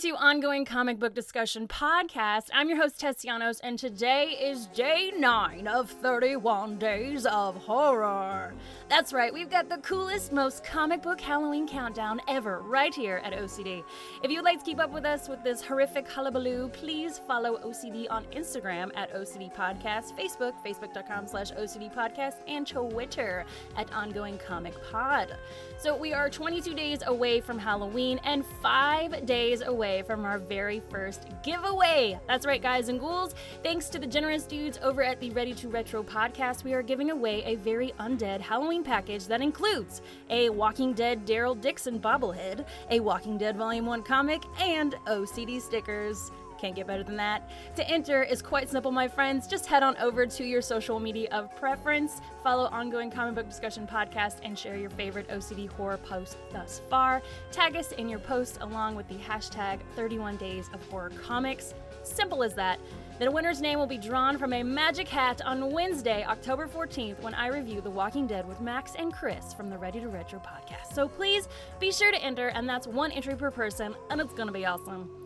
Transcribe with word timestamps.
to 0.00 0.16
Ongoing 0.16 0.64
Comic 0.64 0.98
Book 0.98 1.14
Discussion 1.14 1.68
Podcast. 1.68 2.48
I'm 2.54 2.70
your 2.70 2.78
host, 2.78 2.98
Tessianos, 2.98 3.60
and 3.62 3.78
today 3.78 4.28
is 4.40 4.64
day 4.68 5.12
9 5.14 5.66
of 5.66 5.90
31 5.90 6.78
Days 6.78 7.26
of 7.26 7.54
Horror. 7.56 8.54
That's 8.88 9.12
right, 9.12 9.30
we've 9.30 9.50
got 9.50 9.68
the 9.68 9.76
coolest, 9.78 10.32
most 10.32 10.64
comic 10.64 11.02
book 11.02 11.20
Halloween 11.20 11.68
countdown 11.68 12.18
ever 12.28 12.60
right 12.60 12.94
here 12.94 13.20
at 13.22 13.34
OCD. 13.34 13.84
If 14.24 14.30
you'd 14.30 14.42
like 14.42 14.60
to 14.60 14.64
keep 14.64 14.80
up 14.80 14.90
with 14.90 15.04
us 15.04 15.28
with 15.28 15.44
this 15.44 15.60
horrific 15.60 16.08
hullabaloo, 16.08 16.70
please 16.70 17.18
follow 17.18 17.58
OCD 17.58 18.06
on 18.08 18.24
Instagram 18.32 18.90
at 18.96 19.14
OCD 19.14 19.54
Podcast, 19.54 20.18
Facebook, 20.18 20.54
facebook.com 20.64 21.26
slash 21.26 21.50
OCD 21.52 21.94
Podcast, 21.94 22.36
and 22.48 22.66
Twitter 22.66 23.44
at 23.76 23.92
Ongoing 23.92 24.38
Comic 24.38 24.74
Pod. 24.90 25.36
So 25.82 25.96
we 25.96 26.12
are 26.12 26.28
22 26.28 26.74
days 26.74 26.98
away 27.06 27.40
from 27.40 27.58
Halloween 27.58 28.20
and 28.24 28.44
five 28.60 29.24
days 29.24 29.62
away 29.62 30.02
from 30.02 30.26
our 30.26 30.38
very 30.38 30.82
first 30.90 31.24
giveaway. 31.42 32.20
That's 32.28 32.44
right, 32.44 32.60
guys 32.60 32.90
and 32.90 33.00
ghouls. 33.00 33.34
Thanks 33.62 33.88
to 33.88 33.98
the 33.98 34.06
generous 34.06 34.44
dudes 34.44 34.78
over 34.82 35.02
at 35.02 35.18
the 35.20 35.30
Ready 35.30 35.54
to 35.54 35.70
Retro 35.70 36.02
podcast, 36.02 36.64
we 36.64 36.74
are 36.74 36.82
giving 36.82 37.10
away 37.10 37.42
a 37.44 37.56
very 37.56 37.94
undead 37.98 38.42
Halloween 38.42 38.84
package 38.84 39.26
that 39.28 39.40
includes 39.40 40.02
a 40.28 40.50
Walking 40.50 40.92
Dead 40.92 41.24
Daryl 41.26 41.58
Dixon 41.58 41.98
bobblehead, 41.98 42.66
a 42.90 43.00
Walking 43.00 43.38
Dead 43.38 43.56
Volume 43.56 43.86
1 43.86 44.02
comic, 44.02 44.42
and 44.60 44.96
OCD 45.06 45.62
stickers. 45.62 46.30
Can't 46.60 46.74
get 46.74 46.86
better 46.86 47.02
than 47.02 47.16
that. 47.16 47.48
To 47.76 47.88
enter 47.88 48.22
is 48.22 48.42
quite 48.42 48.68
simple, 48.68 48.92
my 48.92 49.08
friends. 49.08 49.46
Just 49.46 49.64
head 49.64 49.82
on 49.82 49.96
over 49.96 50.26
to 50.26 50.44
your 50.44 50.60
social 50.60 51.00
media 51.00 51.26
of 51.32 51.54
preference, 51.56 52.20
follow 52.42 52.66
Ongoing 52.66 53.10
Comic 53.10 53.34
Book 53.34 53.48
Discussion 53.48 53.86
Podcast, 53.86 54.36
and 54.42 54.58
share 54.58 54.76
your 54.76 54.90
favorite 54.90 55.26
OCD 55.28 55.70
horror 55.70 55.96
post 55.96 56.36
thus 56.52 56.82
far. 56.90 57.22
Tag 57.50 57.76
us 57.76 57.92
in 57.92 58.10
your 58.10 58.18
post 58.18 58.58
along 58.60 58.94
with 58.94 59.08
the 59.08 59.14
hashtag 59.14 59.78
31 59.96 60.36
Days 60.36 60.68
of 60.74 60.86
Horror 60.90 61.12
Comics. 61.26 61.72
Simple 62.02 62.42
as 62.42 62.54
that. 62.56 62.78
The 63.18 63.30
winner's 63.30 63.62
name 63.62 63.78
will 63.78 63.86
be 63.86 63.98
drawn 63.98 64.36
from 64.36 64.52
a 64.52 64.62
magic 64.62 65.08
hat 65.08 65.40
on 65.44 65.72
Wednesday, 65.72 66.24
October 66.24 66.66
14th, 66.66 67.20
when 67.22 67.34
I 67.34 67.48
review 67.48 67.80
The 67.80 67.90
Walking 67.90 68.26
Dead 68.26 68.46
with 68.46 68.60
Max 68.60 68.94
and 68.96 69.14
Chris 69.14 69.54
from 69.54 69.70
the 69.70 69.78
Ready 69.78 70.00
to 70.00 70.08
Retro 70.08 70.40
podcast. 70.40 70.92
So 70.94 71.08
please 71.08 71.48
be 71.78 71.90
sure 71.90 72.12
to 72.12 72.22
enter, 72.22 72.48
and 72.48 72.68
that's 72.68 72.86
one 72.86 73.12
entry 73.12 73.36
per 73.36 73.50
person, 73.50 73.94
and 74.10 74.20
it's 74.20 74.34
gonna 74.34 74.52
be 74.52 74.66
awesome. 74.66 75.19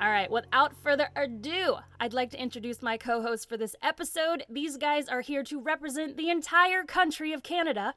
All 0.00 0.10
right, 0.10 0.30
without 0.30 0.76
further 0.76 1.08
ado, 1.16 1.78
I'd 1.98 2.12
like 2.12 2.30
to 2.30 2.40
introduce 2.40 2.82
my 2.82 2.96
co 2.96 3.20
hosts 3.20 3.44
for 3.44 3.56
this 3.56 3.74
episode. 3.82 4.44
These 4.48 4.76
guys 4.76 5.08
are 5.08 5.22
here 5.22 5.42
to 5.44 5.60
represent 5.60 6.16
the 6.16 6.30
entire 6.30 6.84
country 6.84 7.32
of 7.32 7.42
Canada, 7.42 7.94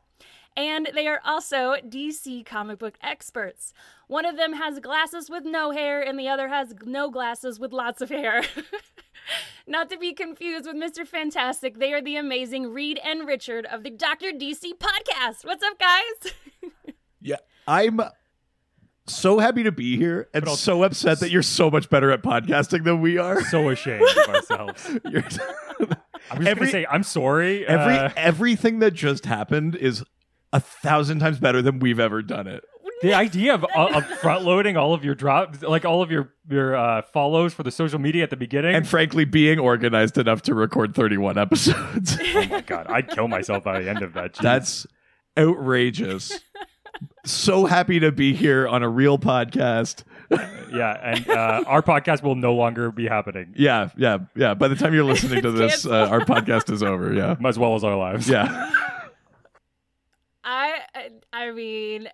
and 0.57 0.89
they 0.95 1.07
are 1.07 1.21
also 1.23 1.75
DC 1.87 2.43
comic 2.43 2.79
book 2.79 2.97
experts. 3.03 3.71
One 4.07 4.25
of 4.25 4.35
them 4.35 4.53
has 4.53 4.79
glasses 4.79 5.29
with 5.29 5.45
no 5.45 5.69
hair, 5.69 6.01
and 6.01 6.17
the 6.17 6.27
other 6.27 6.47
has 6.47 6.73
no 6.83 7.11
glasses 7.11 7.59
with 7.59 7.71
lots 7.71 8.01
of 8.01 8.09
hair. 8.09 8.41
Not 9.67 9.91
to 9.91 9.97
be 9.97 10.11
confused 10.11 10.65
with 10.65 10.75
Mr. 10.75 11.05
Fantastic, 11.05 11.77
they 11.77 11.93
are 11.93 12.01
the 12.01 12.15
amazing 12.15 12.73
Reed 12.73 12.99
and 13.03 13.27
Richard 13.27 13.67
of 13.67 13.83
the 13.83 13.91
Dr. 13.91 14.31
DC 14.31 14.73
podcast. 14.79 15.45
What's 15.45 15.63
up, 15.63 15.77
guys? 15.77 16.33
Yeah, 17.23 17.35
I'm 17.67 18.01
so 19.07 19.39
happy 19.39 19.63
to 19.63 19.71
be 19.71 19.97
here 19.97 20.29
and 20.33 20.45
I'll- 20.47 20.55
so 20.55 20.83
upset 20.83 21.19
that 21.21 21.31
you're 21.31 21.41
so 21.43 21.69
much 21.71 21.89
better 21.89 22.11
at 22.11 22.21
podcasting 22.23 22.83
than 22.83 23.01
we 23.01 23.17
are. 23.17 23.43
so 23.45 23.69
ashamed 23.69 24.03
of 24.07 24.27
ourselves. 24.35 24.85
I'm 24.87 25.17
just 25.23 25.39
Every- 26.31 26.53
gonna 26.55 26.67
say 26.71 26.85
I'm 26.89 27.03
sorry. 27.03 27.65
every 27.67 27.97
uh, 27.97 28.09
everything 28.15 28.79
that 28.79 28.91
just 28.91 29.25
happened 29.25 29.75
is 29.75 30.03
a 30.53 30.59
thousand 30.59 31.19
times 31.19 31.39
better 31.39 31.61
than 31.61 31.79
we've 31.79 31.99
ever 31.99 32.21
done 32.21 32.45
it. 32.47 32.63
the 33.01 33.13
idea 33.13 33.53
of, 33.55 33.63
uh, 33.75 33.87
of 33.95 34.05
front 34.19 34.43
loading 34.43 34.77
all 34.77 34.93
of 34.93 35.03
your 35.03 35.15
drops, 35.15 35.61
like 35.63 35.85
all 35.85 36.01
of 36.03 36.11
your 36.11 36.33
your 36.49 36.75
uh, 36.75 37.01
follows 37.01 37.53
for 37.53 37.63
the 37.63 37.71
social 37.71 37.97
media 37.99 38.21
at 38.23 38.29
the 38.29 38.35
beginning. 38.37 38.75
And 38.75 38.87
frankly, 38.87 39.25
being 39.25 39.57
organized 39.59 40.17
enough 40.19 40.41
to 40.43 40.53
record 40.53 40.93
31 40.93 41.37
episodes. 41.39 42.17
oh 42.35 42.45
my 42.47 42.61
god, 42.61 42.85
I'd 42.89 43.09
kill 43.09 43.27
myself 43.27 43.63
by 43.63 43.81
the 43.81 43.89
end 43.89 44.03
of 44.03 44.13
that. 44.13 44.33
Jeez. 44.35 44.41
That's 44.43 44.87
outrageous. 45.37 46.39
so 47.25 47.65
happy 47.65 47.99
to 47.99 48.11
be 48.11 48.33
here 48.33 48.67
on 48.67 48.83
a 48.83 48.89
real 48.89 49.17
podcast. 49.17 50.03
yeah, 50.31 50.97
and 51.03 51.29
uh, 51.29 51.63
our 51.67 51.81
podcast 51.81 52.23
will 52.23 52.35
no 52.35 52.53
longer 52.53 52.91
be 52.91 53.07
happening, 53.07 53.53
Yeah, 53.57 53.89
yeah, 53.97 54.19
yeah. 54.35 54.53
By 54.53 54.69
the 54.69 54.75
time 54.75 54.93
you're 54.93 55.03
listening 55.03 55.41
to 55.41 55.51
this, 55.51 55.85
uh, 55.85 56.07
our 56.09 56.21
podcast 56.21 56.71
is 56.71 56.81
over. 56.81 57.13
Yeah. 57.13 57.35
as 57.45 57.59
well 57.59 57.75
as 57.75 57.83
our 57.83 57.97
lives. 57.97 58.29
Yeah. 58.29 58.71
I 60.43 60.79
I 61.31 61.51
mean, 61.51 62.09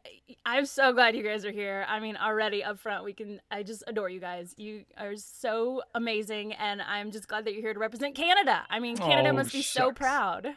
I'm 0.46 0.66
so 0.66 0.92
glad 0.94 1.16
you 1.16 1.24
guys 1.24 1.46
are 1.46 1.52
here. 1.52 1.86
I 1.88 2.00
mean, 2.00 2.18
already 2.18 2.64
up 2.64 2.78
front, 2.80 3.06
we 3.06 3.14
can. 3.14 3.40
I 3.50 3.64
just 3.64 3.84
adore 3.88 4.10
you 4.10 4.20
guys. 4.20 4.54
You 4.58 4.84
are 4.98 5.16
so 5.16 5.82
amazing, 5.96 6.54
and 6.54 6.82
I'm 6.82 7.12
just 7.12 7.28
glad 7.28 7.46
that 7.46 7.54
you're 7.54 7.62
here 7.62 7.74
to 7.74 7.80
represent 7.80 8.16
Canada. 8.16 8.64
I 8.70 8.80
mean, 8.80 8.98
Canada 8.98 9.30
Oh, 9.30 9.34
must 9.34 9.54
be 9.54 9.62
so 9.62 9.92
proud. 9.94 10.48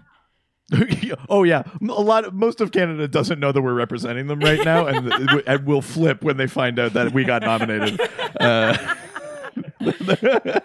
oh 1.28 1.42
yeah, 1.42 1.62
a 1.80 1.84
lot. 1.84 2.24
Of, 2.24 2.34
Most 2.34 2.60
of 2.60 2.72
Canada 2.72 3.08
doesn't 3.08 3.38
know 3.40 3.52
that 3.52 3.60
we're 3.62 3.74
representing 3.74 4.26
them 4.26 4.40
right 4.40 4.64
now, 4.64 4.86
and, 4.86 5.12
and 5.46 5.66
will 5.66 5.82
flip 5.82 6.22
when 6.22 6.36
they 6.36 6.46
find 6.46 6.78
out 6.78 6.92
that 6.94 7.12
we 7.12 7.24
got 7.24 7.42
nominated. 7.42 8.00
Uh, 8.38 8.76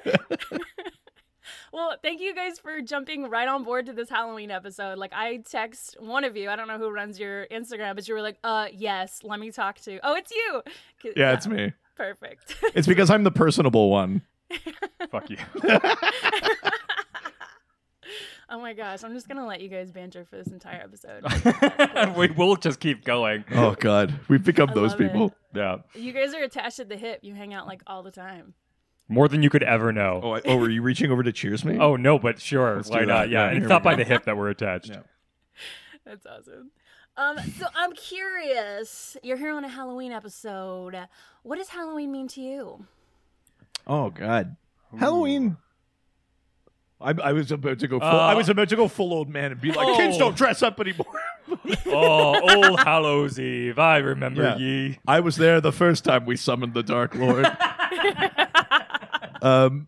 Well, 1.74 1.98
thank 2.02 2.22
you 2.22 2.34
guys 2.34 2.58
for 2.58 2.80
jumping 2.82 3.30
right 3.30 3.50
on 3.50 3.66
board 3.66 3.88
to 3.88 3.94
this 3.94 4.08
Halloween 4.10 4.50
episode. 4.50 4.98
Like, 4.98 5.12
I 5.14 5.38
text 5.50 5.98
one 6.00 6.24
of 6.24 6.38
you. 6.38 6.50
I 6.50 6.56
don't 6.56 6.70
know 6.70 6.78
who 6.78 6.90
runs 6.90 7.20
your 7.20 7.48
Instagram, 7.48 7.96
but 7.96 8.08
you 8.08 8.14
were 8.14 8.22
like, 8.22 8.38
"Uh, 8.46 8.68
yes, 8.72 9.20
let 9.24 9.42
me 9.42 9.52
talk 9.52 9.80
to." 9.82 10.00
Oh, 10.02 10.16
it's 10.16 10.32
you. 10.32 10.62
'Cause- 11.02 11.14
yeah, 11.18 11.34
it's 11.34 11.48
me. 11.48 11.74
Perfect. 11.98 12.56
It's 12.76 12.88
because 12.88 13.10
I'm 13.10 13.26
the 13.26 13.32
personable 13.32 13.90
one. 13.90 14.22
Fuck 15.12 15.30
you. 15.30 15.38
Oh 18.50 18.60
my 18.60 18.74
gosh, 18.74 19.04
I'm 19.04 19.14
just 19.14 19.28
gonna 19.28 19.46
let 19.46 19.62
you 19.62 19.70
guys 19.70 19.92
banter 19.92 20.26
for 20.26 20.36
this 20.38 20.48
entire 20.48 20.82
episode. 20.82 22.16
we 22.18 22.28
will 22.32 22.56
just 22.56 22.80
keep 22.80 23.04
going. 23.06 23.44
Oh 23.54 23.76
God, 23.80 24.14
we've 24.28 24.44
become 24.44 24.70
I 24.70 24.74
those 24.74 24.92
love 24.92 25.02
it. 25.02 25.12
people. 25.12 25.34
Yeah, 25.54 25.78
You 25.94 26.12
guys 26.12 26.34
are 26.34 26.44
attached 26.44 26.80
at 26.80 26.90
the 26.90 26.98
hip. 26.98 27.20
You 27.24 27.34
hang 27.34 27.54
out 27.54 27.68
like 27.68 27.82
all 27.88 28.04
the 28.04 28.12
time. 28.12 28.54
more 29.08 29.28
than 29.28 29.42
you 29.44 29.50
could 29.50 29.64
ever 29.64 29.92
know. 29.94 30.20
Oh, 30.24 30.32
I, 30.36 30.42
oh, 30.46 30.58
were 30.58 30.70
you 30.70 30.82
reaching 30.82 31.12
over 31.12 31.24
to 31.24 31.32
cheers 31.32 31.64
me? 31.64 31.78
Oh 31.80 31.96
no, 31.96 32.20
but 32.20 32.40
sure, 32.42 32.76
Let's 32.78 32.90
why 32.90 33.00
do 33.00 33.06
not? 33.06 33.30
Yeah, 33.30 33.46
Yeah, 33.46 33.50
here 33.52 33.58
it's 33.58 33.64
we 33.64 33.70
not 33.70 33.84
by 33.84 33.92
go. 33.94 33.98
the 33.98 34.04
hip 34.06 34.26
that 34.26 34.36
we're 34.38 34.50
attached. 34.50 34.90
Yeah. 34.90 35.00
That's 36.06 36.26
awesome. 36.26 36.72
Um, 37.18 37.38
so 37.58 37.68
I'm 37.76 37.94
curious. 37.94 39.16
You're 39.24 39.38
here 39.38 39.54
on 39.54 39.64
a 39.64 39.70
Halloween 39.70 40.12
episode. 40.12 40.98
What 41.44 41.58
does 41.58 41.70
Halloween 41.70 42.12
mean 42.12 42.28
to 42.30 42.42
you? 42.42 42.86
Oh 43.88 44.10
God, 44.10 44.56
Halloween. 45.00 45.58
I, 47.02 47.14
I 47.24 47.34
was 47.34 47.52
about 47.52 47.80
to 47.80 47.88
go. 47.88 48.00
Full, 48.00 48.08
Uh, 48.08 48.12
I 48.18 48.34
was 48.36 48.48
about 48.50 48.70
to 48.70 48.76
go 48.76 48.88
full 48.88 49.14
old 49.14 49.30
man 49.30 49.52
and 49.52 49.60
be 49.62 49.72
like, 49.72 49.88
Oh. 49.88 49.98
kids 49.98 50.18
don't 50.18 50.36
dress 50.36 50.64
up 50.64 50.80
anymore. 50.80 51.06
oh, 51.88 52.40
old 52.70 52.80
Hallows 52.80 53.40
Eve, 53.40 53.78
I 53.78 53.98
remember 53.98 54.42
Yeah. 54.44 54.58
ye. 54.58 55.00
I 55.08 55.20
was 55.20 55.36
there 55.36 55.60
the 55.62 55.72
first 55.74 56.04
time 56.06 56.26
we 56.26 56.36
summoned 56.38 56.74
the 56.74 56.84
Dark 56.84 57.14
Lord. 57.16 57.46
um, 59.42 59.88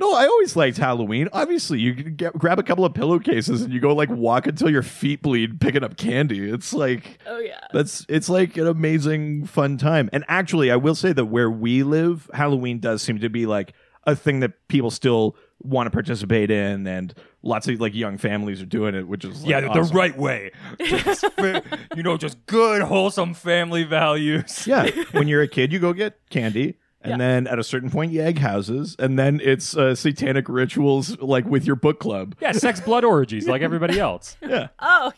no, 0.00 0.14
I 0.14 0.26
always 0.26 0.56
liked 0.56 0.78
Halloween. 0.78 1.28
Obviously, 1.32 1.78
you 1.78 1.94
can 1.94 2.16
get, 2.16 2.36
grab 2.36 2.58
a 2.58 2.62
couple 2.62 2.84
of 2.84 2.92
pillowcases 2.94 3.62
and 3.62 3.72
you 3.72 3.78
go 3.80 3.94
like 3.94 4.10
walk 4.10 4.46
until 4.46 4.68
your 4.70 4.82
feet 4.82 5.22
bleed, 5.22 5.60
picking 5.60 5.84
up 5.84 5.96
candy. 5.96 6.50
It's 6.50 6.72
like 6.72 7.18
Oh 7.26 7.38
yeah. 7.38 7.60
that's 7.72 8.04
it's 8.08 8.28
like 8.28 8.56
an 8.56 8.66
amazing 8.66 9.46
fun 9.46 9.78
time. 9.78 10.10
And 10.12 10.24
actually, 10.28 10.70
I 10.70 10.76
will 10.76 10.94
say 10.94 11.12
that 11.12 11.26
where 11.26 11.50
we 11.50 11.82
live, 11.82 12.28
Halloween 12.34 12.78
does 12.80 13.02
seem 13.02 13.20
to 13.20 13.28
be 13.28 13.46
like 13.46 13.74
a 14.04 14.16
thing 14.16 14.40
that 14.40 14.52
people 14.68 14.90
still 14.90 15.36
want 15.64 15.86
to 15.86 15.90
participate 15.90 16.50
in, 16.50 16.86
and 16.86 17.14
lots 17.42 17.68
of 17.68 17.80
like 17.80 17.94
young 17.94 18.18
families 18.18 18.60
are 18.62 18.66
doing 18.66 18.94
it, 18.94 19.06
which 19.06 19.24
is 19.24 19.42
like, 19.42 19.50
yeah, 19.50 19.60
the 19.60 19.82
right 19.94 20.16
way. 20.16 20.50
Just 20.84 21.24
you 21.96 22.02
know, 22.02 22.16
just 22.16 22.44
good, 22.46 22.82
wholesome 22.82 23.34
family 23.34 23.84
values. 23.84 24.66
Yeah, 24.66 24.90
when 25.12 25.28
you're 25.28 25.42
a 25.42 25.48
kid, 25.48 25.72
you 25.72 25.78
go 25.78 25.92
get 25.92 26.18
candy. 26.30 26.78
And 27.04 27.10
Yeah. 27.12 27.16
then 27.16 27.46
at 27.48 27.58
a 27.58 27.64
certain 27.64 27.90
point, 27.90 28.12
you 28.12 28.22
egg 28.22 28.38
houses, 28.38 28.94
and 28.98 29.18
then 29.18 29.40
it's 29.42 29.76
uh, 29.76 29.94
satanic 29.96 30.48
rituals 30.48 31.18
like 31.18 31.44
with 31.44 31.66
your 31.66 31.74
book 31.74 31.98
club. 31.98 32.36
Yeah, 32.40 32.52
sex, 32.52 32.80
blood 32.80 33.02
orgies 33.04 33.48
like 33.48 33.60
everybody 33.62 33.98
else. 33.98 34.36
Yeah, 34.48 34.68
Oh, 34.78 35.12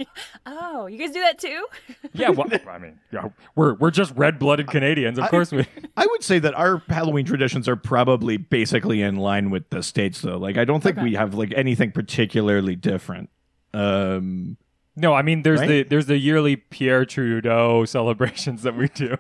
oh, 0.47 0.87
you 0.87 0.97
guys 0.99 1.11
do 1.11 1.21
that 1.21 1.39
too? 1.39 1.67
Yeah, 2.15 2.31
well, 2.31 2.47
I 2.69 2.79
mean, 2.79 2.99
yeah, 3.13 3.29
we're 3.57 3.75
we're 3.75 3.91
just 3.91 4.15
red-blooded 4.17 4.69
Canadians, 4.69 5.19
of 5.19 5.29
course 5.29 5.51
we. 5.53 5.67
I 5.97 6.07
would 6.07 6.23
say 6.23 6.39
that 6.39 6.55
our 6.55 6.79
Halloween 6.89 7.27
traditions 7.27 7.69
are 7.69 7.77
probably 7.77 8.37
basically 8.37 9.03
in 9.03 9.17
line 9.17 9.51
with 9.51 9.69
the 9.71 9.83
states, 9.83 10.21
though. 10.23 10.39
Like, 10.39 10.57
I 10.57 10.65
don't 10.65 10.83
think 10.83 10.97
Okay. 10.99 11.05
we 11.05 11.15
have 11.17 11.35
like 11.35 11.53
anything 11.57 11.91
particularly 11.93 12.77
different. 12.77 13.29
Um, 13.75 14.57
No, 14.97 15.13
I 15.13 15.23
mean, 15.23 15.43
there's 15.43 15.61
Right? 15.61 15.69
the 15.69 15.83
there's 15.83 16.07
the 16.07 16.17
yearly 16.17 16.55
Pierre 16.57 17.05
Trudeau 17.05 17.85
celebrations 17.97 18.63
that 18.63 18.77
we 18.77 18.89
do. 18.89 19.17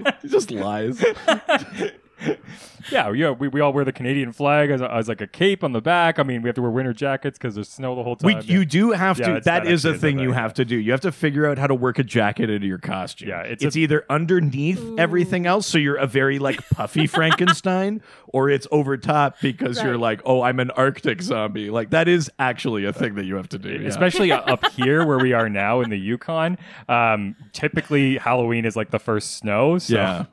just 0.26 0.50
lies. 0.50 1.04
yeah, 2.90 3.10
yeah, 3.12 3.30
we, 3.30 3.48
we 3.48 3.60
all 3.60 3.72
wear 3.72 3.84
the 3.84 3.92
Canadian 3.92 4.32
flag 4.32 4.70
as, 4.70 4.80
a, 4.80 4.92
as 4.92 5.08
like 5.08 5.20
a 5.20 5.26
cape 5.26 5.62
on 5.64 5.72
the 5.72 5.80
back. 5.80 6.18
I 6.18 6.22
mean, 6.22 6.42
we 6.42 6.48
have 6.48 6.54
to 6.56 6.62
wear 6.62 6.70
winter 6.70 6.92
jackets 6.92 7.38
because 7.38 7.54
there's 7.54 7.68
snow 7.68 7.94
the 7.94 8.02
whole 8.02 8.16
time. 8.16 8.26
We, 8.26 8.34
yeah. 8.34 8.40
you 8.42 8.64
do 8.64 8.90
have 8.92 9.18
Yeah, 9.18 9.28
to. 9.28 9.36
it's 9.36 9.44
That 9.44 9.64
not 9.64 9.84
a 9.84 9.98
thing 9.98 10.18
you 10.18 10.32
have 10.32 10.54
to 10.54 10.64
do. 10.64 10.76
You 10.76 10.92
have 10.92 11.00
to 11.02 11.12
figure 11.12 11.46
out 11.46 11.58
how 11.58 11.66
to 11.66 11.74
work 11.74 11.98
a 11.98 12.04
jacket 12.04 12.50
into 12.50 12.66
your 12.66 12.78
costume. 12.78 13.28
Yeah, 13.28 13.42
it's 13.42 13.62
it's, 13.64 13.76
a- 13.76 13.80
either 13.80 14.04
underneath 14.10 14.82
everything 14.98 15.46
else, 15.46 15.66
so 15.66 15.78
you're 15.78 15.96
a 15.96 16.06
very 16.06 16.38
like 16.38 16.58
puffy 16.70 17.06
Frankenstein, 17.08 18.02
or 18.28 18.50
it's 18.50 18.66
over 18.70 18.96
top 18.96 19.36
because 19.40 19.82
you're 19.82 19.98
like, 19.98 20.20
oh, 20.24 20.42
I'm 20.42 20.60
an 20.60 20.70
Arctic 20.72 21.22
zombie. 21.22 21.70
Like 21.70 21.90
that 21.90 22.08
is 22.08 22.30
actually 22.38 22.84
a 22.84 22.92
thing 22.92 23.14
that 23.14 23.24
you 23.24 23.36
have 23.36 23.48
to 23.50 23.58
do. 23.58 23.70
yeah. 23.70 23.88
especially 23.88 24.32
up 24.32 24.64
here 24.72 25.06
where 25.06 25.18
we 25.18 25.32
are 25.32 25.48
now 25.48 25.80
in 25.80 25.90
the 25.90 25.98
Yukon. 25.98 26.58
Um, 26.88 27.36
typically, 27.52 28.16
Halloween 28.18 28.64
is 28.64 28.76
like 28.76 28.90
the 28.90 28.98
first 28.98 29.36
snow. 29.36 29.78
So 29.78 29.94
yeah. 29.94 30.24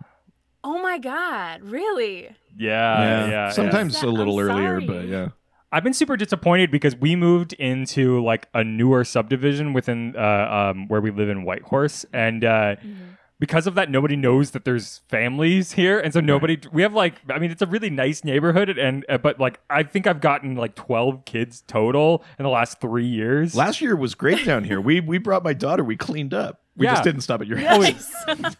Oh 0.64 0.82
my 0.82 0.98
god, 0.98 1.62
really? 1.64 2.36
yeah, 2.58 3.00
yeah. 3.00 3.30
yeah. 3.30 3.50
Sometimes 3.52 3.96
I'm 4.02 4.10
a 4.10 4.12
little 4.12 4.40
earlier, 4.40 4.82
sorry. 4.82 4.86
but 4.86 5.06
yeah. 5.08 5.30
I've 5.72 5.84
been 5.84 5.94
super 5.94 6.18
disappointed 6.18 6.72
because 6.72 6.96
we 6.96 7.16
moved 7.16 7.54
into 7.54 8.24
like 8.24 8.48
a 8.54 8.64
newer 8.64 9.04
subdivision 9.04 9.74
within 9.74 10.16
uh, 10.18 10.72
um, 10.74 10.88
where 10.88 11.00
we 11.00 11.12
live 11.12 11.30
in 11.30 11.44
Whitehorse, 11.44 12.06
and 12.12 12.44
uh, 12.44 12.76
because 13.40 13.68
of 13.68 13.76
that, 13.76 13.90
nobody 13.90 14.16
knows 14.16 14.52
that 14.52 14.66
there's 14.66 14.98
families 15.08 15.72
here, 15.74 16.00
and 16.00 16.14
so 16.14 16.20
nobody. 16.20 16.60
We 16.74 16.82
have 16.82 16.94
like, 16.94 17.16
I 17.30 17.40
mean, 17.40 17.52
it's 17.52 17.62
a 17.62 17.66
really 17.68 17.90
nice 17.90 18.24
neighborhood, 18.24 18.70
and 18.78 19.06
uh, 19.08 19.18
but 19.18 19.40
like, 19.40 19.60
I 19.70 19.84
think 19.84 20.08
I've 20.08 20.20
gotten 20.22 20.56
like 20.56 20.76
twelve 20.76 21.24
kids 21.26 21.64
total 21.68 22.24
in 22.38 22.44
the 22.44 22.50
last 22.50 22.82
three 22.82 23.08
years. 23.08 23.56
Last 23.56 23.80
year 23.82 23.96
was 23.96 24.14
great 24.16 24.46
down 24.46 24.64
here. 24.66 24.82
We 24.82 25.00
we 25.00 25.18
brought 25.18 25.44
my 25.44 25.54
daughter. 25.54 25.84
We 25.84 25.96
cleaned 25.96 26.34
up. 26.34 26.62
We 26.76 26.86
Yeah. 26.86 26.94
just 26.94 27.04
didn't 27.04 27.22
stop 27.22 27.42
at 27.42 27.48
your 27.48 27.58
house. 27.58 28.12
Nice. 28.28 28.56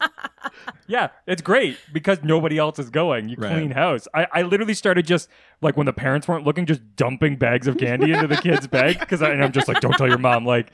Yeah, 0.88 1.10
it's 1.28 1.42
great 1.42 1.78
because 1.94 2.24
nobody 2.24 2.58
else 2.58 2.80
is 2.80 2.90
going. 2.90 3.30
You 3.30 3.36
Right. 3.38 3.52
clean 3.52 3.72
house. 3.72 4.08
I, 4.14 4.28
I 4.34 4.42
literally 4.42 4.74
started 4.74 5.06
just 5.06 5.30
like 5.62 5.78
when 5.78 5.86
the 5.86 5.94
parents 5.94 6.28
weren't 6.28 6.46
looking, 6.46 6.66
just 6.66 6.82
dumping 6.96 7.36
bags 7.36 7.68
of 7.68 7.78
candy 7.78 8.12
into 8.12 8.26
the 8.28 8.38
kids' 8.38 8.66
bag 8.68 9.00
because 9.00 9.22
and 9.22 9.44
I'm 9.44 9.52
just 9.52 9.68
like, 9.68 9.82
don't 9.82 9.94
tell 9.94 10.08
your 10.08 10.18
mom. 10.18 10.46
Like, 10.46 10.72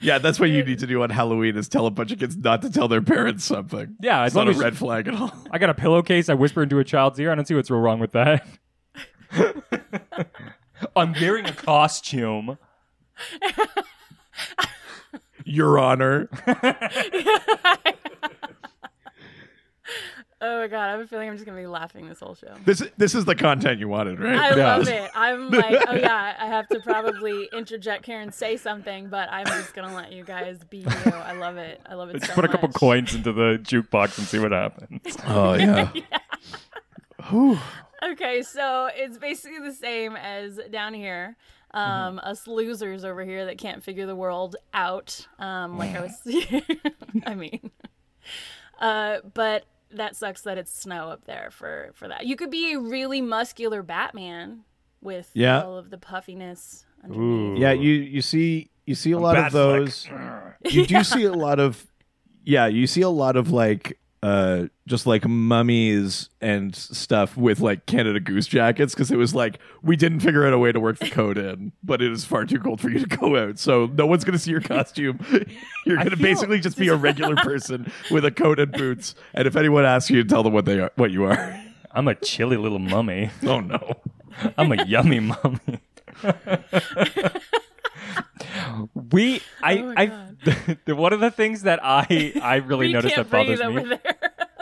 Yeah, 0.00 0.18
that's 0.18 0.40
what 0.40 0.50
you 0.50 0.64
need 0.64 0.78
to 0.80 0.86
do 0.86 1.02
on 1.02 1.10
Halloween 1.10 1.56
is 1.56 1.68
tell 1.68 1.86
a 1.86 1.90
bunch 1.90 2.12
of 2.12 2.18
kids 2.18 2.36
not 2.36 2.62
to 2.62 2.70
tell 2.70 2.88
their 2.88 3.02
parents 3.02 3.44
something. 3.44 3.96
yeah, 4.00 4.22
as 4.22 4.28
It's 4.28 4.36
long 4.36 4.46
not 4.46 4.54
a 4.54 4.56
as 4.56 4.62
red 4.62 4.76
flag 4.76 5.08
at 5.08 5.14
all. 5.14 5.32
I 5.50 5.58
got 5.58 5.70
a 5.70 5.74
pillowcase. 5.74 6.28
I 6.28 6.34
whisper 6.34 6.62
into 6.62 6.78
a 6.78 6.84
child's 6.84 7.18
ear. 7.18 7.32
I 7.32 7.34
don't 7.34 7.46
see 7.46 7.54
what's 7.54 7.70
real 7.70 7.80
wrong 7.80 7.98
with 7.98 8.12
that. 8.12 8.46
I'm 10.96 11.12
wearing 11.20 11.46
a 11.46 11.52
costume. 11.52 12.58
Your 15.44 15.78
Honor. 15.78 16.28
oh 20.40 20.60
my 20.60 20.68
god, 20.68 20.88
I 20.88 20.90
have 20.92 21.00
a 21.00 21.06
feeling 21.06 21.28
I'm 21.28 21.34
just 21.34 21.46
gonna 21.46 21.58
be 21.58 21.66
laughing 21.66 22.08
this 22.08 22.20
whole 22.20 22.34
show. 22.34 22.54
This 22.64 22.82
this 22.96 23.14
is 23.14 23.24
the 23.24 23.34
content 23.34 23.78
you 23.80 23.88
wanted, 23.88 24.20
right? 24.20 24.36
I 24.36 24.56
Yeah. 24.56 24.76
love 24.76 24.88
it. 24.88 25.10
I'm 25.14 25.50
like, 25.50 25.82
oh 25.88 25.94
yeah, 25.94 26.34
I 26.38 26.46
have 26.46 26.68
to 26.68 26.80
probably 26.80 27.48
interject 27.52 28.06
here 28.06 28.20
and 28.20 28.32
say 28.32 28.56
something, 28.56 29.08
but 29.08 29.28
I'm 29.32 29.46
just 29.46 29.74
gonna 29.74 29.94
let 29.94 30.12
you 30.12 30.24
guys 30.24 30.58
be 30.68 30.78
you. 30.78 30.86
I 31.10 31.32
love 31.32 31.56
it. 31.56 31.80
I 31.86 31.94
love 31.94 32.10
it 32.10 32.14
Just 32.14 32.26
so 32.28 32.34
put 32.34 32.44
a 32.44 32.48
couple 32.48 32.68
coins 32.70 33.14
into 33.14 33.32
the 33.32 33.58
jukebox 33.62 34.18
and 34.18 34.26
see 34.26 34.38
what 34.38 34.52
happens. 34.52 35.00
Oh 35.26 35.54
yeah. 35.58 35.90
Whew. 37.30 37.58
Okay, 38.02 38.42
so 38.42 38.88
it's 38.94 39.18
basically 39.18 39.58
the 39.58 39.72
same 39.72 40.16
as 40.16 40.60
down 40.70 40.92
here. 40.94 41.36
Um, 41.72 42.18
us 42.22 42.46
losers 42.46 43.04
over 43.04 43.22
here 43.24 43.46
that 43.46 43.58
can't 43.58 43.82
figure 43.82 44.06
the 44.06 44.16
world 44.16 44.56
out. 44.72 45.26
Um, 45.38 45.76
like 45.76 45.94
I 45.94 46.00
was, 46.00 46.12
I 47.26 47.34
mean, 47.34 47.70
uh, 48.80 49.18
but 49.34 49.64
that 49.92 50.16
sucks 50.16 50.42
that 50.42 50.58
it's 50.58 50.72
snow 50.72 51.08
up 51.08 51.24
there 51.24 51.50
for 51.52 51.90
for 51.94 52.08
that. 52.08 52.26
You 52.26 52.36
could 52.36 52.50
be 52.50 52.72
a 52.72 52.78
really 52.80 53.20
muscular 53.20 53.82
Batman 53.82 54.60
with 55.00 55.30
Yeah. 55.34 55.62
all 55.62 55.76
of 55.78 55.90
the 55.90 55.98
puffiness 55.98 56.84
Ooh. 57.10 57.54
Yeah, 57.56 57.72
you 57.72 57.92
you 57.92 58.20
see 58.22 58.70
you 58.84 58.94
see 58.94 59.12
a 59.12 59.18
lot 59.18 59.34
Bat 59.34 59.46
of 59.48 59.52
those. 59.52 60.08
You 60.64 60.86
do 60.86 61.04
see 61.04 61.24
a 61.24 61.32
lot 61.32 61.60
of 61.60 61.86
yeah, 62.44 62.66
you 62.66 62.86
see 62.86 63.02
a 63.02 63.08
lot 63.08 63.36
of 63.36 63.52
like 63.52 63.98
uh 64.22 64.64
just 64.86 65.06
like 65.06 65.26
mummies 65.26 66.30
and 66.40 66.74
stuff 66.74 67.36
with 67.36 67.60
like 67.60 67.86
Canada 67.86 68.18
Goose 68.20 68.46
jackets 68.46 68.94
because 68.94 69.10
it 69.10 69.16
was 69.16 69.34
like 69.34 69.58
we 69.82 69.96
didn't 69.96 70.20
figure 70.20 70.46
out 70.46 70.52
a 70.52 70.58
way 70.58 70.72
to 70.72 70.80
work 70.80 70.98
the 70.98 71.10
code 71.10 71.36
in, 71.38 71.72
but 71.84 72.00
it 72.00 72.10
is 72.12 72.24
far 72.24 72.44
too 72.44 72.58
cold 72.58 72.80
for 72.80 72.88
you 72.90 73.04
to 73.04 73.16
go 73.16 73.36
out. 73.36 73.58
So 73.58 73.86
no 73.86 74.06
one's 74.06 74.24
gonna 74.24 74.38
see 74.38 74.50
your 74.52 74.60
costume. 74.60 75.18
You're 75.86 75.96
gonna 75.98 76.10
feel- 76.10 76.18
basically 76.22 76.60
just 76.60 76.78
be 76.78 76.88
a 76.88 76.96
regular 76.96 77.36
person 77.42 77.90
with 78.10 78.24
a 78.24 78.30
coat 78.30 78.58
and 78.58 78.72
boots. 78.72 79.14
And 79.34 79.46
if 79.46 79.54
anyone 79.56 79.84
asks 79.84 80.10
you, 80.10 80.24
tell 80.24 80.42
them 80.42 80.52
what 80.52 80.64
they 80.64 80.80
are 80.80 80.90
what 80.96 81.10
you 81.10 81.24
are. 81.24 81.62
I'm 81.92 82.08
a 82.08 82.14
chilly 82.14 82.56
little 82.56 82.78
mummy. 82.78 83.30
Oh 83.44 83.60
no. 83.60 83.94
I'm 84.58 84.70
a 84.72 84.84
yummy 84.84 85.20
mummy. 85.20 85.80
We, 88.94 89.40
I, 89.62 89.78
Oh 89.78 89.94
I, 89.96 90.06
God. 90.06 90.78
the, 90.84 90.96
one 90.96 91.12
of 91.12 91.20
the 91.20 91.30
things 91.30 91.62
that 91.62 91.80
I, 91.82 92.32
I 92.42 92.56
really 92.66 92.88
we 92.88 92.92
noticed 92.92 93.16
that 93.16 93.30
bothers 93.30 93.60
me. 93.60 93.64
over. 93.66 93.98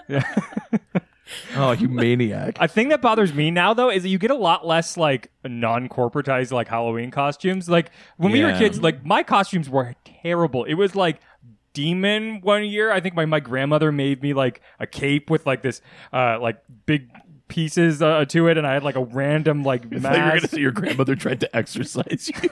Oh, 1.56 1.72
you 1.72 1.88
maniac. 1.88 2.58
A 2.61 2.69
thing 2.69 2.90
that 2.90 3.00
bothers 3.00 3.32
me 3.32 3.50
now 3.50 3.75
though 3.75 3.90
is 3.90 4.02
that 4.02 4.08
you 4.08 4.19
get 4.19 4.31
a 4.31 4.37
lot 4.37 4.66
less 4.66 4.96
like 4.96 5.31
non-corporatized 5.43 6.52
like 6.52 6.69
Halloween 6.69 7.11
costumes. 7.11 7.69
Like 7.69 7.90
when 8.19 8.31
we 8.31 8.43
were 8.43 8.52
kids, 8.52 8.81
like 8.82 9.05
my 9.05 9.22
costumes 9.22 9.69
were 9.70 9.94
terrible. 10.05 10.64
It 10.64 10.75
was 10.75 10.94
like 10.94 11.20
demon 11.72 12.40
one 12.43 12.64
year. 12.64 12.93
I 12.93 13.00
think 13.00 13.14
my 13.14 13.25
my 13.25 13.40
grandmother 13.40 13.90
made 13.90 14.22
me 14.22 14.34
like 14.34 14.61
a 14.78 14.87
cape 14.87 15.31
with 15.31 15.46
like 15.46 15.62
this 15.62 15.81
uh 16.12 16.38
like 16.40 16.58
big 16.87 17.08
pieces 17.49 18.02
uh, 18.02 18.25
to 18.26 18.49
it, 18.49 18.58
and 18.58 18.66
I 18.66 18.75
had 18.75 18.82
like 18.82 18.96
a 18.96 19.05
random 19.05 19.62
like 19.64 19.87
I 19.87 19.99
thought 19.99 20.16
you 20.16 20.20
were 20.22 20.26
mask. 20.26 20.34
gonna 20.37 20.49
say 20.49 20.61
your 20.61 20.72
grandmother 20.72 21.16
tried 21.16 21.40
to 21.40 21.56
exercise 21.56 22.31
you. 22.32 22.50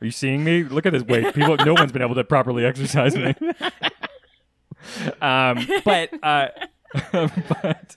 Are 0.00 0.04
you 0.06 0.10
seeing 0.10 0.44
me? 0.44 0.64
Look 0.64 0.86
at 0.86 0.92
this 0.92 1.02
weight. 1.02 1.34
People, 1.34 1.56
no 1.58 1.74
one's 1.74 1.92
been 1.92 2.02
able 2.02 2.14
to 2.14 2.24
properly 2.24 2.64
exercise 2.64 3.14
me. 3.14 3.34
um, 5.20 5.66
but, 5.84 6.10
uh, 6.22 6.48
but, 7.12 7.96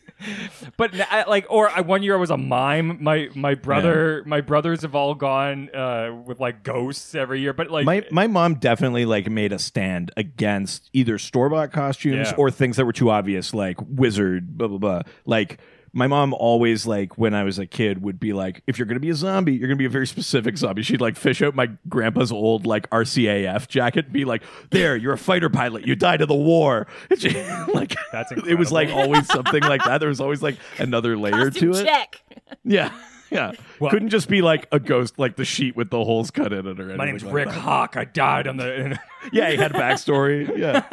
but 0.77 1.11
I, 1.11 1.23
like, 1.27 1.45
or 1.49 1.69
I, 1.69 1.81
one 1.81 2.03
year 2.03 2.15
I 2.15 2.17
was 2.19 2.29
a 2.29 2.37
mime. 2.37 3.01
My 3.01 3.29
my 3.35 3.55
brother, 3.55 4.21
my 4.25 4.41
brothers 4.41 4.81
have 4.81 4.95
all 4.95 5.15
gone 5.15 5.73
uh, 5.73 6.13
with 6.25 6.39
like 6.39 6.63
ghosts 6.63 7.15
every 7.15 7.39
year. 7.39 7.53
But 7.53 7.71
like, 7.71 7.85
my 7.85 8.05
my 8.11 8.27
mom 8.27 8.55
definitely 8.55 9.05
like 9.05 9.29
made 9.29 9.53
a 9.53 9.59
stand 9.59 10.11
against 10.17 10.89
either 10.93 11.17
store 11.17 11.49
bought 11.49 11.71
costumes 11.71 12.29
Yeah. 12.31 12.35
or 12.37 12.51
things 12.51 12.75
that 12.77 12.85
were 12.85 12.93
too 12.93 13.09
obvious, 13.09 13.53
like 13.53 13.77
wizard, 13.87 14.57
blah 14.57 14.67
blah 14.67 14.77
blah. 14.77 15.01
Like 15.25 15.59
my 15.95 16.07
mom 16.07 16.33
always 16.33 16.87
like 16.87 17.17
when 17.19 17.35
I 17.35 17.43
was 17.43 17.59
a 17.59 17.67
kid 17.67 18.01
would 18.01 18.19
be 18.19 18.33
like, 18.33 18.63
if 18.65 18.79
you're 18.79 18.87
gonna 18.87 18.99
be 18.99 19.11
a 19.11 19.15
zombie, 19.15 19.53
you're 19.53 19.67
gonna 19.67 19.75
be 19.77 19.85
a 19.85 19.89
very 19.89 20.07
specific 20.07 20.57
zombie. 20.57 20.81
She'd 20.81 21.01
like 21.01 21.15
fish 21.15 21.41
out 21.43 21.53
my 21.53 21.69
grandpa's 21.87 22.31
old 22.31 22.65
like 22.65 22.89
RCAF 22.89 23.67
jacket, 23.67 24.05
and 24.05 24.13
be 24.13 24.25
like, 24.25 24.41
there, 24.71 24.95
you're 24.95 25.13
a 25.13 25.17
fighter 25.17 25.49
pilot, 25.49 25.85
you 25.85 25.95
died 25.95 26.21
in 26.21 26.27
the 26.27 26.33
war. 26.35 26.87
And 27.11 27.21
she, 27.21 27.29
like 27.73 27.95
That's 28.11 28.31
it 28.47 28.57
was 28.57 28.71
like 28.71 28.89
always 28.89 29.27
something 29.27 29.61
like 29.61 29.83
that. 29.85 29.99
There 29.99 30.09
was 30.09 30.19
always 30.19 30.41
like 30.41 30.57
another 30.79 31.15
layer 31.15 31.51
Costume 31.51 31.73
to 31.73 31.79
it. 31.79 31.85
check. 31.85 32.21
Yeah. 32.65 32.91
Yeah. 33.29 33.51
Well- 33.79 33.89
Couldn't 33.91 34.09
just 34.09 34.29
be 34.29 34.41
like 34.41 34.67
a 34.71 34.79
ghost, 34.79 35.17
like 35.19 35.35
the 35.35 35.45
sheet 35.45 35.75
with 35.75 35.89
the 35.91 36.03
holes 36.03 36.31
cut 36.31 36.53
in 36.53 36.65
it 36.67 36.79
or 36.79 36.83
anything. 36.83 36.97
my 36.97 37.05
name's 37.05 37.23
like 37.23 37.33
Rick 37.33 37.47
that. 37.49 37.59
Hawk. 37.59 37.97
I 37.97 38.05
died 38.05 38.47
on 38.47 38.57
the. 38.57 38.99
Yeah, 39.31 39.49
he 39.51 39.57
had 39.57 39.71
a 39.71 39.79
backstory. 39.79 40.55
Yeah. 40.57 40.83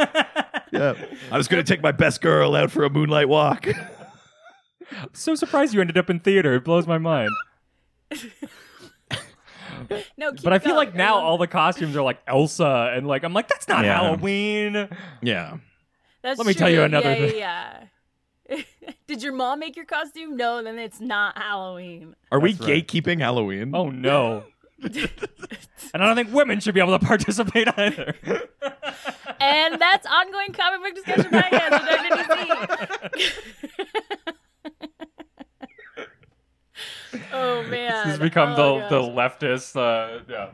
Yeah. 0.72 0.94
I 1.32 1.36
was 1.36 1.48
going 1.48 1.62
to 1.62 1.70
take 1.74 1.82
my 1.82 1.92
best 1.92 2.20
girl 2.22 2.54
out 2.54 2.70
for 2.70 2.84
a 2.84 2.90
moonlight 2.90 3.28
walk. 3.28 3.66
So 5.12 5.34
surprised 5.34 5.74
you 5.74 5.80
ended 5.80 5.98
up 5.98 6.10
in 6.10 6.20
theater. 6.20 6.54
It 6.54 6.64
blows 6.64 6.86
my 6.86 6.98
mind. 6.98 7.30
No, 10.16 10.32
keep 10.32 10.42
But 10.42 10.52
I 10.52 10.58
feel 10.58 10.74
going. 10.74 10.88
like 10.88 10.94
now 10.94 11.16
all 11.18 11.38
the 11.38 11.46
costumes 11.46 11.96
are 11.96 12.02
like 12.02 12.18
Elsa, 12.26 12.92
and 12.94 13.06
like 13.06 13.22
I'm 13.24 13.32
like 13.32 13.48
that's 13.48 13.66
not 13.68 13.84
Yeah. 13.84 14.00
Halloween. 14.00 14.88
yeah. 15.22 15.56
That's 16.22 16.38
Let 16.38 16.46
me 16.46 16.52
tell 16.54 16.68
you 16.68 16.82
another 16.82 17.10
yeah, 17.10 17.26
thing. 17.26 17.38
Yeah, 17.38 17.84
yeah. 18.50 18.62
Did 19.06 19.22
your 19.22 19.32
mom 19.32 19.60
make 19.60 19.74
your 19.76 19.86
costume? 19.86 20.36
No, 20.36 20.62
then 20.62 20.78
it's 20.78 21.00
not 21.00 21.38
Halloween. 21.38 22.14
Are 22.30 22.38
we 22.40 22.52
right. 22.54 22.86
gatekeeping 22.86 23.20
Halloween? 23.20 23.74
Oh 23.74 23.88
no. 23.88 24.44
and 24.82 25.08
I 25.94 25.98
don't 25.98 26.16
think 26.16 26.32
women 26.34 26.60
should 26.60 26.74
be 26.74 26.80
able 26.80 26.98
to 26.98 27.04
participate 27.04 27.68
either. 27.78 28.14
And 29.40 29.80
that's 29.80 30.06
ongoing 30.06 30.52
comic 30.52 30.82
book 30.82 30.94
discussion 30.94 31.30
podcast 31.30 31.70
with 31.70 33.08
Dr. 33.08 33.16
DC. 33.16 34.34
oh 37.32 37.62
man, 37.64 37.90
This 37.90 38.04
has 38.06 38.18
become 38.18 38.54
oh, 38.58 38.80
the 38.80 38.88
the 38.88 39.02
leftist, 39.02 39.76
uh, 39.76 40.20
yeah, 40.28 40.50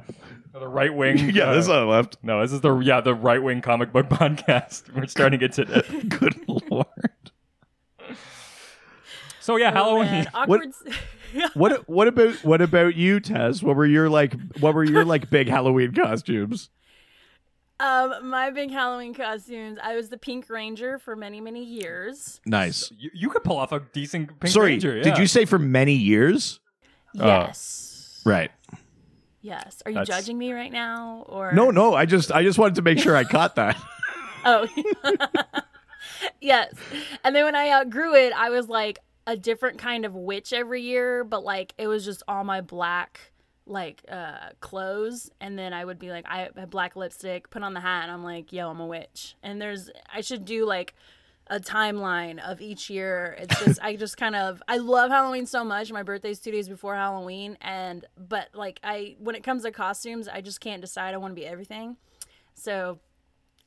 the 0.52 0.66
right 0.68 0.94
wing. 0.94 1.30
yeah, 1.34 1.44
uh, 1.50 1.54
this 1.54 1.64
is 1.64 1.68
on 1.70 1.80
the 1.86 1.90
left. 1.92 2.16
no, 2.22 2.40
this 2.42 2.52
is 2.52 2.60
the 2.60 2.76
yeah 2.78 3.00
the 3.00 3.14
right 3.14 3.42
wing 3.42 3.60
comic 3.60 3.92
book 3.92 4.08
podcast. 4.10 4.92
We're 4.94 5.06
starting 5.06 5.40
it 5.42 5.52
today. 5.52 5.82
Good 6.08 6.38
lord. 6.48 6.86
So 9.40 9.56
yeah, 9.56 9.70
Oh, 9.70 9.74
Halloween. 9.74 10.10
man. 10.10 10.26
Awkward. 10.34 10.72
What 11.54 11.88
what 11.88 12.08
about 12.08 12.34
what 12.44 12.60
about 12.62 12.94
you, 12.96 13.20
Tess? 13.20 13.62
What 13.62 13.76
were 13.76 13.86
your 13.86 14.08
like 14.08 14.34
what 14.60 14.74
were 14.74 14.84
your 14.84 15.04
like 15.04 15.28
big 15.30 15.48
Halloween 15.48 15.92
costumes? 15.92 16.70
Um, 17.78 18.30
my 18.30 18.50
big 18.50 18.70
Halloween 18.70 19.12
costumes. 19.12 19.78
I 19.82 19.94
was 19.96 20.08
the 20.08 20.16
Pink 20.16 20.48
Ranger 20.48 20.98
for 20.98 21.14
many, 21.14 21.40
many 21.40 21.62
years. 21.62 22.40
Nice. 22.46 22.90
You, 22.96 23.10
you 23.12 23.28
could 23.28 23.44
pull 23.44 23.58
off 23.58 23.72
a 23.72 23.80
decent 23.92 24.40
Pink 24.40 24.52
Sorry, 24.52 24.70
Ranger. 24.72 24.94
did 25.02 25.06
yeah. 25.14 25.18
you 25.18 25.26
say 25.26 25.44
for 25.44 25.58
many 25.58 25.92
years? 25.92 26.58
Yes. 27.12 28.22
Right. 28.24 28.50
Yes. 29.42 29.82
Are 29.84 29.90
you 29.90 29.98
That's- 29.98 30.08
judging 30.08 30.38
me 30.38 30.52
right 30.52 30.72
now, 30.72 31.24
or 31.28 31.52
No, 31.52 31.70
no. 31.70 31.94
I 31.94 32.06
just 32.06 32.32
I 32.32 32.42
just 32.42 32.58
wanted 32.58 32.76
to 32.76 32.82
make 32.82 32.98
sure 32.98 33.14
I 33.14 33.24
caught 33.24 33.56
that. 33.56 33.76
Oh, 34.48 34.68
yes. 36.40 36.72
And 37.24 37.34
then 37.34 37.44
when 37.46 37.56
I 37.56 37.70
outgrew 37.70 38.14
it, 38.14 38.32
I 38.32 38.48
was 38.50 38.68
like 38.68 39.00
a 39.26 39.36
different 39.36 39.78
kind 39.78 40.04
of 40.04 40.14
witch 40.14 40.52
every 40.52 40.82
year, 40.82 41.24
but 41.24 41.42
like 41.42 41.74
it 41.78 41.88
was 41.88 42.04
just 42.04 42.22
all 42.28 42.44
my 42.44 42.60
black 42.60 43.32
like 43.66 44.04
uh 44.10 44.50
clothes 44.60 45.28
and 45.40 45.58
then 45.58 45.72
I 45.72 45.84
would 45.84 45.98
be 45.98 46.10
like 46.10 46.24
I 46.28 46.48
have 46.56 46.70
black 46.70 46.94
lipstick, 46.96 47.50
put 47.50 47.62
on 47.62 47.74
the 47.74 47.80
hat 47.80 48.04
and 48.04 48.12
I'm 48.12 48.22
like, 48.24 48.52
"Yo, 48.52 48.70
I'm 48.70 48.80
a 48.80 48.86
witch." 48.86 49.34
And 49.42 49.60
there's 49.60 49.90
I 50.12 50.20
should 50.20 50.44
do 50.44 50.64
like 50.64 50.94
a 51.48 51.60
timeline 51.60 52.38
of 52.40 52.60
each 52.60 52.90
year. 52.90 53.36
It's 53.38 53.58
just 53.64 53.82
I 53.82 53.96
just 53.96 54.16
kind 54.16 54.36
of 54.36 54.62
I 54.68 54.76
love 54.78 55.10
Halloween 55.10 55.46
so 55.46 55.64
much. 55.64 55.90
My 55.92 56.02
birthday's 56.02 56.38
2 56.40 56.50
days 56.52 56.68
before 56.68 56.94
Halloween 56.94 57.56
and 57.60 58.04
but 58.16 58.48
like 58.54 58.78
I 58.84 59.16
when 59.18 59.34
it 59.34 59.42
comes 59.42 59.62
to 59.64 59.72
costumes, 59.72 60.28
I 60.28 60.40
just 60.40 60.60
can't 60.60 60.80
decide 60.80 61.12
I 61.14 61.16
want 61.16 61.32
to 61.32 61.40
be 61.40 61.46
everything. 61.46 61.96
So 62.54 62.98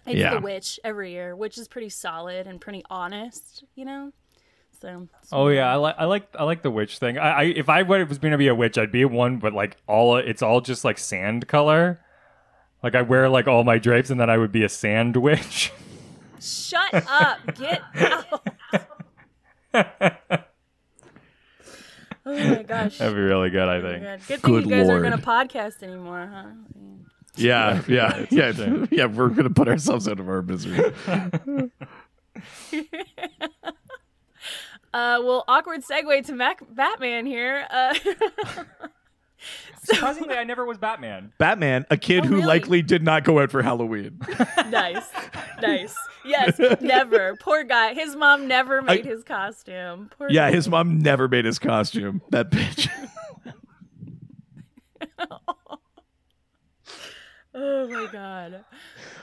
it's 0.05 0.15
Yeah. 0.17 0.35
the 0.35 0.39
witch 0.41 0.79
every 0.83 1.11
year, 1.11 1.35
which 1.35 1.57
is 1.57 1.67
pretty 1.67 1.89
solid 1.89 2.47
and 2.47 2.59
pretty 2.61 2.83
honest, 2.89 3.63
you 3.75 3.83
know. 3.85 4.13
So. 4.81 5.09
Oh 5.31 5.50
yeah, 5.50 5.71
I 5.71 5.75
like 5.75 5.95
I 5.98 6.05
like 6.05 6.27
I 6.38 6.43
like 6.43 6.62
the 6.62 6.71
witch 6.71 7.00
thing. 7.00 7.17
I, 7.17 7.29
I 7.31 7.43
if 7.43 7.67
I 7.67 7.81
was 7.83 8.17
going 8.17 8.31
to 8.31 8.38
be 8.38 8.48
a 8.48 8.55
witch, 8.55 8.77
I'd 8.77 8.91
be 8.91 9.03
one, 9.05 9.38
but 9.38 9.53
like 9.53 9.75
all 9.88 10.15
it's 10.17 10.41
all 10.41 10.62
just 10.62 10.86
like 10.86 10.98
sand 10.98 11.48
color. 11.48 12.00
Like 12.81 12.95
I 12.95 13.01
wear 13.01 13.27
like 13.27 13.48
all 13.48 13.63
my 13.65 13.77
drapes, 13.77 14.09
and 14.09 14.19
then 14.19 14.29
I 14.29 14.38
would 14.38 14.51
be 14.53 14.63
a 14.63 14.69
sand 14.69 15.17
witch. 15.17 15.74
Shut 16.39 16.93
up! 16.93 17.39
Get 17.55 17.81
out! 17.95 18.48
oh 19.74 19.83
my 22.25 22.63
gosh! 22.63 22.98
That'd 23.00 23.15
be 23.15 23.21
really 23.21 23.50
good, 23.50 23.67
I 23.67 23.77
Oh 23.77 23.81
my 23.81 23.89
think. 23.89 24.03
God. 24.03 24.19
Good 24.27 24.41
thing 24.41 24.51
Good 24.53 24.63
you 24.65 24.69
guys 24.71 24.88
lord. 24.88 25.05
aren't 25.05 25.24
gonna 25.24 25.45
podcast 25.45 25.83
anymore, 25.83 26.29
huh? 26.33 26.45
Yeah, 27.36 27.81
yeah, 27.88 28.25
yeah, 28.29 28.86
yeah. 28.91 29.05
We're 29.07 29.29
gonna 29.29 29.50
put 29.50 29.67
ourselves 29.67 30.07
out 30.07 30.21
of 30.21 30.29
our 30.29 30.41
misery. 30.41 30.93
Uh, 34.93 35.19
well, 35.24 35.43
awkward 35.48 35.81
segue 35.84 36.25
to 36.25 36.34
Mac- 36.34 36.63
Batman 36.74 37.25
here. 37.25 37.65
Uh, 37.69 37.93
Surprisingly, 39.84 40.36
I 40.36 40.43
never 40.43 40.65
was 40.65 40.77
Batman. 40.77 41.31
Batman, 41.38 41.86
a 41.89 41.98
kid 41.98 42.25
Oh, 42.25 42.27
who 42.27 42.36
really? 42.36 42.46
likely 42.48 42.81
did 42.81 43.01
not 43.03 43.24
go 43.24 43.39
out 43.39 43.50
for 43.51 43.62
Halloween. 43.62 44.19
nice, 44.69 45.05
nice. 45.62 45.96
Yes, 46.25 46.60
never. 46.81 47.36
Poor 47.39 47.63
guy. 47.63 47.93
His 47.93 48.15
mom 48.15 48.48
never 48.48 48.81
made 48.81 49.05
I- 49.08 49.10
his 49.10 49.24
costume. 49.24 50.10
Poor 50.17 50.29
Yeah, 50.29 50.50
guy. 50.50 50.55
his 50.55 50.67
mom 50.67 51.00
never 51.00 51.27
made 51.27 51.46
his 51.46 51.58
costume. 51.60 52.22
That 52.31 52.51
bitch. 52.51 52.89
Oh 57.53 57.87
my 57.87 58.07
god. 58.11 58.63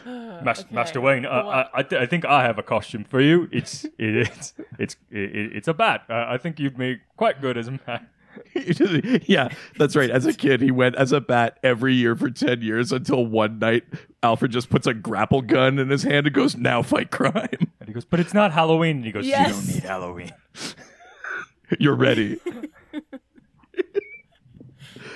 Mas- 0.44 0.60
Okay. 0.60 0.74
Master 0.74 1.00
Wayne, 1.00 1.24
uh, 1.26 1.30
Well, 1.30 1.48
I 1.50 1.66
I, 1.74 1.82
th- 1.82 2.00
I 2.02 2.06
think 2.06 2.24
I 2.24 2.42
have 2.42 2.58
a 2.58 2.62
costume 2.62 3.04
for 3.04 3.20
you. 3.20 3.48
It's 3.52 3.84
it, 3.84 3.92
it's 3.98 4.54
it's 4.78 4.96
it, 5.10 5.56
it's 5.56 5.68
a 5.68 5.74
bat. 5.74 6.02
Uh, 6.10 6.26
I 6.28 6.36
think 6.38 6.58
you'd 6.58 6.76
be 6.76 6.98
quite 7.16 7.40
good 7.40 7.56
as 7.56 7.68
a 7.68 7.72
bat. 7.72 8.08
yeah, 9.26 9.48
that's 9.78 9.96
right. 9.96 10.10
As 10.10 10.26
a 10.26 10.32
kid, 10.34 10.60
he 10.60 10.70
went 10.70 10.94
as 10.96 11.10
a 11.12 11.20
bat 11.22 11.58
every 11.62 11.94
year 11.94 12.14
for 12.14 12.28
10 12.30 12.60
years 12.60 12.92
until 12.92 13.24
one 13.24 13.58
night 13.58 13.84
Alfred 14.22 14.50
just 14.50 14.68
puts 14.68 14.86
a 14.86 14.92
grapple 14.92 15.40
gun 15.40 15.78
in 15.78 15.88
his 15.88 16.02
hand 16.02 16.26
and 16.26 16.34
goes, 16.34 16.54
Now 16.54 16.82
fight 16.82 17.10
crime. 17.10 17.48
And 17.80 17.88
he 17.88 17.94
goes, 17.94 18.04
but 18.04 18.20
it's 18.20 18.34
not 18.34 18.52
Halloween. 18.52 18.96
And 18.96 19.06
he 19.06 19.12
goes, 19.12 19.26
Yes. 19.26 19.48
you 19.48 19.54
don't 19.54 19.74
need 19.74 19.82
Halloween. 19.88 20.32
You're 21.78 21.94
ready. 21.96 22.38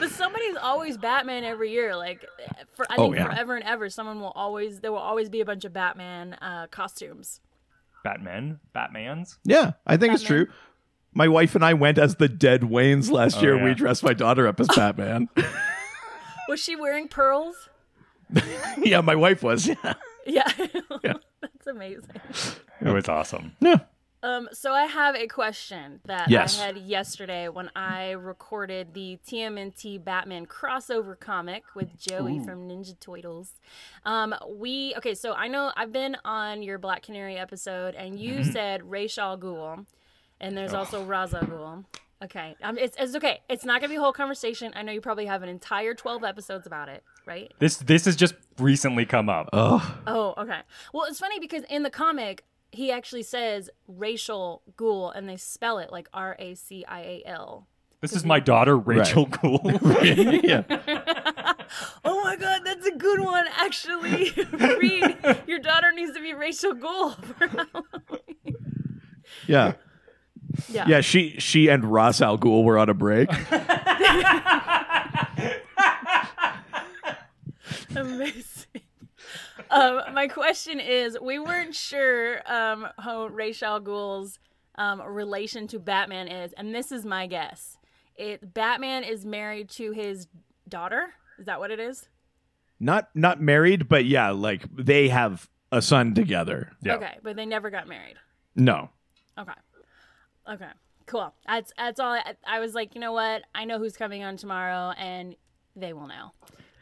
But 0.00 0.10
somebody's 0.10 0.56
always 0.56 0.96
Batman 0.96 1.44
every 1.44 1.70
year. 1.70 1.94
Like 1.94 2.24
for 2.74 2.84
I 2.90 2.96
Oh, 2.98 3.04
think 3.04 3.16
yeah. 3.16 3.26
forever 3.26 3.54
and 3.56 3.64
ever, 3.64 3.88
someone 3.90 4.18
will 4.20 4.32
always 4.34 4.80
there 4.80 4.90
will 4.90 4.98
always 4.98 5.28
be 5.28 5.40
a 5.40 5.44
bunch 5.44 5.64
of 5.64 5.72
Batman 5.72 6.34
uh, 6.34 6.66
costumes. 6.70 7.40
Batman, 8.02 8.58
Batman's. 8.72 9.38
Yeah, 9.44 9.72
I 9.86 9.96
think 9.98 10.14
it's 10.14 10.22
true. 10.22 10.46
My 11.12 11.28
wife 11.28 11.54
and 11.54 11.64
I 11.64 11.74
went 11.74 11.98
as 11.98 12.16
the 12.16 12.28
dead 12.28 12.62
Waynes 12.62 13.10
last 13.10 13.38
Oh, 13.38 13.42
year. 13.42 13.56
yeah. 13.56 13.64
We 13.64 13.74
dressed 13.74 14.02
my 14.02 14.14
daughter 14.14 14.46
up 14.46 14.58
as 14.60 14.68
Batman. 14.74 15.28
Was 16.48 16.60
she 16.60 16.76
wearing 16.76 17.08
pearls? 17.08 17.68
yeah, 18.78 19.00
my 19.02 19.14
wife 19.16 19.42
was. 19.42 19.68
Yeah. 20.26 20.46
Yeah. 20.58 20.66
Yeah. 21.02 21.14
That's 21.40 21.66
amazing. 21.66 22.10
It 22.80 22.88
was 22.90 23.08
awesome. 23.08 23.56
yeah. 23.60 23.78
Um, 24.22 24.48
so 24.52 24.72
I 24.72 24.84
have 24.84 25.14
a 25.16 25.26
question 25.26 26.00
that 26.04 26.28
Yes. 26.30 26.60
I 26.60 26.66
had 26.66 26.76
yesterday 26.78 27.48
when 27.48 27.70
I 27.74 28.10
recorded 28.10 28.92
the 28.92 29.18
TMNT 29.26 30.04
Batman 30.04 30.46
crossover 30.46 31.18
comic 31.18 31.64
with 31.74 31.98
Joey 31.98 32.38
from 32.38 32.68
Ninja 32.68 32.98
Turtles. 33.00 33.54
Um, 34.04 34.34
we 34.48 34.94
okay, 34.98 35.14
so 35.14 35.32
I 35.32 35.48
know 35.48 35.72
I've 35.76 35.92
been 35.92 36.16
on 36.24 36.62
your 36.62 36.78
Black 36.78 37.02
Canary 37.02 37.36
episode, 37.38 37.94
and 37.94 38.18
you 38.18 38.40
Mm-hmm. 38.40 38.50
said 38.52 38.90
Ra's 38.90 39.16
al 39.18 39.38
Ghul, 39.38 39.86
and 40.40 40.56
there's 40.56 40.74
also 40.74 41.02
Ra's 41.04 41.32
al 41.34 41.42
Ghul. 41.42 41.84
Okay, 42.22 42.54
um, 42.62 42.76
it's, 42.76 42.94
it's 42.98 43.14
okay. 43.16 43.40
It's 43.48 43.64
not 43.64 43.80
gonna 43.80 43.88
be 43.88 43.96
a 43.96 44.00
whole 44.00 44.12
conversation. 44.12 44.72
I 44.76 44.82
know 44.82 44.92
you 44.92 45.00
probably 45.00 45.24
have 45.24 45.42
an 45.42 45.48
entire 45.48 45.94
twelve 45.94 46.22
episodes 46.22 46.66
about 46.66 46.90
it, 46.90 47.02
right? 47.24 47.50
This 47.58 47.78
this 47.78 48.04
has 48.04 48.14
just 48.16 48.34
recently 48.58 49.06
come 49.06 49.30
up. 49.30 49.48
Oh, 49.54 49.98
Oh, 50.06 50.34
okay. 50.36 50.60
Well, 50.92 51.04
it's 51.06 51.18
funny 51.18 51.38
because 51.40 51.62
in 51.70 51.82
the 51.82 51.88
comic, 51.90 52.44
he 52.72 52.90
actually 52.92 53.22
says 53.22 53.70
racial 53.88 54.62
ghoul, 54.76 55.10
and 55.10 55.28
they 55.28 55.36
spell 55.36 55.78
it 55.78 55.90
like 55.90 56.08
R 56.12 56.36
A 56.38 56.54
C 56.54 56.84
I 56.86 57.00
A 57.00 57.22
L. 57.26 57.66
This 58.00 58.14
is 58.14 58.24
my 58.24 58.40
daughter, 58.40 58.78
Rachel 58.78 59.26
Gould. 59.26 59.78
yeah. 60.02 60.62
Oh 62.04 62.24
my 62.24 62.34
god, 62.34 62.62
that's 62.64 62.84
a 62.84 62.96
good 62.96 63.20
one. 63.20 63.46
Actually, 63.56 64.32
read 64.52 65.16
your 65.46 65.60
daughter 65.60 65.92
needs 65.92 66.12
to 66.14 66.20
be 66.20 66.34
racial 66.34 66.74
ghoul. 66.74 67.14
Yeah. 69.46 69.74
yeah. 70.68 70.88
Yeah, 70.88 71.00
she 71.00 71.36
she 71.38 71.68
and 71.68 71.84
Ross 71.84 72.20
Al 72.20 72.38
Ghul 72.38 72.64
were 72.64 72.76
on 72.76 72.88
a 72.88 72.94
break. 72.94 73.30
Amazing. 77.94 78.42
Um, 79.70 80.14
my 80.14 80.28
question 80.28 80.80
is: 80.80 81.16
We 81.20 81.38
weren't 81.38 81.74
sure 81.74 82.40
um, 82.50 82.88
how 82.98 83.26
Rachel 83.26 83.68
al 83.68 83.80
Ghul's 83.80 84.38
um, 84.76 85.00
relation 85.00 85.66
to 85.68 85.78
Batman 85.78 86.28
is, 86.28 86.52
and 86.54 86.74
this 86.74 86.90
is 86.90 87.04
my 87.04 87.26
guess. 87.26 87.76
It 88.16 88.52
Batman 88.52 89.04
is 89.04 89.24
married 89.24 89.70
to 89.70 89.92
his 89.92 90.26
daughter. 90.68 91.14
Is 91.38 91.46
that 91.46 91.60
what 91.60 91.70
it 91.70 91.80
is? 91.80 92.08
Not 92.78 93.08
not 93.14 93.40
married, 93.40 93.88
but 93.88 94.04
yeah, 94.04 94.30
like 94.30 94.64
they 94.74 95.08
have 95.08 95.48
a 95.70 95.80
son 95.80 96.14
together. 96.14 96.72
Yeah. 96.82 96.96
Okay, 96.96 97.18
but 97.22 97.36
they 97.36 97.46
never 97.46 97.70
got 97.70 97.86
married. 97.86 98.16
No. 98.56 98.90
Okay. 99.38 99.52
Okay. 100.50 100.70
Cool. 101.06 101.32
That's 101.46 101.72
that's 101.76 102.00
all. 102.00 102.12
I, 102.12 102.34
I 102.46 102.60
was 102.60 102.74
like, 102.74 102.94
you 102.94 103.00
know 103.00 103.12
what? 103.12 103.42
I 103.54 103.64
know 103.64 103.78
who's 103.78 103.96
coming 103.96 104.24
on 104.24 104.36
tomorrow, 104.36 104.92
and 104.96 105.36
they 105.76 105.92
will 105.92 106.06
know. 106.06 106.32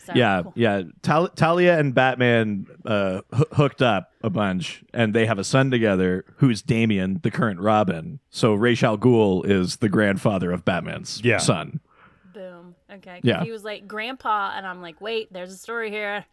So, 0.04 0.12
Yeah, 0.14 0.42
cool. 0.42 0.52
yeah. 0.56 0.82
Tal- 1.02 1.28
Talia 1.28 1.78
and 1.78 1.94
Batman 1.94 2.66
uh, 2.86 3.20
h- 3.34 3.44
hooked 3.52 3.82
up 3.82 4.12
a 4.22 4.30
bunch, 4.30 4.82
and 4.94 5.14
they 5.14 5.26
have 5.26 5.38
a 5.38 5.44
son 5.44 5.70
together 5.70 6.24
who's 6.36 6.62
Damian, 6.62 7.20
the 7.22 7.30
current 7.30 7.60
Robin. 7.60 8.20
So 8.30 8.54
Ra's 8.54 8.82
al 8.82 8.96
Ghul 8.96 9.44
is 9.44 9.76
the 9.76 9.88
grandfather 9.88 10.50
of 10.52 10.64
Batman's 10.64 11.20
Yeah. 11.24 11.38
son. 11.38 11.80
Boom. 12.32 12.74
Okay. 12.90 13.20
Yeah. 13.22 13.42
He 13.44 13.50
was 13.50 13.64
like 13.64 13.86
grandpa, 13.88 14.52
and 14.56 14.66
I'm 14.66 14.80
like, 14.80 15.00
wait, 15.00 15.32
there's 15.32 15.52
a 15.52 15.56
story 15.58 15.90
here. 15.90 16.24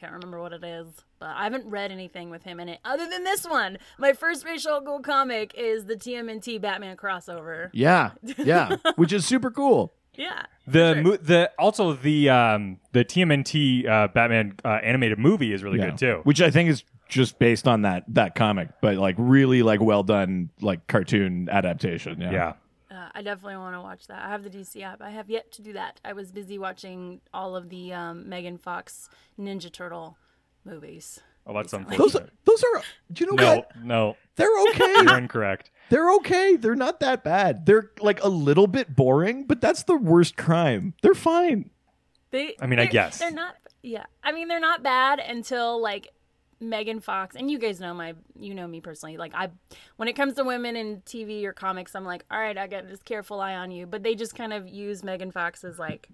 Can't 0.00 0.12
remember 0.12 0.40
what 0.40 0.52
it 0.52 0.62
is, 0.62 0.86
but 1.18 1.30
I 1.30 1.42
haven't 1.42 1.66
read 1.66 1.90
anything 1.90 2.30
with 2.30 2.44
him 2.44 2.60
in 2.60 2.68
it 2.68 2.78
other 2.84 3.08
than 3.08 3.24
this 3.24 3.44
one. 3.44 3.78
My 3.98 4.12
first 4.12 4.44
Rachel 4.44 4.80
Gould 4.80 5.02
comic 5.02 5.52
is 5.56 5.86
the 5.86 5.96
TMNT 5.96 6.60
Batman 6.60 6.96
crossover. 6.96 7.70
Yeah, 7.72 8.12
yeah, 8.36 8.76
which 8.94 9.12
is 9.12 9.26
super 9.26 9.50
cool. 9.50 9.92
Yeah. 10.18 10.42
The 10.66 10.94
Sure. 10.94 11.02
mo- 11.02 11.16
the 11.16 11.50
also 11.58 11.94
the 11.94 12.28
um 12.28 12.78
the 12.92 13.04
TMNT 13.04 13.88
uh, 13.88 14.08
Batman 14.08 14.54
uh, 14.64 14.80
animated 14.82 15.18
movie 15.18 15.52
is 15.54 15.62
really 15.62 15.78
Yeah. 15.78 15.86
good 15.90 15.98
too. 15.98 16.20
Which 16.24 16.42
I 16.42 16.50
think 16.50 16.68
is 16.68 16.84
just 17.08 17.38
based 17.38 17.66
on 17.66 17.82
that 17.82 18.04
that 18.08 18.34
comic, 18.34 18.68
but 18.82 18.96
like 18.96 19.14
really 19.16 19.62
like 19.62 19.80
well 19.80 20.02
done 20.02 20.50
like 20.60 20.86
cartoon 20.88 21.48
adaptation. 21.50 22.20
Yeah. 22.20 22.32
Yeah. 22.32 22.52
Uh, 22.90 23.08
I 23.14 23.22
definitely 23.22 23.56
want 23.58 23.76
to 23.76 23.80
watch 23.80 24.06
that. 24.08 24.22
I 24.24 24.28
have 24.28 24.42
the 24.42 24.50
DC 24.50 24.82
app. 24.82 25.00
I 25.00 25.10
have 25.10 25.30
yet 25.30 25.52
to 25.52 25.62
do 25.62 25.72
that. 25.74 26.00
I 26.04 26.12
was 26.14 26.32
busy 26.32 26.58
watching 26.58 27.20
all 27.32 27.54
of 27.54 27.68
the 27.68 27.92
um, 27.92 28.28
Megan 28.28 28.58
Fox 28.58 29.08
Ninja 29.38 29.70
Turtle 29.72 30.16
movies. 30.64 31.20
Oh, 31.48 31.54
that's 31.54 31.72
Recently. 31.72 31.96
Those 31.96 32.14
unfortunate. 32.14 32.38
those 32.44 32.62
are 32.64 32.82
do 33.12 33.24
you 33.24 33.30
know 33.30 33.42
No, 33.42 33.56
what? 33.56 33.70
no, 33.82 34.16
They're 34.36 34.58
okay. 34.70 34.94
you're 35.02 35.18
incorrect. 35.18 35.70
They're 35.90 36.12
okay. 36.16 36.56
They're 36.56 36.74
not 36.76 37.00
that 37.00 37.24
bad. 37.24 37.64
They're 37.64 37.90
like 38.00 38.22
a 38.22 38.28
little 38.28 38.66
bit 38.66 38.94
boring, 38.94 39.44
but 39.44 39.60
that's 39.60 39.84
the 39.84 39.96
worst 39.96 40.36
crime. 40.36 40.92
They're 41.02 41.14
fine. 41.14 41.70
They, 42.30 42.54
I 42.60 42.66
mean, 42.66 42.78
I 42.78 42.84
guess. 42.86 43.18
they're 43.18 43.30
not. 43.30 43.56
Yeah, 43.82 44.04
I 44.22 44.32
mean, 44.32 44.48
they're 44.48 44.60
not 44.60 44.82
bad 44.82 45.18
until 45.20 45.80
like 45.80 46.08
Megan 46.60 47.00
Fox, 47.00 47.36
and 47.36 47.50
you 47.50 47.58
guys 47.58 47.80
know 47.80 47.94
my, 47.94 48.12
you 48.38 48.52
know 48.54 48.66
me 48.66 48.80
personally. 48.82 49.16
Like 49.16 49.32
I, 49.34 49.48
when 49.96 50.08
it 50.08 50.12
comes 50.14 50.34
to 50.34 50.44
women 50.44 50.76
in 50.76 51.00
TV 51.06 51.44
or 51.44 51.54
comics, 51.54 51.94
I'm 51.94 52.04
like, 52.04 52.26
all 52.30 52.38
right, 52.38 52.58
I 52.58 52.66
got 52.66 52.86
this 52.86 53.00
careful 53.02 53.40
eye 53.40 53.54
on 53.54 53.70
you. 53.70 53.86
But 53.86 54.02
they 54.02 54.14
just 54.14 54.34
kind 54.34 54.52
of 54.52 54.68
use 54.68 55.02
Megan 55.02 55.30
Fox 55.30 55.64
as 55.64 55.78
like, 55.78 56.08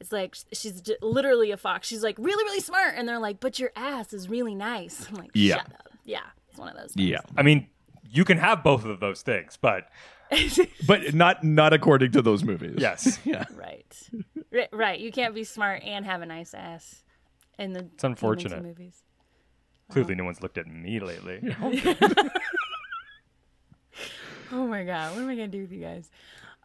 it's 0.00 0.12
like 0.12 0.36
she's 0.52 0.82
literally 1.00 1.50
a 1.50 1.56
fox. 1.56 1.88
She's 1.88 2.02
like 2.02 2.16
really, 2.18 2.44
really 2.44 2.60
smart, 2.60 2.94
and 2.96 3.08
they're 3.08 3.18
like, 3.18 3.40
but 3.40 3.58
your 3.58 3.70
ass 3.76 4.12
is 4.12 4.28
really 4.28 4.54
nice. 4.54 5.06
I'm 5.08 5.14
like, 5.16 5.30
Yeah. 5.34 5.56
shut 5.56 5.66
up. 5.74 5.88
Yeah, 6.04 6.20
it's 6.48 6.58
one 6.58 6.68
of 6.68 6.76
those. 6.76 6.92
Things. 6.92 7.08
Yeah. 7.10 7.20
I 7.36 7.42
mean, 7.42 7.66
you 8.10 8.24
can 8.24 8.38
have 8.38 8.62
both 8.62 8.84
of 8.84 9.00
those 9.00 9.22
things, 9.22 9.58
but 9.60 9.88
But 10.86 11.14
not 11.14 11.42
not 11.44 11.72
according 11.72 12.12
to 12.12 12.22
those 12.22 12.44
movies. 12.44 12.76
yes, 12.78 13.18
Yeah. 13.24 13.44
Right. 13.54 13.86
right. 14.52 14.68
Right. 14.72 15.00
You 15.00 15.10
can't 15.12 15.34
be 15.34 15.44
smart 15.44 15.82
and 15.84 16.04
have 16.04 16.20
a 16.22 16.26
nice 16.26 16.52
ass. 16.54 17.02
In 17.58 17.72
the 17.72 17.80
It's 17.94 18.04
unfortunate. 18.04 18.62
Movies. 18.62 19.02
clearly 19.90 20.14
no 20.14 20.24
one's 20.24 20.42
looked 20.42 20.58
at 20.58 20.66
me 20.66 21.00
lately. 21.00 21.40
Oh 24.52 24.66
my 24.66 24.84
god, 24.84 25.12
what 25.14 25.22
am 25.22 25.28
I 25.28 25.34
gonna 25.34 25.48
do 25.48 25.62
with 25.62 25.72
you 25.72 25.80
guys? 25.80 26.08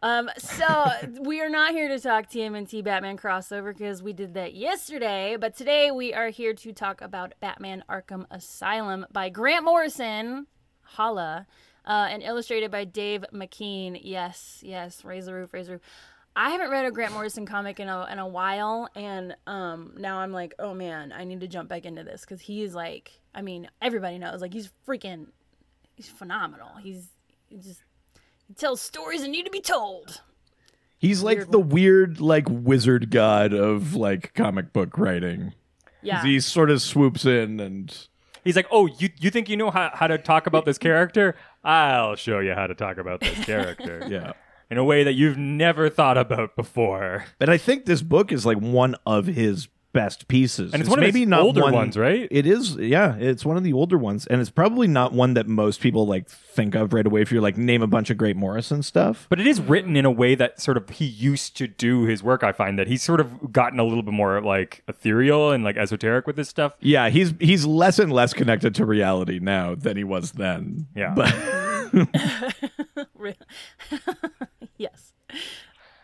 Um, 0.02 0.28
so 0.36 0.90
we 1.20 1.40
are 1.40 1.48
not 1.48 1.72
here 1.72 1.88
to 1.88 2.00
talk 2.00 2.28
TMNT 2.28 2.82
Batman 2.82 3.16
crossover 3.16 3.72
because 3.72 4.02
we 4.02 4.12
did 4.12 4.34
that 4.34 4.54
yesterday, 4.54 5.36
but 5.38 5.56
today 5.56 5.90
we 5.90 6.12
are 6.12 6.28
here 6.28 6.54
to 6.54 6.72
talk 6.72 7.00
about 7.00 7.34
Batman 7.40 7.84
Arkham 7.88 8.26
Asylum 8.30 9.06
by 9.12 9.28
Grant 9.28 9.64
Morrison, 9.64 10.48
holla, 10.82 11.46
uh, 11.86 12.08
and 12.10 12.22
illustrated 12.22 12.70
by 12.70 12.84
Dave 12.84 13.24
McKean. 13.32 13.98
Yes, 14.02 14.60
yes, 14.62 15.04
raise 15.04 15.26
the 15.26 15.34
roof, 15.34 15.52
raise 15.52 15.66
the 15.66 15.74
roof. 15.74 15.82
I 16.34 16.50
haven't 16.50 16.70
read 16.70 16.86
a 16.86 16.90
Grant 16.90 17.12
Morrison 17.12 17.46
comic 17.46 17.78
in 17.78 17.88
a 17.88 18.06
in 18.10 18.18
a 18.18 18.26
while, 18.26 18.88
and 18.96 19.36
um, 19.46 19.94
now 19.98 20.18
I'm 20.18 20.32
like, 20.32 20.54
oh 20.58 20.74
man, 20.74 21.12
I 21.12 21.24
need 21.24 21.40
to 21.40 21.48
jump 21.48 21.68
back 21.68 21.84
into 21.84 22.02
this 22.02 22.22
because 22.22 22.40
he's 22.40 22.74
like, 22.74 23.12
I 23.34 23.42
mean, 23.42 23.68
everybody 23.80 24.18
knows, 24.18 24.40
like 24.40 24.54
he's 24.54 24.70
freaking, 24.88 25.26
he's 25.94 26.08
phenomenal. 26.08 26.70
He's 26.82 27.10
he 27.48 27.58
just 27.58 27.82
tells 28.56 28.80
stories 28.80 29.22
that 29.22 29.28
need 29.28 29.44
to 29.44 29.50
be 29.50 29.60
told. 29.60 30.22
He's 30.98 31.22
like 31.22 31.38
Weird 31.38 31.52
the 31.52 31.58
weird 31.58 32.20
like 32.20 32.46
wizard 32.48 33.10
god 33.10 33.52
of 33.52 33.94
like 33.94 34.34
comic 34.34 34.72
book 34.72 34.96
writing. 34.96 35.54
Yeah, 36.00 36.22
He 36.22 36.40
sort 36.40 36.70
of 36.70 36.82
swoops 36.82 37.24
in 37.24 37.60
and 37.60 38.08
He's 38.44 38.56
like, 38.56 38.66
"Oh, 38.70 38.86
you 38.86 39.10
you 39.20 39.30
think 39.30 39.48
you 39.48 39.56
know 39.56 39.70
how, 39.70 39.90
how 39.94 40.06
to 40.06 40.18
talk 40.18 40.46
about 40.46 40.64
this 40.64 40.78
character? 40.78 41.36
I'll 41.62 42.16
show 42.16 42.40
you 42.40 42.54
how 42.54 42.66
to 42.66 42.74
talk 42.74 42.98
about 42.98 43.20
this 43.20 43.38
character 43.44 44.06
yeah. 44.08 44.32
in 44.70 44.78
a 44.78 44.84
way 44.84 45.04
that 45.04 45.12
you've 45.12 45.38
never 45.38 45.88
thought 45.88 46.18
about 46.18 46.56
before." 46.56 47.26
But 47.38 47.48
I 47.48 47.58
think 47.58 47.84
this 47.84 48.02
book 48.02 48.32
is 48.32 48.44
like 48.44 48.58
one 48.58 48.96
of 49.06 49.26
his 49.26 49.68
best 49.92 50.28
pieces. 50.28 50.72
And 50.72 50.80
it's 50.80 50.88
one 50.88 50.98
of 50.98 51.04
maybe 51.04 51.20
his 51.20 51.28
not 51.28 51.40
older 51.40 51.62
one, 51.62 51.72
ones, 51.72 51.96
right? 51.96 52.26
It 52.30 52.46
is, 52.46 52.76
yeah. 52.76 53.16
It's 53.16 53.44
one 53.44 53.56
of 53.56 53.62
the 53.62 53.72
older 53.72 53.98
ones, 53.98 54.26
and 54.26 54.40
it's 54.40 54.50
probably 54.50 54.86
not 54.86 55.12
one 55.12 55.34
that 55.34 55.46
most 55.46 55.80
people 55.80 56.06
like 56.06 56.28
think 56.28 56.74
of 56.74 56.92
right 56.92 57.06
away. 57.06 57.22
If 57.22 57.30
you're 57.32 57.42
like 57.42 57.56
name 57.56 57.82
a 57.82 57.86
bunch 57.86 58.10
of 58.10 58.16
great 58.16 58.36
Morrison 58.36 58.82
stuff, 58.82 59.26
But 59.28 59.40
it 59.40 59.46
is 59.46 59.60
written 59.60 59.96
in 59.96 60.04
a 60.04 60.10
way 60.10 60.34
that 60.34 60.60
sort 60.60 60.76
of 60.76 60.88
he 60.90 61.04
used 61.04 61.56
to 61.58 61.66
do 61.66 62.04
his 62.04 62.22
work. 62.22 62.42
I 62.42 62.52
find 62.52 62.78
that 62.78 62.88
he's 62.88 63.02
sort 63.02 63.20
of 63.20 63.52
gotten 63.52 63.78
a 63.78 63.84
little 63.84 64.02
bit 64.02 64.14
more 64.14 64.40
like 64.40 64.82
ethereal 64.88 65.50
and 65.50 65.64
like 65.64 65.76
esoteric 65.76 66.26
with 66.26 66.36
this 66.36 66.48
stuff. 66.48 66.76
yeah, 66.80 67.08
he's 67.08 67.34
he's 67.40 67.66
less 67.66 67.98
and 67.98 68.12
less 68.12 68.32
connected 68.32 68.74
to 68.76 68.86
reality 68.86 69.38
now 69.40 69.74
than 69.74 69.96
he 69.96 70.04
was 70.04 70.32
then. 70.32 70.86
Yeah. 70.96 71.14
but 71.14 71.32
yes. 74.78 75.12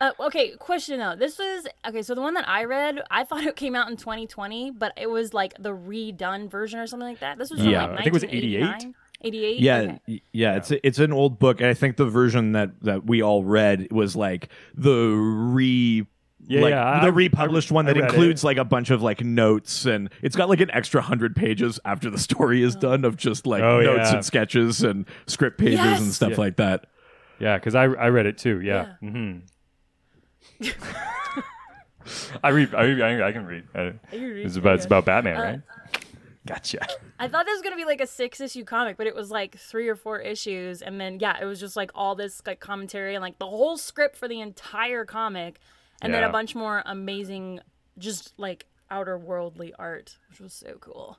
Uh, 0.00 0.12
okay, 0.21 0.50
question 0.59 0.99
though. 0.99 1.17
This 1.17 1.38
was 1.38 1.67
okay. 1.87 2.02
So 2.02 2.14
the 2.14 2.21
one 2.21 2.35
that 2.35 2.49
I 2.49 2.64
read, 2.64 3.02
I 3.11 3.25
thought 3.25 3.45
it 3.45 3.57
came 3.57 3.75
out 3.75 3.90
in 3.90 3.97
2020, 3.97 4.71
but 4.73 4.93
it 4.97 5.11
was 5.11 5.35
like 5.35 5.55
the 5.59 5.71
redone 5.75 6.50
version 6.50 6.78
or 6.78 6.87
something 6.87 7.09
like 7.09 7.21
that. 7.21 7.38
This 7.38 7.50
was 7.50 7.61
from, 7.61 7.69
Yeah, 7.69 7.87
like 7.87 7.93
I 7.93 7.97
think 7.97 8.07
it 8.09 8.12
was 8.12 8.25
88. 8.25 8.87
88. 9.23 9.59
yeah, 9.61 9.76
Okay. 9.78 9.99
y- 10.07 10.21
yeah, 10.33 10.57
it's 10.57 10.71
it's 10.71 10.99
an 11.00 11.12
old 11.12 11.40
book, 11.40 11.61
and 11.61 11.69
I 11.69 11.75
think 11.75 11.97
the 11.97 12.07
version 12.07 12.52
that 12.52 12.81
that 12.83 13.07
we 13.07 13.23
all 13.23 13.43
read 13.43 13.90
was 13.90 14.14
like 14.14 14.49
the 14.75 15.11
re. 15.14 16.07
Yeah, 16.50 16.61
like 16.62 16.71
yeah, 16.71 17.00
the 17.00 17.07
I- 17.09 17.11
republished 17.11 17.71
one 17.73 17.85
that 17.87 17.97
includes 17.99 18.43
it. 18.43 18.47
like 18.47 18.57
a 18.57 18.64
bunch 18.64 18.88
of 18.90 19.02
like 19.02 19.23
notes 19.23 19.84
and 19.84 20.08
it's 20.23 20.34
got 20.34 20.49
like 20.49 20.61
an 20.61 20.71
extra 20.71 21.02
hundred 21.02 21.37
pages 21.37 21.78
after 21.84 22.08
the 22.08 22.17
story 22.19 22.63
is 22.63 22.75
done 22.75 23.04
of 23.04 23.17
just 23.19 23.47
like 23.47 23.63
Oh, 23.63 23.80
notes 23.82 24.08
yeah. 24.11 24.15
and 24.15 24.25
sketches 24.25 24.82
and 24.82 25.04
script 25.26 25.58
pages 25.58 25.75
Yes! 25.80 26.00
and 26.00 26.15
stuff 26.15 26.30
Yeah. 26.30 26.37
like 26.39 26.56
that. 26.56 26.87
Yeah, 27.39 27.58
because 27.58 27.75
I 27.75 27.82
I 27.84 28.08
read 28.08 28.25
it 28.26 28.39
too. 28.39 28.61
Yeah. 28.63 28.95
hmm 29.00 29.39
I 32.43 32.49
read. 32.50 32.75
I, 32.75 32.82
I, 32.82 33.21
uh, 33.21 33.26
I 33.28 33.32
can 33.32 33.47
read. 33.47 33.65
I, 33.75 33.93
You 34.13 34.34
read, 34.34 34.47
it's 34.47 34.56
about 34.56 34.76
it's 34.76 34.87
about 34.87 35.04
Batman, 35.04 35.37
uh, 35.37 35.43
right? 35.43 35.61
Gotcha. 36.47 36.87
I 37.19 37.28
thought 37.28 37.45
this 37.45 37.56
was 37.56 37.63
gonna 37.63 37.76
be 37.76 37.84
like 37.84 38.00
a 38.00 38.06
six 38.06 38.41
issue 38.41 38.65
comic, 38.65 38.97
but 38.97 39.06
it 39.06 39.15
was 39.15 39.30
like 39.30 39.58
three 39.58 39.89
or 39.89 39.97
four 39.97 40.19
issues, 40.19 40.80
and 40.80 41.00
then 41.00 41.19
yeah, 41.21 41.37
it 41.41 41.45
was 41.45 41.61
just 41.61 41.76
like 41.76 41.91
all 41.95 42.15
this 42.15 42.41
like 42.47 42.61
commentary 42.61 43.15
and 43.15 43.23
like 43.23 43.39
the 43.39 43.47
whole 43.47 43.76
script 43.76 44.17
for 44.17 44.28
the 44.28 44.41
entire 44.41 45.04
comic, 45.04 45.58
and 46.00 46.15
then 46.15 46.25
a 46.25 46.30
bunch 46.30 46.54
more 46.54 46.82
amazing, 46.87 47.61
just 47.99 48.32
like 48.39 48.67
outer 48.91 49.19
worldly 49.19 49.75
art, 49.78 50.17
which 50.30 50.41
was 50.41 50.54
so 50.54 50.76
cool. 50.80 51.19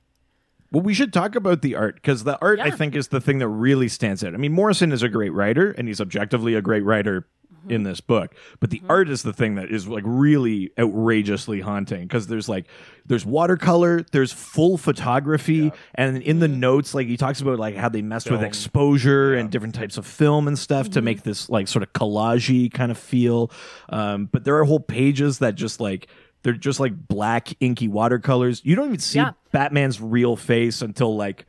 Well, 0.72 0.84
we 0.84 0.94
should 0.94 1.12
talk 1.12 1.36
about 1.36 1.62
the 1.62 1.76
art 1.76 1.96
because 1.96 2.24
the 2.24 2.40
art, 2.42 2.60
I 2.60 2.70
think, 2.72 2.96
is 2.96 3.08
the 3.08 3.22
thing 3.22 3.40
that 3.40 3.48
really 3.48 3.88
stands 3.88 4.24
out. 4.24 4.34
I 4.34 4.38
mean, 4.38 4.54
Morrison 4.54 4.92
is 4.92 5.02
a 5.02 5.10
great 5.10 5.34
writer, 5.34 5.72
and 5.72 5.88
he's 5.88 6.00
objectively 6.00 6.56
a 6.56 6.62
great 6.62 6.84
writer 6.84 7.28
Mm-hmm. 7.52 7.72
in 7.72 7.84
this 7.84 8.00
book. 8.00 8.36
But 8.60 8.70
the 8.70 8.82
art 8.88 9.10
is 9.10 9.24
the 9.24 9.34
thing 9.34 9.56
that 9.56 9.70
is 9.72 9.88
like 9.88 10.04
really 10.06 10.72
outrageously 10.80 11.60
haunting 11.62 12.04
because 12.04 12.28
there's 12.28 12.48
like 12.48 12.68
there's 13.08 13.26
watercolor, 13.26 14.04
there's 14.12 14.32
full 14.32 14.78
photography, 14.78 15.72
and 15.96 16.22
in 16.22 16.40
the 16.40 16.48
Mm-hmm. 16.48 16.60
notes, 16.60 16.94
like 16.94 17.08
he 17.08 17.18
talks 17.18 17.42
about 17.42 17.60
like 17.60 17.76
how 17.76 17.90
they 17.90 18.02
messed 18.02 18.30
with 18.30 18.40
Film. 18.42 18.48
exposure 18.48 19.34
and 19.34 19.50
different 19.50 19.76
types 19.76 19.98
of 19.98 20.06
film 20.06 20.48
and 20.48 20.58
stuff 20.58 20.86
Mm-hmm. 20.86 20.94
to 20.94 21.02
make 21.02 21.24
this 21.24 21.50
like 21.50 21.68
sort 21.68 21.84
of 21.84 21.92
collagey 21.94 22.72
kind 22.72 22.92
of 22.92 22.98
feel. 22.98 23.52
Um, 23.90 24.30
but 24.32 24.44
there 24.44 24.56
are 24.58 24.64
whole 24.64 24.80
pages 24.80 25.40
that 25.40 25.56
just 25.56 25.80
like. 25.82 26.08
They're 26.42 26.54
just 26.54 26.80
like 26.80 26.94
black 27.10 27.50
inky 27.60 27.90
watercolors. 27.90 28.62
You 28.64 28.74
don't 28.78 28.86
even 28.88 29.00
see 29.00 29.20
Yeah. 29.20 29.32
Batman's 29.52 30.00
real 30.00 30.38
face 30.38 30.82
until 30.82 31.18
like 31.18 31.46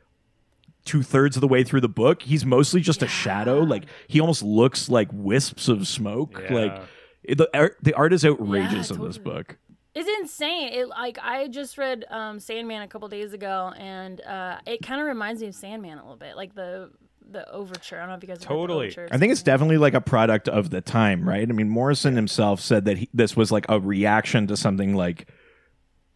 two 0.85 1.03
thirds 1.03 1.37
of 1.37 1.41
the 1.41 1.47
way 1.47 1.63
through 1.63 1.81
the 1.81 1.89
book. 1.89 2.23
He's 2.23 2.45
mostly 2.45 2.81
just 2.81 3.01
a 3.03 3.07
shadow. 3.07 3.59
Like 3.59 3.85
he 4.07 4.19
almost 4.19 4.43
looks 4.43 4.89
like 4.89 5.09
wisps 5.11 5.67
of 5.67 5.87
smoke. 5.87 6.41
Yeah. 6.43 6.53
Like 6.53 6.81
it- 7.23 7.37
the 7.37 7.49
art, 7.57 7.77
the 7.81 7.93
art 7.93 8.13
is 8.13 8.25
outrageous 8.25 8.89
in 8.91 9.01
this 9.03 9.17
book. 9.17 9.57
It's 9.93 10.09
insane. 10.21 10.71
It 10.73 10.87
like 10.87 11.19
I 11.21 11.47
just 11.49 11.77
read 11.77 12.05
um, 12.09 12.39
Sandman 12.39 12.81
a 12.81 12.87
couple 12.87 13.07
days 13.09 13.33
ago, 13.33 13.73
and 13.77 14.21
uh, 14.21 14.57
it 14.65 14.81
kind 14.81 15.01
of 15.01 15.07
reminds 15.07 15.41
me 15.41 15.47
of 15.47 15.55
Sandman 15.55 15.97
a 15.97 16.01
little 16.01 16.15
bit, 16.17 16.35
like 16.37 16.55
the 16.55 16.89
the 17.29 17.49
overture. 17.51 17.97
I 17.97 17.99
don't 17.99 18.09
know 18.09 18.15
if 18.15 18.23
you 18.23 18.27
guys 18.27 18.41
have 18.43 18.49
read 18.49 18.55
the 18.55 18.61
Totally. 18.61 18.85
overture 18.87 19.07
I 19.11 19.17
think 19.17 19.31
it's 19.31 19.43
definitely 19.43 19.77
like 19.77 19.93
a 19.93 20.01
product 20.01 20.47
of 20.49 20.69
the 20.69 20.81
time, 20.81 21.27
right? 21.27 21.47
I 21.47 21.51
mean, 21.53 21.69
Morrison 21.69 22.15
himself 22.15 22.59
said 22.61 22.85
that 22.85 22.97
he, 22.97 23.09
this 23.13 23.35
was 23.37 23.51
like 23.51 23.65
a 23.69 23.79
reaction 23.79 24.47
to 24.47 24.57
something 24.57 24.95
like 24.95 25.27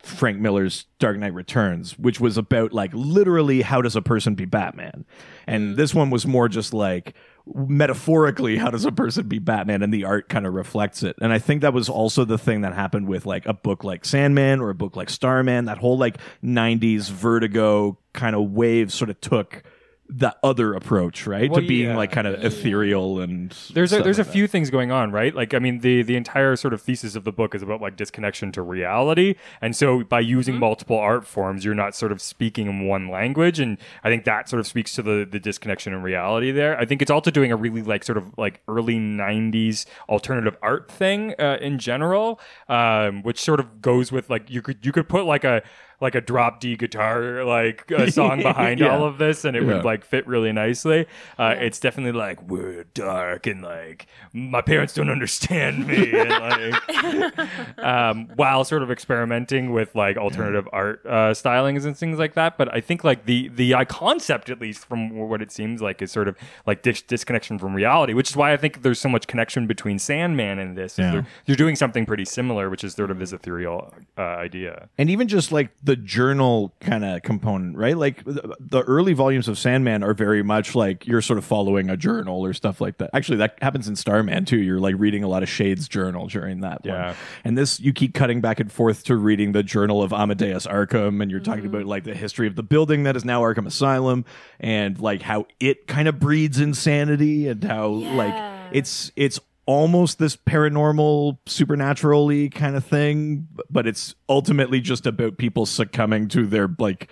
Frank 0.05 0.39
Miller's 0.39 0.85
Dark 0.99 1.17
Knight 1.17 1.33
Returns, 1.33 1.97
which 1.97 2.19
was 2.19 2.37
about 2.37 2.73
like 2.73 2.91
literally 2.93 3.61
how 3.61 3.81
does 3.81 3.95
a 3.95 4.01
person 4.01 4.35
be 4.35 4.45
Batman, 4.45 5.05
and 5.47 5.75
this 5.75 5.93
one 5.93 6.09
was 6.09 6.27
more 6.27 6.47
just 6.47 6.73
like 6.73 7.15
metaphorically 7.53 8.57
how 8.57 8.69
does 8.69 8.85
a 8.85 8.91
person 8.91 9.27
be 9.27 9.39
Batman, 9.39 9.81
and 9.81 9.93
the 9.93 10.05
art 10.05 10.29
kind 10.29 10.45
of 10.45 10.53
reflects 10.53 11.03
it. 11.03 11.15
And 11.21 11.33
I 11.33 11.39
think 11.39 11.61
that 11.61 11.73
was 11.73 11.89
also 11.89 12.25
the 12.25 12.37
thing 12.37 12.61
that 12.61 12.73
happened 12.73 13.07
with 13.07 13.25
like 13.25 13.45
a 13.45 13.53
book 13.53 13.83
like 13.83 14.05
Sandman 14.05 14.59
or 14.61 14.69
a 14.69 14.75
book 14.75 14.95
like 14.95 15.09
Starman. 15.09 15.65
That 15.65 15.79
whole 15.79 15.97
like 15.97 16.17
'90s 16.43 17.09
Vertigo 17.09 17.97
kind 18.13 18.35
of 18.35 18.51
wave 18.51 18.93
sort 18.93 19.09
of 19.09 19.19
took 19.21 19.63
that 20.07 20.37
other 20.43 20.73
approach, 20.75 21.25
right, 21.25 21.49
Well, 21.49 21.61
to 21.61 21.67
being 21.67 21.89
yeah. 21.89 21.97
like 21.97 22.11
kind 22.11 22.27
of 22.27 22.43
ethereal 22.45 23.19
and 23.19 23.49
There's 23.73 23.91
a, 23.91 23.95
stuff 23.95 24.03
there's 24.03 24.19
a 24.19 24.21
like 24.21 24.27
that. 24.27 24.33
few 24.33 24.47
things 24.47 24.69
going 24.69 24.91
on, 24.91 25.11
right? 25.11 25.33
Like, 25.33 25.53
I 25.55 25.59
mean, 25.59 25.79
the 25.79 26.03
the 26.03 26.15
entire 26.15 26.55
sort 26.55 26.73
of 26.75 26.81
thesis 26.81 27.15
of 27.15 27.23
the 27.23 27.31
book 27.31 27.55
is 27.55 27.63
about 27.63 27.81
like 27.81 27.95
disconnection 27.97 28.51
to 28.53 28.61
reality, 28.61 29.35
and 29.61 29.75
so 29.75 30.03
by 30.03 30.19
using 30.19 30.59
multiple 30.59 30.97
art 30.97 31.25
forms, 31.25 31.65
you're 31.65 31.73
not 31.73 31.95
sort 31.95 32.11
of 32.11 32.21
speaking 32.21 32.67
in 32.67 32.87
one 32.87 33.09
language, 33.09 33.59
and 33.59 33.77
I 34.03 34.09
think 34.09 34.25
that 34.25 34.47
sort 34.47 34.59
of 34.59 34.67
speaks 34.67 34.93
to 34.93 35.01
the 35.01 35.27
the 35.29 35.39
disconnection 35.39 35.91
in 35.93 36.03
reality 36.03 36.51
there. 36.51 36.79
I 36.79 36.85
think 36.85 37.01
it's 37.01 37.11
also 37.11 37.31
doing 37.31 37.51
a 37.51 37.55
really 37.55 37.81
like 37.81 38.03
sort 38.03 38.17
of 38.17 38.37
like 38.37 38.61
early 38.67 38.95
'90s 38.95 39.85
alternative 40.07 40.55
art 40.61 40.91
thing 40.91 41.33
uh, 41.39 41.57
in 41.59 41.79
general, 41.79 42.39
um, 42.69 43.23
which 43.23 43.41
sort 43.41 43.59
of 43.59 43.81
goes 43.81 44.11
with 44.11 44.29
like 44.29 44.49
you 44.51 44.61
could 44.61 44.85
you 44.85 44.91
could 44.91 45.09
put 45.09 45.25
like 45.25 45.43
a 45.43 45.63
like 46.01 46.15
a 46.15 46.21
drop 46.21 46.59
D 46.59 46.75
guitar 46.75 47.43
like 47.45 47.89
a 47.91 48.11
song 48.19 48.41
behind 48.41 48.79
Yeah. 48.79 48.89
all 48.95 49.05
of 49.05 49.17
this, 49.17 49.45
and 49.45 49.55
it 49.55 49.63
Yeah. 49.63 49.75
would 49.75 49.85
like 49.85 50.03
fit 50.05 50.27
really 50.27 50.51
nicely. 50.51 51.05
Uh, 51.39 51.55
It's 51.57 51.79
definitely 51.79 52.17
like 52.17 52.41
we're 52.43 52.83
dark 52.93 53.47
and 53.47 53.61
like 53.63 54.07
my 54.33 54.61
parents 54.61 54.93
don't 54.93 55.09
understand 55.09 55.87
me, 55.87 56.11
and 56.13 56.29
like 56.29 57.79
um, 57.79 58.27
while 58.35 58.63
sort 58.63 58.83
of 58.83 58.91
experimenting 58.91 59.71
with 59.71 59.95
like 59.95 60.17
alternative 60.17 60.67
art 60.71 61.01
uh, 61.05 61.31
stylings 61.31 61.85
and 61.85 61.97
things 61.97 62.19
like 62.19 62.33
that. 62.33 62.57
But 62.57 62.73
I 62.73 62.81
think 62.81 63.03
like 63.03 63.25
the 63.25 63.49
the 63.49 63.73
uh, 63.73 63.85
concept, 63.85 64.49
at 64.49 64.59
least 64.59 64.85
from 64.85 65.11
what 65.29 65.41
it 65.41 65.51
seems 65.51 65.81
like, 65.81 66.01
is 66.01 66.11
sort 66.11 66.27
of 66.27 66.35
like 66.65 66.81
dis- 66.81 67.01
disconnection 67.01 67.57
from 67.59 67.73
reality, 67.73 68.13
which 68.13 68.29
is 68.29 68.35
why 68.35 68.53
I 68.53 68.57
think 68.57 68.81
there's 68.81 68.99
so 68.99 69.09
much 69.09 69.27
connection 69.27 69.67
between 69.67 69.99
Sandman 69.99 70.59
and 70.59 70.77
this. 70.77 70.97
Yeah. 70.97 71.11
They're, 71.11 71.27
you're 71.45 71.57
doing 71.57 71.75
something 71.75 72.05
pretty 72.05 72.25
similar, 72.25 72.69
which 72.69 72.83
is 72.83 72.93
sort 72.93 73.11
of 73.11 73.19
this 73.19 73.31
ethereal 73.33 73.93
uh, 74.17 74.21
idea. 74.21 74.89
and 74.97 75.09
even 75.09 75.27
just 75.27 75.51
like 75.51 75.69
the 75.85 75.95
journal 75.95 76.73
kind 76.79 77.05
of 77.05 77.21
component, 77.21 77.77
right? 77.77 77.95
Like 77.95 78.23
the, 78.25 78.55
the 78.59 78.81
early 78.81 79.13
volumes 79.13 79.47
of 79.47 79.57
Sandman 79.57 80.03
are 80.03 80.15
very 80.15 80.41
much 80.41 80.73
like 80.73 81.05
you're 81.05 81.21
sort 81.21 81.37
of 81.37 81.45
following 81.45 81.91
a 81.91 81.95
journal 81.95 82.43
or 82.43 82.53
stuff 82.53 82.81
like 82.81 82.97
that. 82.97 83.11
Actually, 83.13 83.37
that 83.37 83.57
happens 83.61 83.87
in 83.87 83.95
Starman 83.95 84.45
too. 84.45 84.57
You're 84.57 84.79
like 84.79 84.95
reading 84.97 85.23
a 85.23 85.27
lot 85.27 85.43
of 85.43 85.49
Shade's 85.49 85.87
journal 85.87 86.27
during 86.27 86.61
that 86.61 86.81
Yeah. 86.83 87.07
one. 87.07 87.15
And 87.43 87.57
this, 87.57 87.79
you 87.79 87.93
keep 87.93 88.15
cutting 88.15 88.41
back 88.41 88.59
and 88.59 88.71
forth 88.71 89.03
to 89.05 89.15
reading 89.15 89.51
the 89.51 89.61
journal 89.61 90.01
of 90.01 90.11
Amadeus 90.11 90.65
Arkham, 90.65 91.21
and 91.21 91.29
you're 91.29 91.39
talking 91.39 91.65
mm-hmm. 91.65 91.75
about 91.75 91.85
like 91.85 92.03
the 92.03 92.15
history 92.15 92.47
of 92.47 92.55
the 92.55 92.63
building 92.63 93.03
that 93.03 93.15
is 93.15 93.23
now 93.23 93.41
Arkham 93.41 93.67
Asylum, 93.67 94.25
and 94.59 94.99
like 94.99 95.21
how 95.21 95.45
it 95.59 95.85
kind 95.85 96.07
of 96.07 96.19
breeds 96.19 96.59
insanity, 96.59 97.47
and 97.47 97.63
how 97.63 97.87
like 97.89 98.33
it's 98.71 99.11
it's 99.15 99.39
almost 99.65 100.19
this 100.19 100.35
paranormal 100.35 101.37
supernaturally 101.47 102.49
kind 102.49 102.75
of 102.75 102.85
thing 102.85 103.47
but 103.69 103.87
it's 103.87 104.13
ultimately 104.29 104.79
just 104.79 105.05
about 105.07 105.37
people 105.37 105.65
succumbing 105.65 106.27
to 106.27 106.45
their 106.45 106.69
like 106.77 107.09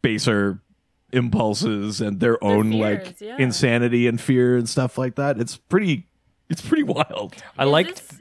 baser 0.00 0.60
impulses 1.12 2.00
and 2.00 2.20
their, 2.20 2.42
own 2.42 2.70
fears, 2.70 2.80
like 2.80 3.20
yeah. 3.20 3.36
insanity 3.38 4.06
and 4.06 4.20
fear 4.20 4.56
and 4.56 4.68
stuff 4.68 4.96
like 4.96 5.16
that 5.16 5.38
it's 5.38 5.56
pretty 5.56 6.06
it's 6.48 6.60
pretty 6.60 6.82
wild 6.84 7.34
I 7.58 7.64
Is 7.64 7.70
liked. 7.70 8.08
this- 8.08 8.20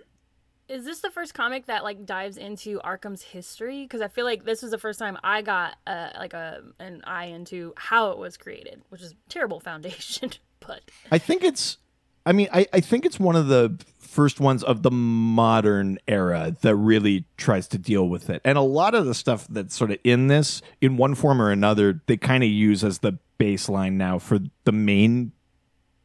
Is 0.67 0.85
this 0.85 0.99
the 1.01 1.11
first 1.11 1.33
comic 1.33 1.65
that 1.67 1.83
like 1.83 2.05
dives 2.05 2.37
into 2.37 2.79
Arkham's 2.79 3.21
history? 3.21 3.83
Because 3.83 3.99
I 4.01 4.07
feel 4.07 4.23
like 4.25 4.45
this 4.45 4.61
was 4.61 4.71
the 4.71 4.77
first 4.77 4.99
time 4.99 5.17
I 5.21 5.41
got 5.41 5.75
uh, 5.85 6.11
like 6.17 6.33
a 6.33 6.61
an 6.79 7.01
eye 7.03 7.25
into 7.25 7.73
how 7.75 8.11
it 8.11 8.17
was 8.17 8.37
created, 8.37 8.81
which 8.87 9.01
is 9.01 9.13
terrible 9.27 9.59
foundation. 9.59 10.31
but 10.65 10.81
i 11.09 11.17
think 11.17 11.43
it's 11.43 11.77
i 12.25 12.31
mean 12.31 12.47
I, 12.53 12.67
I 12.73 12.79
think 12.79 13.05
it's 13.05 13.19
one 13.19 13.35
of 13.35 13.47
the 13.47 13.77
first 13.99 14.39
ones 14.39 14.63
of 14.63 14.83
the 14.83 14.91
modern 14.91 15.97
era 16.07 16.55
that 16.61 16.75
really 16.75 17.25
tries 17.37 17.67
to 17.69 17.77
deal 17.77 18.09
with 18.09 18.29
it 18.29 18.41
and 18.43 18.57
a 18.57 18.61
lot 18.61 18.93
of 18.93 19.05
the 19.05 19.13
stuff 19.13 19.47
that's 19.49 19.73
sort 19.75 19.91
of 19.91 19.97
in 20.03 20.27
this 20.27 20.61
in 20.81 20.97
one 20.97 21.15
form 21.15 21.41
or 21.41 21.49
another 21.49 22.01
they 22.07 22.17
kind 22.17 22.43
of 22.43 22.49
use 22.49 22.83
as 22.83 22.99
the 22.99 23.17
baseline 23.39 23.93
now 23.93 24.19
for 24.19 24.39
the 24.65 24.71
main 24.71 25.31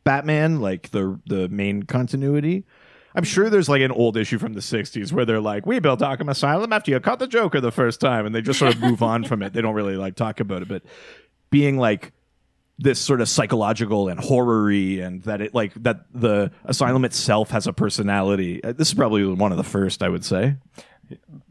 Batman, 0.07 0.61
like 0.61 0.93
the 0.93 1.21
the 1.27 1.49
main 1.49 1.83
continuity. 1.83 2.65
I'm 3.17 3.25
sure 3.25 3.51
there's 3.51 3.69
like 3.69 3.83
an 3.83 3.91
old 3.91 4.17
issue 4.17 4.39
from 4.39 4.53
the 4.53 4.61
60s 4.61 5.11
where 5.11 5.25
they're 5.25 5.41
like, 5.41 5.67
"We 5.67 5.81
built 5.81 5.99
Arkham 5.99 6.31
Asylum 6.31 6.73
after 6.73 6.93
you 6.93 7.01
caught 7.01 7.19
the 7.19 7.27
Joker 7.27 7.61
the 7.61 7.73
first 7.73 8.01
time," 8.01 8.25
and 8.25 8.33
they 8.33 8.41
just 8.41 8.61
sort 8.61 8.73
of 8.73 8.81
move 8.81 9.03
on 9.03 9.25
from 9.25 9.43
it. 9.43 9.53
They 9.53 9.61
don't 9.61 9.75
really 9.75 9.97
like 9.97 10.15
talk 10.15 10.39
about 10.39 10.63
it, 10.63 10.69
but 10.69 10.85
being 11.51 11.77
like 11.77 12.13
this 12.79 12.99
sort 12.99 13.21
of 13.21 13.29
psychological 13.29 14.09
and 14.09 14.21
horror-y 14.21 15.01
and 15.03 15.23
that 15.23 15.41
it 15.41 15.55
like 15.55 15.73
that 15.83 16.01
the 16.13 16.51
asylum 16.65 17.05
itself 17.05 17.51
has 17.51 17.67
a 17.67 17.73
personality. 17.73 18.63
Uh, 18.63 18.73
This 18.73 18.89
is 18.89 18.95
probably 18.95 19.25
one 19.25 19.51
of 19.51 19.57
the 19.59 19.65
first, 19.65 20.03
I 20.03 20.09
would 20.09 20.25
say. 20.25 20.57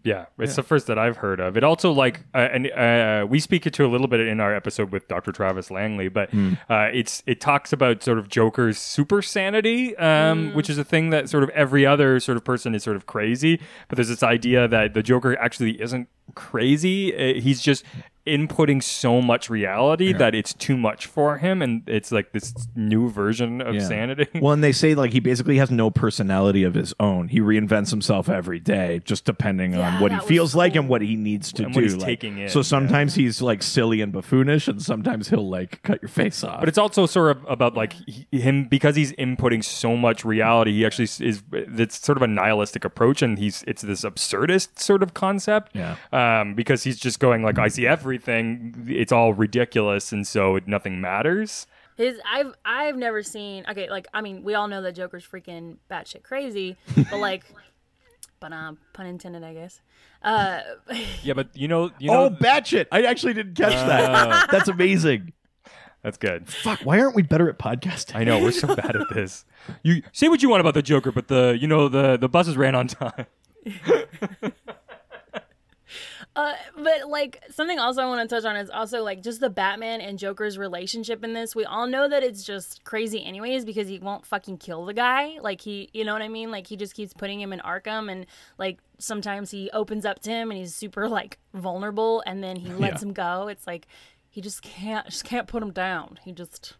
Yeah, 0.04 0.26
it's 0.38 0.56
the 0.58 0.64
first 0.64 0.88
that 0.88 1.00
I've 1.00 1.18
heard 1.18 1.40
of. 1.40 1.56
It 1.56 1.64
also 1.64 1.92
like, 1.92 2.26
uh, 2.36 2.50
and 2.52 2.70
uh, 2.72 3.26
we 3.28 3.40
speak 3.40 3.66
it 3.66 3.74
to 3.76 3.86
a 3.86 3.88
little 3.88 4.08
bit 4.08 4.20
in 4.20 4.40
our 4.42 4.54
episode 4.54 4.92
with 4.92 5.08
Dr. 5.08 5.32
Travis 5.32 5.72
Langley, 5.72 6.10
but 6.10 6.30
uh, 6.70 6.90
it's 6.94 7.24
it 7.26 7.40
talks 7.40 7.72
about 7.74 8.04
sort 8.04 8.20
of 8.20 8.28
Joker's 8.28 8.78
super 8.78 9.22
sanity, 9.22 9.96
um, 9.96 10.54
which 10.54 10.70
is 10.70 10.78
a 10.78 10.84
thing 10.84 11.10
that 11.12 11.30
sort 11.30 11.42
of 11.42 11.50
every 11.52 11.86
other 11.86 12.20
sort 12.20 12.36
of 12.36 12.44
person 12.44 12.76
is 12.76 12.84
sort 12.84 12.98
of 12.98 13.06
crazy. 13.06 13.60
But 13.88 13.96
there's 13.96 14.10
this 14.10 14.24
idea 14.24 14.68
that 14.68 14.94
the 14.94 15.02
Joker 15.02 15.40
actually 15.40 15.82
isn't 15.82 16.10
crazy. 16.34 17.14
Uh, 17.16 17.40
he's 17.42 17.62
just 17.62 17.84
inputting 18.28 18.82
so 18.82 19.22
much 19.22 19.52
reality 19.52 20.12
that 20.12 20.34
it's 20.34 20.52
too 20.52 20.76
much 20.76 21.06
for 21.06 21.38
him, 21.38 21.62
and 21.62 21.84
it's 21.88 22.12
like 22.12 22.32
this 22.32 22.56
new 22.76 23.08
version 23.08 23.62
of 23.62 23.76
Yeah. 23.76 23.88
sanity. 23.88 24.26
Well, 24.42 24.52
and 24.52 24.64
they 24.64 24.72
say 24.72 24.96
like 24.96 25.12
he 25.14 25.20
basically 25.20 25.58
has 25.58 25.70
no 25.70 25.92
personality 25.92 26.64
of 26.64 26.74
his 26.74 26.92
own. 27.00 27.28
He 27.28 27.40
reinvents 27.40 27.92
himself 27.92 28.28
every 28.28 28.60
day, 28.60 29.00
just 29.06 29.26
depending 29.26 29.74
Yeah, 29.74 29.98
on 29.98 30.02
what 30.02 30.10
he 30.12 30.16
that 30.18 30.24
was 30.24 30.28
feels 30.28 30.56
like 30.56 30.76
and 30.76 30.90
what 30.90 31.04
he 31.04 31.16
needs 31.16 31.54
to 31.54 31.66
And 31.66 31.74
do. 31.74 31.78
what 31.78 31.84
he's 31.84 31.96
like- 31.98 32.06
taking 32.06 32.40
in, 32.40 32.50
so 32.50 32.60
yeah. 32.60 32.64
sometimes 32.64 33.14
he's 33.14 33.44
like 33.44 33.62
silly 33.62 34.02
and 34.02 34.12
buffoonish, 34.12 34.68
and 34.68 34.82
sometimes 34.82 35.30
he'll 35.30 35.48
like 35.48 35.84
cut 35.84 36.02
your 36.02 36.10
face 36.10 36.44
off. 36.44 36.62
But 36.62 36.68
it's 36.70 36.80
also 36.80 37.06
sort 37.06 37.38
of 37.38 37.46
about 37.48 37.76
like 37.76 37.94
he- 37.94 38.26
him 38.40 38.66
because 38.66 38.96
he's 38.96 39.14
inputting 39.14 39.64
so 39.64 39.96
much 39.96 40.26
reality. 40.26 40.72
He 40.74 40.84
actually 40.84 41.04
is. 41.06 41.44
It's 41.52 42.04
sort 42.04 42.18
of 42.18 42.24
a 42.24 42.28
nihilistic 42.28 42.84
approach, 42.86 43.22
and 43.22 43.38
he's 43.38 43.64
it's 43.68 43.84
this 43.84 44.02
absurdist 44.02 44.80
sort 44.80 45.04
of 45.04 45.14
concept. 45.14 45.74
Yeah. 45.76 45.98
Um, 46.16 46.54
because 46.54 46.84
he's 46.84 46.98
just 46.98 47.20
going 47.20 47.44
like, 47.44 47.60
I 47.60 47.68
see 47.68 47.86
everything. 47.86 48.86
It's 48.88 49.12
all 49.12 49.34
ridiculous, 49.34 50.12
and 50.14 50.26
so 50.26 50.60
nothing 50.66 51.02
matters. 51.02 51.68
his 51.98 52.20
I've 52.30 52.54
I've 52.64 52.96
never 52.96 53.22
seen 53.24 53.66
okay 53.70 53.90
like 53.90 54.08
I 54.14 54.22
mean 54.22 54.44
we 54.44 54.54
all 54.54 54.68
know 54.68 54.82
that 54.82 54.96
Joker's 54.96 55.26
freaking 55.28 55.78
batshit 55.92 56.24
crazy, 56.24 56.78
but 56.96 57.20
like, 57.20 57.44
but 58.40 58.54
um 58.54 58.78
pun 58.94 59.08
intended 59.08 59.44
I 59.44 59.54
guess. 59.54 59.82
Uh, 60.24 60.60
Yeah, 61.24 61.34
but 61.34 61.50
you 61.56 61.68
know, 61.68 61.92
you 62.00 62.10
know, 62.12 62.26
oh, 62.26 62.30
batshit! 62.30 62.88
I 62.92 63.04
actually 63.04 63.34
didn't 63.34 63.56
catch 63.56 63.74
Oh. 63.74 63.88
that. 63.88 64.48
That's 64.52 64.70
amazing. 64.70 65.34
that's 66.02 66.18
good. 66.18 66.48
Fuck! 66.48 66.80
Why 66.82 67.00
aren't 67.00 67.16
we 67.16 67.24
better 67.24 67.50
at 67.50 67.58
podcasting? 67.60 68.16
I 68.16 68.24
know 68.24 68.40
we're 68.42 68.52
so 68.52 68.74
bad 68.76 68.96
at 68.96 69.10
this. 69.14 69.44
You 69.84 70.02
say 70.14 70.30
what 70.30 70.42
you 70.44 70.50
want 70.50 70.62
about 70.62 70.76
the 70.76 70.82
Joker, 70.84 71.12
but 71.12 71.28
the 71.28 71.58
you 71.60 71.68
know 71.68 71.90
the 71.90 72.16
the 72.18 72.30
buses 72.30 72.56
ran 72.56 72.74
on 72.76 72.88
time. 72.88 73.26
Uh, 76.36 76.54
but 76.78 77.08
like 77.08 77.42
something 77.50 77.78
else 77.78 77.98
I 77.98 78.06
want 78.06 78.28
to 78.30 78.36
touch 78.36 78.44
on 78.44 78.58
is 78.58 78.70
also 78.70 79.02
like 79.04 79.24
just 79.24 79.40
the 79.40 79.50
Batman 79.50 80.02
and 80.02 80.20
Joker's 80.20 80.58
relationship 80.58 81.24
in 81.24 81.32
this. 81.34 81.56
We 81.56 81.64
all 81.64 81.88
know 81.88 82.10
that 82.10 82.24
it's 82.24 82.44
just 82.44 82.84
crazy 82.84 83.24
anyways 83.24 83.64
because 83.64 83.88
he 83.88 84.00
won't 84.00 84.26
fucking 84.26 84.58
kill 84.58 84.84
the 84.86 84.94
guy. 84.94 85.38
Like 85.42 85.62
he, 85.62 85.90
you 85.94 86.04
know 86.04 86.12
what 86.12 86.22
I 86.22 86.28
mean? 86.28 86.52
Like 86.52 86.68
he 86.68 86.76
just 86.76 86.94
keeps 86.94 87.14
putting 87.14 87.40
him 87.40 87.54
in 87.54 87.60
Arkham 87.62 88.12
and 88.12 88.26
like 88.58 88.80
sometimes 89.00 89.52
he 89.52 89.70
opens 89.72 90.04
up 90.06 90.20
to 90.24 90.30
him 90.30 90.52
and 90.52 90.60
he's 90.60 90.76
super 90.76 91.08
like 91.08 91.38
vulnerable 91.54 92.22
and 92.26 92.44
then 92.44 92.58
he 92.58 92.70
lets 92.74 93.02
Yeah. 93.02 93.08
him 93.08 93.14
go. 93.14 93.48
It's 93.48 93.66
like 93.66 93.88
he 94.30 94.42
just 94.42 94.62
can't 94.62 95.06
just 95.06 95.24
can't 95.24 95.48
put 95.48 95.64
him 95.64 95.72
down. 95.72 96.20
He 96.26 96.34
just 96.34 96.76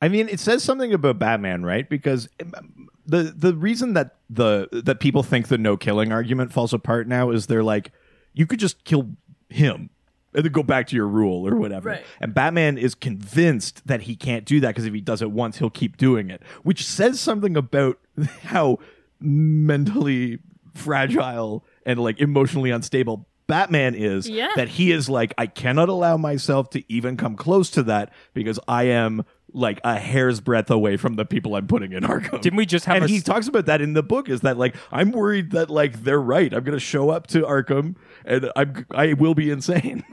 I 0.00 0.08
mean, 0.08 0.28
it 0.28 0.40
says 0.40 0.64
something 0.64 0.92
about 0.92 1.18
Batman, 1.20 1.64
right? 1.64 1.88
Because 1.88 2.28
um, 2.56 2.88
the 3.06 3.22
the 3.36 3.54
reason 3.54 3.94
that 3.94 4.16
the 4.30 4.68
that 4.84 5.00
people 5.00 5.22
think 5.24 5.48
the 5.48 5.58
no 5.58 5.76
killing 5.76 6.12
argument 6.12 6.52
falls 6.52 6.72
apart 6.72 7.06
now 7.08 7.30
is 7.30 7.46
they're 7.46 7.62
like, 7.62 7.90
you 8.34 8.46
could 8.46 8.58
just 8.60 8.84
kill 8.84 9.10
him 9.48 9.90
and 10.34 10.44
then 10.44 10.52
go 10.52 10.62
back 10.62 10.86
to 10.88 10.96
your 10.96 11.06
rule 11.06 11.46
or 11.46 11.56
whatever. 11.56 11.90
Right. 11.90 12.04
And 12.20 12.32
Batman 12.34 12.78
is 12.78 12.94
convinced 12.94 13.86
that 13.86 14.02
he 14.02 14.16
can't 14.16 14.44
do 14.46 14.60
that 14.60 14.68
because 14.68 14.86
if 14.86 14.94
he 14.94 15.00
does 15.02 15.20
it 15.22 15.30
once, 15.30 15.58
he'll 15.58 15.68
keep 15.70 15.96
doing 15.98 16.30
it, 16.30 16.42
which 16.62 16.86
says 16.86 17.20
something 17.20 17.56
about 17.56 17.98
how 18.42 18.78
mentally 19.20 20.38
fragile 20.74 21.64
and 21.84 21.98
like 22.00 22.18
emotionally 22.20 22.70
unstable 22.70 23.28
Batman 23.46 23.94
is 23.94 24.28
Yeah. 24.28 24.48
that 24.56 24.68
he 24.68 24.90
is 24.92 25.08
like 25.10 25.34
I 25.36 25.46
cannot 25.46 25.88
allow 25.90 26.16
myself 26.16 26.70
to 26.70 26.82
even 26.90 27.16
come 27.18 27.36
close 27.36 27.68
to 27.70 27.82
that 27.82 28.12
because 28.32 28.58
I 28.66 28.84
am 28.84 29.24
like 29.54 29.80
a 29.84 29.98
hair's 29.98 30.40
breadth 30.40 30.70
away 30.70 30.96
from 30.96 31.14
the 31.14 31.24
people 31.24 31.54
I'm 31.56 31.66
putting 31.66 31.92
in 31.92 32.02
Arkham. 32.04 32.40
Didn't 32.40 32.56
we 32.56 32.66
just 32.66 32.84
have 32.86 32.96
and 32.96 33.04
a 33.04 33.08
he 33.08 33.16
s- 33.18 33.22
talks 33.22 33.48
about 33.48 33.66
that 33.66 33.80
in 33.80 33.92
the 33.92 34.02
book 34.02 34.28
is 34.28 34.40
that 34.42 34.56
like 34.56 34.74
I'm 34.90 35.10
worried 35.12 35.50
that 35.52 35.68
like 35.70 36.04
they're 36.04 36.20
right. 36.20 36.52
I'm 36.52 36.64
going 36.64 36.76
to 36.76 36.80
show 36.84 37.10
up 37.10 37.26
to 37.28 37.42
Arkham 37.42 37.96
and 38.24 38.50
I'm 38.56 38.86
I 38.90 39.12
will 39.14 39.34
be 39.34 39.50
insane. 39.50 40.04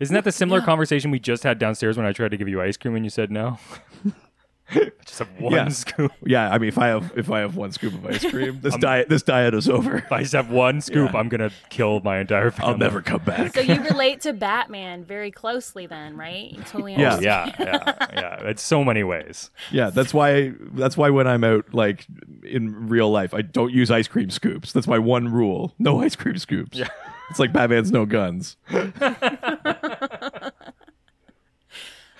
Isn't 0.00 0.14
that 0.14 0.24
the 0.24 0.32
similar 0.32 0.60
conversation 0.62 1.10
we 1.10 1.18
just 1.18 1.42
had 1.42 1.58
downstairs 1.58 1.96
when 1.96 2.06
I 2.06 2.12
tried 2.12 2.30
to 2.30 2.36
give 2.38 2.48
you 2.48 2.60
ice 2.62 2.76
cream 2.76 2.94
and 2.96 3.04
you 3.04 3.10
said 3.10 3.30
no? 3.30 3.58
just 5.04 5.18
have 5.18 5.28
one 5.40 5.52
Yeah. 5.52 5.68
scoop. 5.68 6.12
yeah, 6.26 6.50
I 6.50 6.58
mean 6.58 6.68
if 6.68 6.78
I 6.78 6.88
have 6.88 7.12
if 7.16 7.30
I 7.30 7.40
have 7.40 7.56
one 7.56 7.72
scoop 7.72 7.94
of 7.94 8.06
ice 8.06 8.24
cream, 8.30 8.60
this 8.62 8.76
diet 8.76 9.08
this 9.08 9.22
diet 9.22 9.54
is 9.54 9.68
over. 9.68 9.98
If 9.98 10.12
I 10.12 10.20
just 10.22 10.32
have 10.34 10.50
one 10.50 10.80
scoop, 10.80 11.12
Yeah. 11.12 11.18
I'm 11.18 11.28
gonna 11.28 11.50
kill 11.68 12.00
my 12.00 12.18
entire 12.18 12.50
family. 12.50 12.72
I'll 12.72 12.78
never 12.78 13.02
come 13.02 13.22
back. 13.24 13.54
so 13.54 13.60
you 13.60 13.80
relate 13.82 14.20
to 14.22 14.32
Batman 14.32 15.04
very 15.04 15.30
closely 15.30 15.86
then, 15.86 16.16
right? 16.16 16.50
You 16.52 16.62
totally 16.62 16.92
Yeah. 16.94 17.18
Yeah, 17.20 17.54
yeah, 17.58 18.06
yeah. 18.12 18.40
It's 18.48 18.62
so 18.62 18.84
many 18.84 19.02
ways. 19.02 19.50
Yeah, 19.70 19.90
that's 19.90 20.14
why 20.14 20.52
that's 20.72 20.96
why 20.96 21.10
when 21.10 21.26
I'm 21.26 21.44
out 21.44 21.72
like 21.74 22.06
in 22.44 22.88
real 22.88 23.10
life, 23.10 23.34
I 23.34 23.42
don't 23.42 23.72
use 23.72 23.90
ice 23.90 24.08
cream 24.08 24.30
scoops. 24.30 24.72
That's 24.72 24.86
my 24.86 24.98
one 24.98 25.28
rule. 25.32 25.74
No 25.78 26.00
ice 26.02 26.16
cream 26.16 26.38
scoops. 26.38 26.78
Yeah. 26.78 26.88
It's 27.30 27.38
like 27.38 27.52
Batman's 27.52 27.92
no 27.92 28.06
guns. 28.06 28.56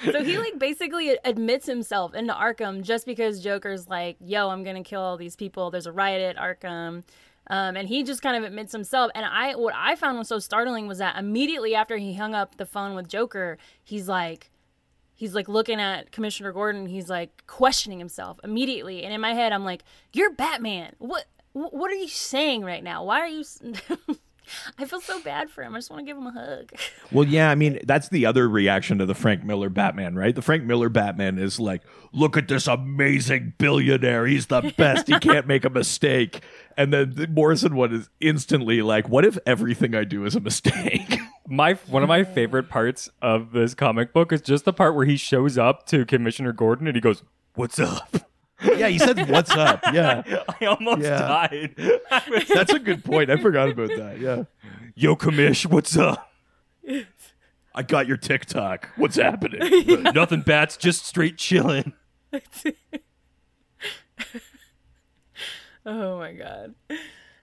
So 0.05 0.25
he 0.25 0.39
like 0.39 0.59
basically 0.59 1.17
admits 1.25 1.67
himself 1.67 2.15
into 2.15 2.33
Arkham 2.33 2.83
just 2.83 3.07
because 3.07 3.43
Joker's 3.43 3.89
like, 3.89 4.17
"Yo, 4.21 4.49
I'm 4.49 4.63
gonna 4.65 4.83
kill 4.83 5.01
all 5.01 5.17
these 5.17 5.37
people. 5.37 5.71
There's 5.71 5.87
a 5.87 5.93
riot 5.93 6.37
at 6.37 6.43
Arkham." 6.43 7.03
Um, 7.49 7.77
and 7.77 7.89
he 7.89 8.05
just 8.05 8.23
kind 8.23 8.37
of 8.37 8.45
admits 8.45 8.73
himself. 8.73 9.11
And 9.15 9.27
I, 9.27 9.57
what 9.57 9.75
I 9.77 9.97
found 9.97 10.19
was 10.19 10.29
so 10.29 10.39
startling 10.39 10.87
was 10.87 10.99
that 10.99 11.19
immediately 11.19 11.75
after 11.75 11.97
he 11.97 12.15
hung 12.15 12.35
up 12.35 12.57
the 12.57 12.67
phone 12.67 12.95
with 12.95 13.09
Joker, 13.09 13.59
he's 13.83 14.07
like, 14.09 14.51
he's 15.17 15.35
like 15.35 15.49
looking 15.49 15.81
at 15.81 16.13
Commissioner 16.13 16.53
Gordon. 16.53 16.87
He's 16.87 17.11
like 17.11 17.45
questioning 17.47 17.99
himself 17.99 18.39
immediately. 18.45 19.03
And 19.03 19.13
in 19.13 19.21
my 19.21 19.35
head, 19.35 19.53
I'm 19.53 19.65
like, 19.65 19.83
"You're 20.13 20.33
Batman. 20.33 20.95
What? 20.99 21.27
What 21.53 21.91
are 21.91 21.95
you 21.97 22.09
saying 22.09 22.63
right 22.65 22.83
now? 22.85 23.05
Why 23.05 23.21
are 23.21 23.27
you?" 23.27 23.45
s-" 24.51 24.73
I 24.79 24.85
feel 24.85 25.01
so 25.01 25.21
bad 25.21 25.51
for 25.51 25.63
him. 25.63 25.75
I 25.75 25.79
just 25.79 25.91
want 25.91 26.01
to 26.01 26.05
give 26.07 26.17
him 26.17 26.27
a 26.27 26.33
hug. 26.33 26.73
Well, 27.13 27.27
yeah, 27.27 27.51
I 27.51 27.57
mean, 27.57 27.81
that's 27.85 28.09
the 28.09 28.25
other 28.27 28.49
reaction 28.49 28.99
to 28.99 29.07
the 29.07 29.17
Frank 29.17 29.43
Miller 29.43 29.69
Batman, 29.69 30.15
right? 30.15 30.33
The 30.33 30.43
Frank 30.43 30.63
Miller 30.63 30.89
Batman 30.89 31.39
is 31.39 31.59
like, 31.59 31.83
look 32.13 32.37
at 32.37 32.47
this 32.47 32.69
amazing 32.69 33.55
billionaire. 33.59 34.27
He's 34.27 34.47
the 34.47 34.73
best. 34.77 35.09
he 35.09 35.19
can't 35.19 35.49
make 35.49 35.65
a 35.65 35.71
mistake. 35.71 36.41
And 36.77 36.93
then 36.93 37.15
the 37.17 37.27
Morrison 37.27 37.75
one 37.75 37.93
is 37.93 38.09
instantly 38.21 38.81
like, 38.81 39.09
what 39.09 39.25
if 39.25 39.37
everything 39.45 39.93
I 39.97 40.05
do 40.05 40.25
is 40.25 40.37
a 40.37 40.41
mistake? 40.41 41.19
My 41.49 41.75
one 41.89 42.05
of 42.05 42.09
my 42.09 42.23
favorite 42.23 42.69
parts 42.69 43.11
of 43.21 43.51
this 43.51 43.75
comic 43.75 44.13
book 44.13 44.33
is 44.33 44.41
just 44.41 44.65
the 44.65 44.73
part 44.73 44.95
where 44.95 45.05
he 45.05 45.17
shows 45.17 45.59
up 45.59 45.85
to 45.87 46.05
Commissioner 46.07 46.53
Gordon 46.53 46.87
and 46.87 46.95
he 46.95 47.01
goes, 47.01 47.25
"What's 47.55 47.81
up?" 47.81 48.30
Yeah, 48.63 48.89
he 48.89 48.99
said, 48.99 49.29
what's 49.31 49.51
up? 49.51 49.81
Yeah. 49.93 50.23
I 50.61 50.67
almost 50.67 51.03
Yeah. 51.03 51.19
died. 51.19 51.75
I 52.11 52.23
was- 52.31 52.49
That's 52.55 52.73
a 52.73 52.79
good 52.79 53.05
point. 53.05 53.31
I 53.31 53.37
forgot 53.37 53.69
about 53.69 53.89
that. 53.97 54.19
Yeah. 54.21 54.45
Yo, 54.95 55.17
Commish, 55.17 55.67
what's 55.67 55.97
up? 55.97 56.31
I 57.75 57.83
got 57.83 58.07
your 58.09 58.17
TikTok. 58.17 58.89
What's 58.97 59.17
happening? 59.17 60.03
Nothing 60.15 60.41
bats, 60.43 60.77
just 60.77 61.07
straight 61.07 61.39
chilling. 61.39 61.93
Oh 65.87 66.19
my 66.19 66.33
god. 66.33 66.75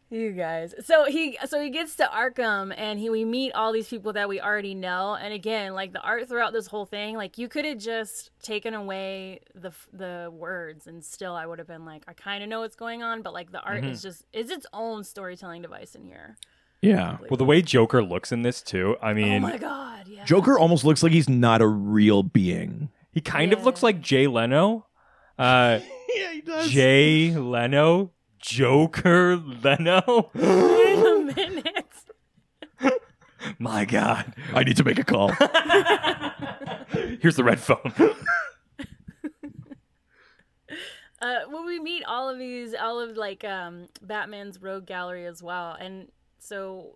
You 0.09 0.31
guys. 0.31 0.73
So 0.85 1.03
he 1.05 1.37
so 1.47 1.59
he 1.59 1.69
gets 1.69 1.95
to 1.95 2.05
Arkham 2.05 2.73
and 2.77 2.97
he 2.97 3.09
we 3.09 3.25
meet 3.25 3.51
all 3.53 3.73
these 3.73 3.89
people 3.89 4.13
that 4.13 4.29
we 4.29 4.39
already 4.39 4.73
know 4.73 5.15
and 5.15 5.33
again 5.33 5.73
like 5.73 5.91
the 5.91 5.99
art 6.01 6.29
throughout 6.29 6.53
this 6.53 6.67
whole 6.67 6.85
thing 6.85 7.17
like 7.17 7.37
you 7.37 7.49
could 7.49 7.65
have 7.65 7.77
just 7.77 8.31
taken 8.41 8.73
away 8.73 9.41
the 9.53 9.71
the 9.91 10.29
words 10.31 10.87
and 10.87 11.03
still 11.03 11.35
I 11.35 11.45
would 11.45 11.59
have 11.59 11.67
been 11.67 11.83
like 11.83 12.05
I 12.07 12.13
kind 12.13 12.41
of 12.41 12.47
know 12.47 12.61
what's 12.61 12.77
going 12.77 13.03
on 13.03 13.21
but 13.21 13.33
like 13.33 13.51
the 13.51 13.59
art 13.61 13.83
is 13.83 14.01
just 14.01 14.23
is 14.31 14.49
its 14.49 14.65
own 14.71 15.03
storytelling 15.03 15.61
device 15.61 15.93
in 15.93 16.05
here. 16.05 16.37
yeah. 16.81 17.17
Well, 17.29 17.35
the 17.37 17.43
way 17.43 17.61
Joker 17.61 18.01
looks 18.01 18.31
in 18.31 18.43
this 18.43 18.61
too, 18.61 18.95
I 19.01 19.11
mean, 19.13 19.25
Oh 19.27 19.29
mean, 19.31 19.41
my 19.41 19.57
god. 19.57 20.07
Yeah. 20.07 20.23
Joker 20.23 20.57
almost 20.57 20.85
looks 20.85 21.03
like 21.03 21.11
he's 21.11 21.27
not 21.27 21.61
a 21.61 21.67
real 21.67 22.23
being. 22.23 22.89
he 23.11 23.19
kind 23.19 23.51
of 23.51 23.65
looks 23.65 23.83
like 23.83 23.99
Jay 23.99 24.25
Leno. 24.27 24.85
Uh, 25.37 25.79
Yeah, 26.15 26.31
he 26.31 26.41
does. 26.41 26.69
Jay 26.69 27.31
Leno, 27.35 28.11
Joker 28.47 29.35
Leno. 29.35 30.29
Wait 30.33 30.97
a 30.97 31.33
minute. 31.35 31.85
My 33.59 33.83
God, 33.83 34.33
I 34.53 34.63
need 34.63 34.77
to 34.77 34.85
make 34.85 34.97
a 34.97 35.03
call. 35.03 35.29
here's 37.21 37.35
the 37.35 37.43
red 37.43 37.59
phone. 37.59 37.93
Uh, 41.19 41.39
well, 41.51 41.65
we 41.65 41.79
meet 41.79 42.03
all 42.05 42.29
of 42.29 42.37
these, 42.37 42.75
all 42.75 42.99
of 42.99 43.17
like 43.17 43.43
um, 43.43 43.87
Batman's 44.03 44.61
rogue 44.61 44.85
gallery 44.85 45.25
as 45.25 45.41
well, 45.41 45.75
and 45.79 46.09
so 46.37 46.95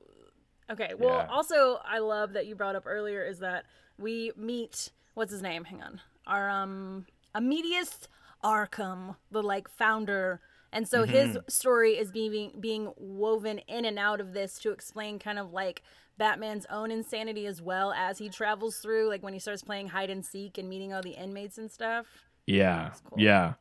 okay. 0.70 0.92
Well, 0.96 1.18
Yeah. 1.26 1.28
also 1.28 1.80
I 1.84 1.98
love 1.98 2.34
that 2.34 2.46
you 2.46 2.54
brought 2.54 2.76
up 2.76 2.84
earlier 2.86 3.24
is 3.24 3.40
that 3.40 3.66
we 3.98 4.32
meet 4.38 4.92
what's 5.16 5.32
his 5.32 5.42
name? 5.42 5.64
Hang 5.64 5.82
on, 5.82 6.02
our 6.28 6.48
um 6.52 7.08
Amadeus 7.34 8.08
Arkham, 8.44 9.16
the 9.32 9.42
like 9.42 9.68
founder, 9.68 10.40
and 10.72 10.88
so 10.88 11.04
his 11.04 11.32
mm-hmm. 11.32 11.40
story 11.48 11.98
is 11.98 12.12
being 12.12 12.54
being 12.60 12.92
woven 12.98 13.60
in 13.68 13.86
and 13.86 14.00
out 14.00 14.20
of 14.20 14.34
this 14.34 14.60
to 14.60 14.72
explain 14.72 15.20
kind 15.20 15.40
of 15.40 15.52
like. 15.52 15.84
Batman's 16.18 16.68
own 16.70 16.92
insanity 16.92 17.48
as 17.48 17.64
well 17.64 17.94
as 17.94 18.20
he 18.20 18.30
travels 18.30 18.78
through, 18.78 19.08
like 19.08 19.24
when 19.24 19.34
he 19.34 19.40
starts 19.40 19.64
playing 19.64 19.88
hide 19.88 20.12
and 20.12 20.24
seek 20.24 20.60
and 20.60 20.70
meeting 20.70 20.94
all 20.94 21.02
the 21.02 21.12
inmates 21.12 21.58
and 21.58 21.72
stuff. 21.72 22.06
Yeah, 22.46 22.92
cool. 23.10 23.20
yeah, 23.20 23.54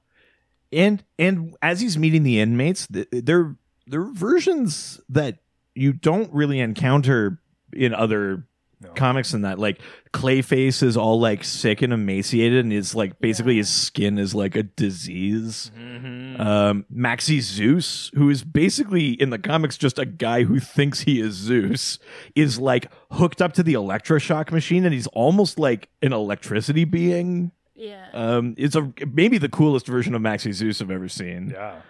and 0.70 1.02
and 1.18 1.56
as 1.62 1.80
he's 1.80 1.96
meeting 1.96 2.22
the 2.22 2.38
inmates, 2.38 2.86
th- 2.86 3.08
they're 3.10 3.56
they're 3.86 4.12
versions 4.12 5.00
that 5.08 5.38
you 5.74 5.92
don't 5.92 6.30
really 6.34 6.60
encounter 6.60 7.40
in 7.72 7.94
other 7.94 8.46
No. 8.82 8.90
comics. 8.94 9.34
And 9.34 9.44
that 9.44 9.58
like 9.58 9.78
Clayface 10.14 10.82
is 10.82 10.96
all 10.96 11.20
like 11.20 11.44
sick 11.44 11.82
and 11.82 11.92
emaciated, 11.92 12.64
and 12.64 12.72
is 12.72 12.94
like 12.94 13.18
basically 13.20 13.54
Yeah. 13.54 13.58
his 13.58 13.68
skin 13.68 14.18
is 14.18 14.34
like 14.34 14.56
a 14.56 14.62
disease. 14.62 15.70
Mhm. 15.78 16.40
Um, 16.40 16.86
Maxie 16.88 17.40
Zeus, 17.40 18.10
who 18.14 18.30
is 18.30 18.42
basically 18.42 19.10
in 19.10 19.28
the 19.30 19.38
comics 19.38 19.76
just 19.76 19.98
a 19.98 20.06
guy 20.06 20.44
who 20.44 20.58
thinks 20.60 21.00
he 21.00 21.20
is 21.20 21.34
Zeus, 21.34 21.98
is 22.34 22.58
like 22.58 22.90
hooked 23.12 23.42
up 23.42 23.52
to 23.54 23.62
the 23.62 23.74
electroshock 23.74 24.50
machine, 24.50 24.84
and 24.86 24.94
he's 24.94 25.06
almost 25.08 25.58
like 25.58 25.90
an 26.00 26.12
electricity 26.14 26.84
being. 26.84 27.52
Yeah. 27.74 28.06
Um, 28.14 28.54
it's 28.56 28.76
a 28.76 28.90
maybe 29.12 29.36
the 29.38 29.48
coolest 29.50 29.86
version 29.86 30.14
of 30.14 30.22
Maxie 30.22 30.52
Zeus 30.52 30.80
I've 30.80 30.90
ever 30.90 31.08
seen. 31.08 31.50
Yeah. 31.50 31.80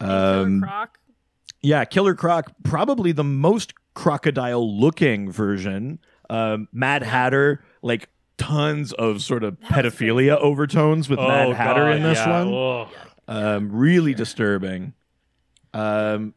And 0.00 0.08
Killer 0.10 0.42
Um, 0.42 0.60
Croc. 0.62 0.98
yeah, 1.62 1.84
Killer 1.86 2.14
Croc, 2.14 2.52
probably 2.64 3.12
the 3.12 3.24
most 3.24 3.72
crocodile-looking 3.94 5.30
version. 5.30 5.98
Um, 6.30 6.68
Mad 6.72 7.02
Hatter, 7.02 7.64
like 7.82 8.08
tons 8.36 8.92
of 8.92 9.22
sort 9.22 9.42
of 9.44 9.58
pedophilia 9.60 10.36
overtones 10.38 11.08
with 11.08 11.18
Mad 11.18 11.54
Hatter 11.54 11.90
in 11.90 12.02
this 12.02 12.18
Oh, 12.18 12.24
yeah. 12.26 12.44
one. 12.44 12.54
Ugh. 12.54 12.88
Um, 13.30 13.72
really 13.72 14.14
disturbing. 14.14 14.94
Um, 15.74 16.34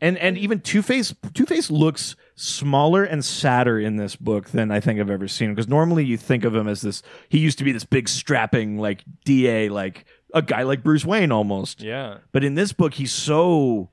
and 0.00 0.18
and 0.18 0.36
even 0.36 0.60
Two 0.60 0.82
Face 0.82 1.14
Two 1.32 1.46
Face 1.46 1.70
looks 1.70 2.16
smaller 2.36 3.04
and 3.04 3.24
sadder 3.24 3.78
in 3.78 3.96
this 3.96 4.16
book 4.16 4.50
than 4.50 4.70
I 4.70 4.80
think 4.80 5.00
I've 5.00 5.08
ever 5.08 5.28
seen. 5.28 5.50
Because 5.54 5.68
normally 5.68 6.04
you 6.04 6.16
think 6.18 6.44
of 6.44 6.54
him 6.54 6.68
as 6.68 6.82
this. 6.82 7.02
He 7.28 7.38
used 7.38 7.56
to 7.58 7.64
be 7.64 7.72
this 7.72 7.84
big 7.84 8.08
strapping 8.08 8.76
like 8.78 9.04
DA, 9.24 9.68
like 9.70 10.04
a 10.34 10.42
guy 10.42 10.64
like 10.64 10.82
Bruce 10.82 11.04
Wayne 11.06 11.32
almost. 11.32 11.80
Yeah. 11.80 12.18
But 12.32 12.44
in 12.44 12.54
this 12.56 12.72
book, 12.72 12.94
he's 12.94 13.12
so 13.12 13.88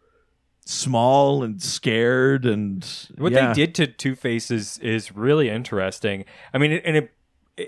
small 0.65 1.43
and 1.43 1.62
scared 1.62 2.45
and 2.45 2.88
What 3.17 3.32
yeah. 3.32 3.47
they 3.47 3.65
did 3.65 3.76
to 3.76 3.88
Two 3.88 4.15
Face 4.15 4.52
is 4.52 4.78
is 4.80 5.15
really 5.15 5.50
interesting. 5.50 6.26
I 6.54 6.58
mean, 6.58 6.71
and 6.71 6.97
it, 6.97 7.12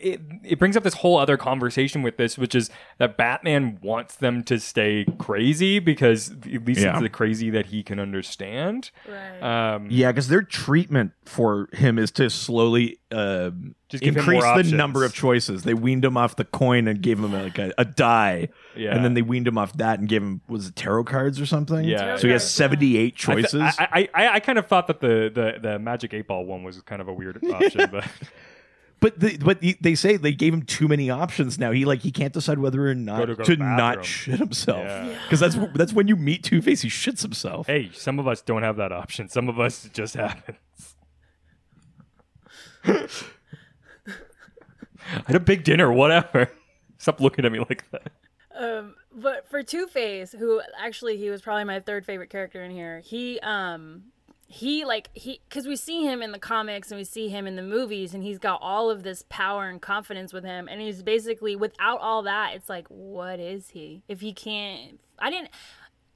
it 0.01 0.21
it 0.43 0.60
brings 0.60 0.75
up 0.77 0.84
this 0.84 0.95
whole 0.95 1.17
other 1.17 1.38
conversation 1.38 2.01
with 2.01 2.17
this, 2.17 2.38
which 2.38 2.56
is 2.56 2.69
that 2.97 3.17
Batman 3.17 3.77
wants 3.82 4.15
them 4.15 4.43
to 4.43 4.60
stay 4.60 5.06
crazy 5.17 5.79
because 5.79 6.32
at 6.32 6.65
least 6.65 6.82
Yeah. 6.82 6.93
it's 6.93 7.01
the 7.01 7.10
crazy 7.10 7.49
that 7.49 7.67
he 7.67 7.84
can 7.84 7.99
understand. 7.99 8.91
Right. 9.08 9.73
Um, 9.75 9.88
Yeah, 9.89 10.12
because 10.12 10.27
their 10.27 10.41
treatment 10.41 11.12
for 11.25 11.69
him 11.73 11.97
is 11.99 12.12
to 12.12 12.29
slowly 12.29 12.99
um, 13.12 13.75
Just 13.89 14.03
increase 14.03 14.43
the 14.43 14.75
number 14.75 15.06
of 15.06 15.13
choices. 15.13 15.63
They 15.63 15.75
weaned 15.75 16.03
him 16.03 16.17
off 16.17 16.36
the 16.36 16.45
coin 16.45 16.88
and 16.88 16.99
gave 17.01 17.19
him 17.19 17.32
like 17.32 17.60
a, 17.60 17.71
a 17.77 17.86
die, 17.86 18.49
Yeah. 18.75 18.95
and 18.95 19.06
then 19.06 19.13
they 19.13 19.21
weaned 19.21 19.47
him 19.47 19.58
off 19.58 19.73
that 19.77 19.99
and 19.99 20.10
gave 20.10 20.23
him 20.23 20.41
was 20.47 20.69
it 20.69 20.75
tarot 20.75 21.03
cards 21.03 21.39
or 21.39 21.45
something? 21.45 21.86
Yeah. 21.86 21.97
Tarot 21.99 22.17
So 22.17 22.27
he 22.27 22.34
has 22.34 22.41
cards, 22.43 22.51
seventy 22.51 22.97
eight 22.97 23.13
I, 23.27 23.36
th- 23.36 23.43
choices. 23.51 23.62
I, 23.62 23.88
I, 23.91 24.10
I, 24.25 24.34
I 24.36 24.39
kind 24.39 24.58
of 24.58 24.65
thought 24.67 24.88
that 24.88 24.99
the, 24.99 25.32
the, 25.34 25.60
the 25.62 25.79
Magic 25.79 26.13
Eight 26.13 26.27
Ball 26.27 26.43
one 26.45 26.63
was 26.63 26.82
kind 26.82 27.01
of 27.01 27.08
a 27.08 27.13
weird 27.13 27.38
option, 27.45 27.88
but 27.91 28.06
but 29.03 29.19
the, 29.19 29.37
but 29.37 29.61
he- 29.61 29.77
they 29.81 29.93
say 29.93 30.17
they 30.17 30.31
gave 30.31 30.53
him 30.53 30.63
too 30.63 30.87
many 30.87 31.09
options. 31.11 31.59
Now 31.59 31.71
he 31.71 31.85
like 31.85 32.01
he 32.01 32.11
can't 32.11 32.33
decide 32.33 32.57
whether 32.57 32.87
or 32.89 32.95
not 32.95 33.19
Go 33.19 33.25
to 33.27 33.35
to, 33.35 33.37
go 33.37 33.43
to 33.43 33.55
the 33.55 33.63
not 33.63 33.77
bathroom. 33.97 34.03
shit 34.03 34.39
himself. 34.39 34.79
Yeah. 34.85 35.15
Because 35.25 35.39
that's 35.39 35.57
that's 35.75 35.93
when 35.93 36.07
you 36.07 36.15
meet 36.15 36.43
Two 36.43 36.61
Face, 36.61 36.81
he 36.81 36.89
shits 36.89 37.21
himself. 37.21 37.67
hey, 37.67 37.91
some 37.93 38.17
of 38.17 38.27
us 38.27 38.41
don't 38.41 38.63
have 38.63 38.77
that 38.77 38.91
option. 38.91 39.29
Some 39.29 39.47
of 39.49 39.59
us 39.59 39.85
it 39.85 39.93
just 39.93 40.15
happens. 40.15 40.57
I 45.05 45.21
had 45.27 45.35
a 45.35 45.39
big 45.39 45.63
dinner, 45.63 45.91
whatever. 45.91 46.49
Stop 46.97 47.19
looking 47.19 47.45
at 47.45 47.51
me 47.51 47.59
like 47.59 47.83
that. 47.91 48.11
Um, 48.55 48.95
but 49.11 49.49
for 49.49 49.63
Two 49.63 49.87
Face, 49.87 50.31
who 50.31 50.61
actually 50.79 51.17
he 51.17 51.29
was 51.29 51.41
probably 51.41 51.65
my 51.65 51.79
third 51.79 52.05
favorite 52.05 52.29
character 52.29 52.63
in 52.63 52.71
here. 52.71 52.99
He 53.01 53.39
um 53.41 54.03
he 54.53 54.85
like 54.85 55.09
he 55.13 55.41
because 55.49 55.65
we 55.67 55.75
see 55.75 56.03
him 56.03 56.21
in 56.21 56.31
the 56.31 56.37
comics 56.37 56.91
and 56.91 56.99
we 56.99 57.03
see 57.03 57.27
him 57.27 57.47
in 57.47 57.55
the 57.55 57.63
movies, 57.63 58.13
and 58.13 58.21
he's 58.23 58.37
got 58.37 58.59
all 58.61 58.91
of 58.91 59.01
this 59.01 59.23
power 59.27 59.67
and 59.67 59.81
confidence 59.81 60.31
with 60.31 60.43
him, 60.43 60.67
and 60.67 60.79
he's 60.79 61.01
basically 61.01 61.55
without 61.55 61.99
all 62.01 62.21
that, 62.21 62.53
it's 62.53 62.69
like 62.69 62.87
what 62.87 63.39
is 63.39 63.69
he 63.69 64.03
if 64.07 64.21
he 64.21 64.31
can't? 64.31 64.99
I 65.17 65.31
didn't. 65.31 65.49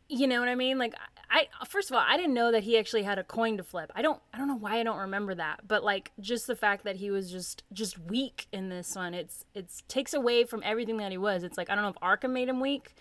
You 0.09 0.27
know 0.27 0.39
what 0.39 0.49
I 0.49 0.55
mean? 0.55 0.77
Like 0.77 0.93
I 1.31 1.47
first 1.67 1.89
of 1.89 1.97
all, 1.97 2.03
I 2.07 2.15
didn't 2.15 2.35
know 2.35 2.51
that 2.51 2.63
he 2.63 2.77
actually 2.77 3.03
had 3.03 3.17
a 3.17 3.23
coin 3.23 3.57
to 3.57 3.63
flip. 3.63 3.91
I 3.95 4.03
don't 4.03 4.21
I 4.31 4.37
don't 4.37 4.47
know 4.47 4.55
why 4.55 4.79
I 4.79 4.83
don't 4.83 4.99
remember 4.99 5.33
that. 5.33 5.67
But 5.67 5.83
like 5.83 6.11
just 6.19 6.45
the 6.45 6.55
fact 6.55 6.83
that 6.83 6.97
he 6.97 7.09
was 7.09 7.31
just 7.31 7.63
just 7.73 7.97
weak 7.97 8.45
in 8.53 8.69
this 8.69 8.95
one, 8.95 9.15
it's 9.15 9.45
it's 9.55 9.81
takes 9.87 10.13
away 10.13 10.43
from 10.43 10.61
everything 10.63 10.97
that 10.97 11.11
he 11.11 11.17
was. 11.17 11.43
It's 11.43 11.57
like 11.57 11.71
I 11.71 11.75
don't 11.75 11.83
know 11.83 11.89
if 11.89 11.95
Arkham 12.01 12.31
made 12.33 12.47
him 12.49 12.59
weak 12.59 12.93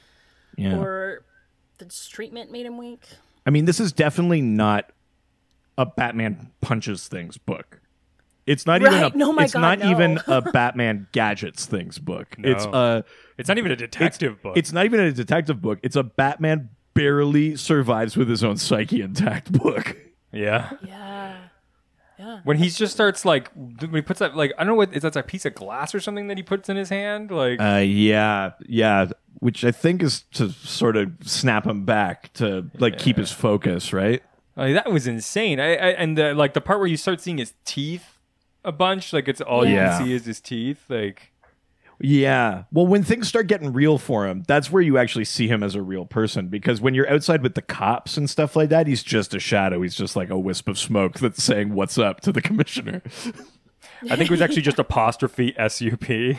Yeah. 0.57 0.79
or 0.79 1.25
the 1.77 1.85
treatment 2.11 2.51
made 2.51 2.65
him 2.65 2.79
weak. 2.79 3.05
I 3.45 3.51
mean, 3.51 3.67
this 3.67 3.79
is 3.79 3.93
definitely 3.93 4.41
not 4.41 4.91
a 5.79 5.87
Batman 5.87 6.51
punches 6.61 7.09
things 7.09 7.39
book. 7.39 7.81
It's 8.47 8.65
not 8.65 8.81
even 8.81 8.95
a. 8.95 9.11
No, 9.11 9.33
my 9.33 9.45
it's 9.45 9.55
God, 9.55 9.61
not 9.61 9.79
no. 9.81 9.91
even 9.91 10.21
a 10.29 10.41
Batman 10.53 11.09
gadgets 11.13 11.67
things 11.67 11.99
book. 11.99 12.39
No. 12.39 12.51
It's 12.51 12.65
a. 12.65 13.05
It's 13.39 13.49
not 13.49 13.59
even 13.59 13.73
a 13.73 13.77
detective 13.77 14.41
book. 14.41 14.57
It's 14.57 14.73
not 14.73 14.85
even 14.85 15.01
a 15.01 15.13
detective 15.13 15.61
book. 15.61 15.81
It's 15.83 15.97
a 15.97 16.05
Batman 16.05 16.71
barely 16.95 17.57
survives 17.57 18.17
with 18.17 18.29
his 18.29 18.43
own 18.45 18.57
psyche 18.57 19.03
intact 19.03 19.53
book. 19.53 19.97
Yeah. 20.33 20.71
Yeah. 20.87 21.37
Yeah. 22.19 22.41
When 22.45 22.59
he 22.59 22.69
just 22.69 22.93
starts 22.93 23.25
like 23.25 23.51
when 23.55 23.95
he 23.95 24.03
puts 24.03 24.19
that 24.19 24.37
like 24.37 24.53
I 24.59 24.65
don't 24.65 24.73
know 24.73 24.75
what 24.75 24.95
is 24.95 25.03
that 25.03 25.17
a 25.17 25.23
piece 25.23 25.47
of 25.47 25.55
glass 25.55 25.95
or 25.95 26.01
something 26.01 26.27
that 26.27 26.37
he 26.37 26.43
puts 26.43 26.69
in 26.69 26.77
his 26.77 26.91
hand 26.91 27.31
like 27.31 27.59
Uh, 27.59 27.83
yeah, 27.87 28.51
yeah, 28.69 29.07
which 29.39 29.65
I 29.65 29.71
think 29.71 30.03
is 30.03 30.23
to 30.33 30.51
sort 30.51 30.97
of 30.97 31.13
snap 31.23 31.67
him 31.67 31.87
back 31.87 32.35
to 32.35 32.71
like 32.79 32.99
keep 32.99 33.17
his 33.17 33.31
focus, 33.33 33.95
right? 33.95 34.23
Like, 34.57 34.75
that 34.75 34.91
was 34.91 35.07
insane. 35.07 35.61
I, 35.61 35.73
I 35.77 35.89
and 35.91 36.17
the, 36.17 36.35
like 36.35 36.55
the 36.55 36.61
part 36.61 36.79
where 36.79 36.89
you 36.89 36.97
start 36.97 37.21
seeing 37.21 37.39
his 37.39 37.53
teeth 37.65 38.19
a 38.65 38.73
bunch, 38.73 39.13
like 39.13 39.29
it's 39.29 39.41
all 39.41 39.67
you 39.67 39.75
Yeah. 39.75 39.99
can 39.99 40.07
see 40.07 40.13
is 40.15 40.25
his 40.25 40.41
teeth. 40.41 40.85
Like 40.89 41.33
Yeah. 42.01 42.65
Well, 42.73 42.87
when 42.87 43.03
things 43.05 43.29
start 43.29 43.47
getting 43.47 43.73
real 43.73 43.99
for 43.99 44.27
him, 44.27 44.43
that's 44.49 44.71
where 44.73 44.83
you 44.83 44.99
actually 44.99 45.25
see 45.27 45.47
him 45.49 45.63
as 45.63 45.75
a 45.75 45.83
real 45.83 46.05
person. 46.05 46.49
Because 46.49 46.81
when 46.81 46.95
you're 46.95 47.09
outside 47.11 47.43
with 47.43 47.55
the 47.55 47.63
cops 47.63 48.17
and 48.17 48.29
stuff 48.29 48.57
like 48.57 48.71
that, 48.71 48.87
he's 48.87 49.03
just 49.03 49.35
a 49.35 49.39
shadow. 49.39 49.83
He's 49.83 49.95
just 49.95 50.17
like 50.17 50.31
a 50.31 50.39
wisp 50.39 50.69
of 50.69 50.79
smoke 50.79 51.19
that's 51.21 51.43
saying 51.43 51.75
"What's 51.75 51.97
up" 51.99 52.21
to 52.23 52.33
the 52.33 52.43
commissioner. 52.49 53.03
I 54.11 54.17
think 54.17 54.23
it 54.23 54.31
was 54.31 54.43
actually 54.43 54.63
just 54.63 54.79
apostrophe 54.79 55.53
SUP. 55.53 55.61
S 55.61 55.81
U 55.83 55.97
P. 55.97 56.39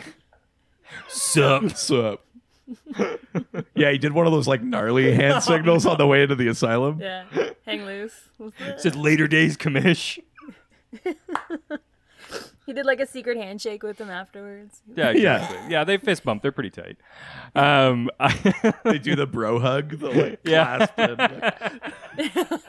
Sup? 1.08 2.24
What's 2.68 3.00
up? 3.54 3.66
yeah, 3.74 3.90
he 3.90 3.98
did 3.98 4.12
one 4.12 4.26
of 4.26 4.32
those 4.32 4.46
like 4.46 4.62
gnarly 4.62 5.12
hand 5.14 5.42
signals 5.42 5.86
on 5.86 5.96
the 5.98 6.06
way 6.06 6.22
into 6.22 6.34
the 6.34 6.48
asylum. 6.48 7.00
Yeah. 7.00 7.24
Hang 7.64 7.84
loose. 7.86 8.14
What's 8.36 8.58
that? 8.58 8.80
Said 8.80 8.94
later 8.96 9.26
days 9.28 9.56
commish. 9.56 10.18
He 12.66 12.74
did 12.74 12.84
like 12.84 13.00
a 13.00 13.06
secret 13.06 13.38
handshake 13.38 13.82
with 13.82 13.98
him 13.98 14.10
afterwards. 14.10 14.82
Yeah, 14.94 15.12
Yeah. 15.12 15.36
exactly. 15.42 15.72
Yeah, 15.72 15.84
they 15.84 15.96
fist 15.96 16.22
bump. 16.22 16.42
They're 16.42 16.52
pretty 16.52 16.68
tight. 16.68 16.98
Um, 17.54 18.10
I, 18.20 18.74
They 18.84 18.98
do 18.98 19.16
the 19.16 19.26
bro 19.26 19.58
hug, 19.58 19.98
the 19.98 20.10
like 20.10 20.40
Yeah. 20.44 20.86
clasp. 20.86 20.92
And, 22.18 22.60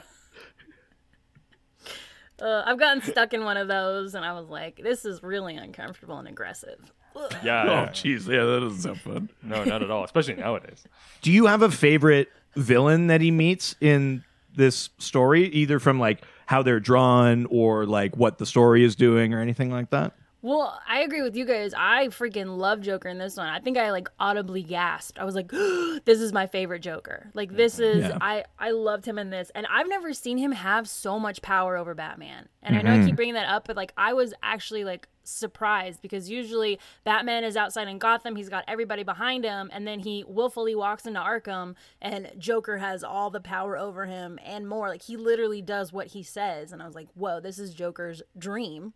Uh, 2.42 2.64
I've 2.66 2.80
gotten 2.80 3.02
stuck 3.02 3.34
in 3.34 3.44
one 3.44 3.58
of 3.58 3.68
those, 3.68 4.16
and 4.16 4.24
I 4.24 4.34
was 4.34 4.50
like, 4.50 4.80
"This 4.82 5.06
is 5.06 5.22
really 5.24 5.56
uncomfortable 5.56 6.18
and 6.18 6.28
aggressive." 6.28 6.92
Ugh. 7.16 7.36
yeah, 7.44 7.64
oh, 7.64 7.68
yeah. 7.68 7.88
jeez, 7.90 8.28
yeah, 8.28 8.44
that 8.44 8.60
doesn't 8.62 8.82
sound 8.82 9.02
fun. 9.02 9.30
no, 9.44 9.64
not 9.64 9.84
at 9.84 9.92
all. 9.92 10.04
Especially 10.04 10.36
nowadays. 10.36 10.84
Do 11.22 11.32
you 11.32 11.48
have 11.48 11.62
a 11.62 11.72
favorite 11.72 12.30
villain 12.56 13.08
that 13.08 13.22
he 13.22 13.32
meets 13.32 13.76
in 13.82 14.24
this 14.56 14.90
story, 15.00 15.48
either 15.48 15.80
from 15.80 16.00
like 16.00 16.24
how 16.46 16.62
they're 16.62 16.80
drawn 16.80 17.46
or 17.50 17.86
like 17.86 18.16
what 18.16 18.38
the 18.38 18.46
story 18.46 18.84
is 18.84 18.96
doing 18.96 19.34
or 19.34 19.42
anything 19.42 19.72
like 19.72 19.90
that? 19.90 20.14
Well, 20.42 20.80
I 20.88 21.02
agree 21.02 21.22
with 21.22 21.36
you 21.36 21.44
guys. 21.44 21.74
I 21.76 22.08
freaking 22.08 22.58
love 22.58 22.80
Joker 22.80 23.10
in 23.10 23.18
this 23.18 23.36
one. 23.36 23.48
I 23.48 23.60
think 23.60 23.78
I 23.78 23.92
like 23.92 24.08
audibly 24.20 24.64
gasped. 24.64 25.20
I 25.20 25.26
was 25.26 25.36
like, 25.36 25.50
"This 25.52 26.22
is 26.22 26.32
my 26.32 26.48
favorite 26.48 26.80
Joker." 26.80 27.30
Like 27.34 27.56
this 27.56 27.78
is 27.80 28.06
Yeah. 28.06 28.18
I 28.22 28.46
I 28.58 28.72
loved 28.72 29.06
him 29.06 29.20
in 29.20 29.32
this, 29.32 29.52
and 29.54 29.68
I've 29.70 29.90
never 29.90 30.14
seen 30.14 30.38
him 30.38 30.54
have 30.54 30.88
so 30.88 31.20
much 31.20 31.42
power 31.42 31.76
over 31.76 31.94
Batman. 31.94 32.48
And 32.64 32.78
I 32.78 32.82
know 32.82 33.02
I 33.02 33.06
keep 33.06 33.16
bringing 33.18 33.34
that 33.36 33.50
up, 33.50 33.68
but 33.68 33.76
like 33.76 33.92
I 33.98 34.14
was 34.14 34.34
actually 34.42 34.86
like 34.86 35.10
surprised 35.26 36.02
because 36.02 36.30
usually 36.30 36.80
Batman 37.04 37.44
is 37.44 37.58
outside 37.58 37.88
in 37.88 38.00
Gotham, 38.00 38.36
he's 38.38 38.50
got 38.50 38.64
everybody 38.68 39.04
behind 39.04 39.44
him, 39.44 39.70
and 39.74 39.86
then 39.86 40.00
he 40.00 40.24
willfully 40.26 40.74
walks 40.74 41.06
into 41.06 41.20
Arkham, 41.20 41.76
and 42.02 42.32
Joker 42.38 42.78
has 42.78 43.04
all 43.04 43.30
the 43.30 43.42
power 43.42 43.78
over 43.78 44.06
him 44.06 44.40
and 44.44 44.68
more. 44.70 44.88
Like 44.88 45.04
he 45.04 45.18
literally 45.18 45.62
does 45.62 45.92
what 45.92 46.08
he 46.08 46.24
says, 46.24 46.72
and 46.72 46.82
I 46.82 46.86
was 46.86 46.96
like, 46.96 47.10
"Whoa, 47.14 47.42
this 47.42 47.60
is 47.60 47.74
Joker's 47.74 48.22
dream." 48.38 48.94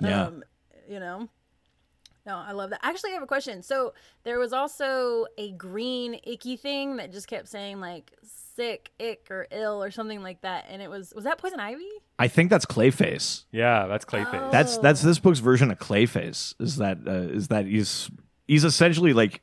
Yeah. 0.00 0.24
Um, 0.24 0.42
you 0.88 1.00
know 1.00 1.28
no 2.26 2.36
i 2.36 2.52
love 2.52 2.70
that 2.70 2.80
actually 2.82 3.10
i 3.10 3.14
have 3.14 3.22
a 3.22 3.26
question 3.26 3.62
so 3.62 3.92
there 4.24 4.38
was 4.38 4.52
also 4.52 5.26
a 5.38 5.52
green 5.52 6.18
icky 6.24 6.56
thing 6.56 6.96
that 6.96 7.10
just 7.12 7.26
kept 7.28 7.48
saying 7.48 7.80
like 7.80 8.12
sick 8.22 8.90
ick 9.00 9.26
or 9.30 9.46
ill 9.50 9.82
or 9.82 9.90
something 9.90 10.22
like 10.22 10.40
that 10.42 10.66
and 10.68 10.82
it 10.82 10.90
was 10.90 11.12
was 11.14 11.24
that 11.24 11.38
poison 11.38 11.60
ivy 11.60 11.88
I 12.18 12.28
think 12.28 12.50
that's 12.50 12.66
Clayface. 12.66 13.46
Yeah, 13.50 13.86
that's 13.88 14.04
Clayface. 14.04 14.52
That's 14.52 14.78
Oh. 14.78 14.80
that's 14.82 15.02
this 15.02 15.18
book's 15.18 15.40
version 15.40 15.72
of 15.72 15.78
Clayface. 15.80 16.54
Is 16.60 16.76
that 16.76 16.98
uh, 17.04 17.10
is 17.34 17.48
that 17.48 17.66
he's 17.66 18.10
he's 18.46 18.62
essentially 18.62 19.12
like 19.12 19.42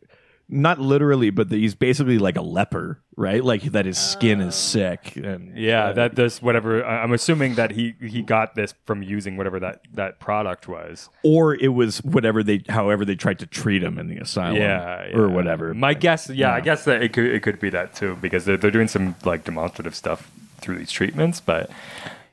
not 0.51 0.79
literally, 0.79 1.29
but 1.29 1.51
he's 1.51 1.75
basically 1.75 2.17
like 2.17 2.35
a 2.35 2.41
leper, 2.41 2.99
right? 3.15 3.43
Like 3.43 3.61
that 3.71 3.85
his 3.85 3.99
skin 3.99 4.41
Oh. 4.41 4.47
is 4.47 4.55
sick. 4.55 5.15
And 5.15 5.55
Yeah, 5.55 5.85
uh, 5.85 5.93
that 5.93 6.15
this 6.15 6.41
whatever. 6.41 6.83
I- 6.83 7.03
I'm 7.03 7.11
assuming 7.13 7.53
that 7.55 7.71
he 7.71 7.93
he 8.01 8.21
got 8.23 8.55
this 8.55 8.73
from 8.85 9.03
using 9.03 9.37
whatever 9.37 9.59
that 9.59 9.81
that 9.93 10.19
product 10.19 10.67
was. 10.67 11.09
or 11.23 11.53
it 11.53 11.67
was 11.69 11.99
whatever 12.03 12.41
they, 12.43 12.63
however 12.67 13.05
they 13.05 13.15
tried 13.15 13.37
to 13.39 13.45
treat 13.45 13.83
him 13.83 13.99
in 13.99 14.07
the 14.07 14.17
asylum, 14.17 14.57
Yeah, 14.57 15.15
or 15.15 15.29
whatever. 15.29 15.73
My 15.75 15.93
guess, 15.93 16.29
yeah, 16.29 16.53
I 16.53 16.61
guess 16.61 16.83
that 16.85 17.03
it 17.03 17.13
could 17.13 17.25
it 17.27 17.43
could 17.43 17.59
be 17.59 17.69
that 17.69 17.93
too 17.95 18.17
because 18.21 18.45
they're 18.45 18.57
they're 18.57 18.71
doing 18.71 18.87
some 18.87 19.15
like 19.23 19.43
demonstrative 19.43 19.93
stuff 19.95 20.31
through 20.61 20.77
these 20.79 20.91
treatments, 20.91 21.39
but 21.39 21.69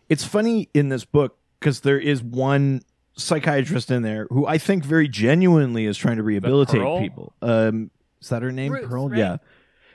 it's 0.09 0.25
funny 0.25 0.69
in 0.73 0.89
this 0.89 1.05
book 1.05 1.37
because 1.61 1.81
there 1.81 1.99
is 1.99 2.23
one 2.23 2.81
psychiatrist 3.19 3.91
in 3.91 4.03
there 4.03 4.27
who 4.31 4.47
I 4.47 4.59
think 4.59 4.85
very 4.85 5.09
genuinely 5.09 5.87
is 5.87 5.97
trying 5.97 6.17
to 6.17 6.23
rehabilitate 6.23 6.81
Pearl? 6.81 6.99
people. 7.01 7.33
Um, 7.43 7.91
is 8.21 8.29
that 8.29 8.43
her 8.43 8.53
name? 8.53 8.73
Ruth, 8.73 8.89
Pearl? 8.89 9.09
right? 9.09 9.19
Yeah. 9.19 9.37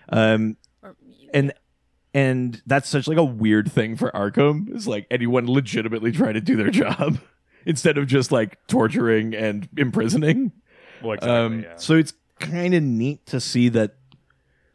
Um, 0.10 0.58
or, 0.82 0.96
and 1.34 1.54
and 2.14 2.62
that's 2.66 2.90
such 2.90 3.08
like 3.08 3.18
a 3.18 3.24
weird 3.24 3.72
thing 3.72 3.96
for 3.96 4.12
Arkham 4.12 4.74
is 4.76 4.88
like 4.88 5.08
anyone 5.10 5.50
legitimately 5.50 6.12
trying 6.12 6.34
to 6.34 6.42
do 6.42 6.56
their 6.56 6.70
job 6.70 7.20
instead 7.66 7.98
of 7.98 8.08
just 8.08 8.32
like 8.32 8.58
torturing 8.68 9.34
and 9.34 9.70
imprisoning. 9.78 10.52
well, 11.02 11.14
exactly. 11.14 11.38
Um, 11.38 11.64
yeah. 11.64 11.76
So 11.78 11.96
it's 11.96 12.14
kind 12.40 12.74
of 12.74 12.84
neat 12.84 13.26
to 13.28 13.40
see 13.40 13.70
that 13.70 13.96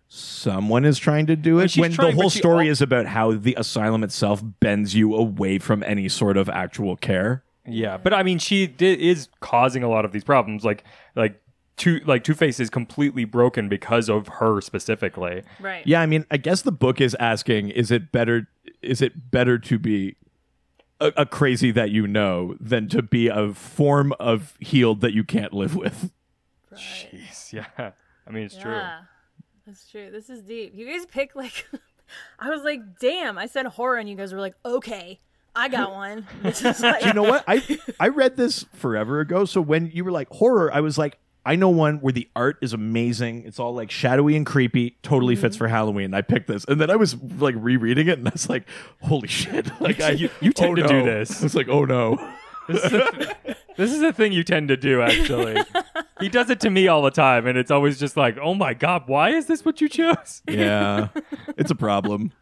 someone 0.08 0.84
is 0.84 0.98
trying 0.98 1.26
to 1.26 1.36
do 1.36 1.58
it 1.58 1.76
when 1.76 1.92
trying, 1.92 2.14
the 2.14 2.20
whole 2.20 2.30
story 2.30 2.66
al- 2.66 2.72
is 2.72 2.80
about 2.80 3.06
how 3.06 3.32
the 3.32 3.54
asylum 3.58 4.04
itself 4.04 4.40
bends 4.60 4.94
you 4.94 5.14
away 5.14 5.58
from 5.58 5.82
any 5.82 6.08
sort 6.08 6.36
of 6.36 6.48
actual 6.48 6.96
care. 6.96 7.44
Yeah, 7.66 7.96
but 7.96 8.14
I 8.14 8.22
mean, 8.22 8.38
she 8.38 8.68
di- 8.68 9.10
is 9.10 9.28
causing 9.40 9.82
a 9.82 9.88
lot 9.88 10.04
of 10.04 10.12
these 10.12 10.22
problems. 10.22 10.64
Like, 10.64 10.84
like 11.16 11.42
two, 11.76 12.00
like 12.04 12.24
Two 12.24 12.34
Face 12.34 12.58
is 12.60 12.70
completely 12.70 13.24
broken 13.24 13.68
because 13.68 14.08
of 14.08 14.28
her 14.28 14.60
specifically. 14.60 15.42
right 15.60 15.86
Yeah, 15.86 16.00
I 16.00 16.06
mean, 16.06 16.24
I 16.30 16.36
guess 16.36 16.62
the 16.62 16.72
book 16.72 17.00
is 17.00 17.14
asking: 17.20 17.70
Is 17.70 17.90
it 17.90 18.12
better? 18.12 18.48
Is 18.82 19.02
it 19.02 19.30
better 19.30 19.58
to 19.58 19.78
be 19.78 20.16
a, 21.00 21.12
a 21.16 21.26
crazy 21.26 21.70
that 21.72 21.90
you 21.90 22.06
know 22.06 22.56
than 22.60 22.88
to 22.88 23.02
be 23.02 23.28
a 23.28 23.52
form 23.52 24.12
of 24.18 24.54
healed 24.60 25.00
that 25.02 25.12
you 25.12 25.24
can't 25.24 25.52
live 25.52 25.74
with? 25.76 26.10
right. 26.72 26.80
Jeez, 26.80 27.52
yeah. 27.52 27.92
I 28.26 28.30
mean, 28.30 28.44
it's 28.44 28.56
true. 28.56 28.72
yeah 28.72 29.00
that's 29.66 29.90
true 29.90 30.10
this 30.12 30.30
is 30.30 30.42
deep 30.42 30.72
you 30.76 30.86
guys 30.88 31.04
pick 31.06 31.34
like 31.34 31.66
i 32.38 32.48
was 32.50 32.62
like 32.62 32.80
damn 33.00 33.36
i 33.36 33.46
said 33.46 33.66
horror 33.66 33.96
and 33.96 34.08
you 34.08 34.14
guys 34.14 34.32
were 34.32 34.38
like 34.38 34.54
okay 34.64 35.18
i 35.56 35.68
got 35.68 35.90
one 35.92 36.24
this 36.42 36.80
like 36.80 37.04
you 37.04 37.12
know 37.12 37.24
what? 37.24 37.42
I 37.48 37.78
I 37.98 38.08
read 38.08 38.36
this 38.36 38.64
forever 38.74 39.18
ago. 39.20 39.44
So 39.44 39.60
when 39.60 39.90
you 39.92 40.04
were 40.04 40.12
like 40.12 40.28
horror, 40.28 40.72
I 40.72 40.80
was 40.80 40.98
like, 40.98 41.18
I 41.46 41.56
know 41.56 41.68
one 41.70 41.98
where 42.00 42.12
the 42.12 42.28
art 42.36 42.58
is 42.60 42.72
amazing. 42.72 43.44
It's 43.46 43.58
all 43.60 43.72
like 43.74 43.90
shadowy 43.90 44.36
and 44.36 44.44
creepy. 44.44 44.98
Totally 45.02 45.34
Mm-hmm. 45.34 45.42
fits 45.42 45.56
for 45.56 45.68
Halloween. 45.68 46.12
I 46.12 46.20
picked 46.22 46.48
this, 46.48 46.64
and 46.66 46.80
then 46.80 46.90
I 46.90 46.96
was 46.96 47.16
like 47.38 47.54
rereading 47.56 48.08
it, 48.08 48.18
and 48.18 48.28
I 48.28 48.32
was 48.32 48.48
like, 48.50 48.64
holy 49.02 49.28
shit! 49.28 49.70
Like 49.80 50.00
I, 50.00 50.10
You- 50.10 50.30
you 50.40 50.52
tend 50.52 50.72
oh, 50.72 50.82
to 50.82 50.88
do 50.88 50.98
no. 51.00 51.04
this. 51.04 51.42
It's 51.42 51.54
like, 51.54 51.68
oh 51.68 51.84
no. 51.84 52.16
This 52.68 52.84
is, 52.84 52.92
a, 52.94 53.36
this 53.76 53.92
is 53.92 54.02
a 54.02 54.12
thing 54.12 54.32
you 54.32 54.42
tend 54.42 54.66
to 54.68 54.76
do, 54.76 55.00
actually. 55.00 55.62
he 56.20 56.28
does 56.28 56.50
it 56.50 56.58
to 56.60 56.70
me 56.70 56.88
all 56.88 57.00
the 57.00 57.12
time, 57.12 57.46
and 57.46 57.56
it's 57.56 57.70
always 57.70 57.96
just 57.96 58.16
like, 58.16 58.36
oh 58.42 58.54
my 58.54 58.74
god, 58.74 59.04
why 59.06 59.30
is 59.30 59.46
this 59.46 59.64
what 59.64 59.80
you 59.80 59.88
chose? 59.88 60.42
yeah, 60.50 61.08
it's 61.56 61.70
a 61.70 61.76
problem. 61.76 62.32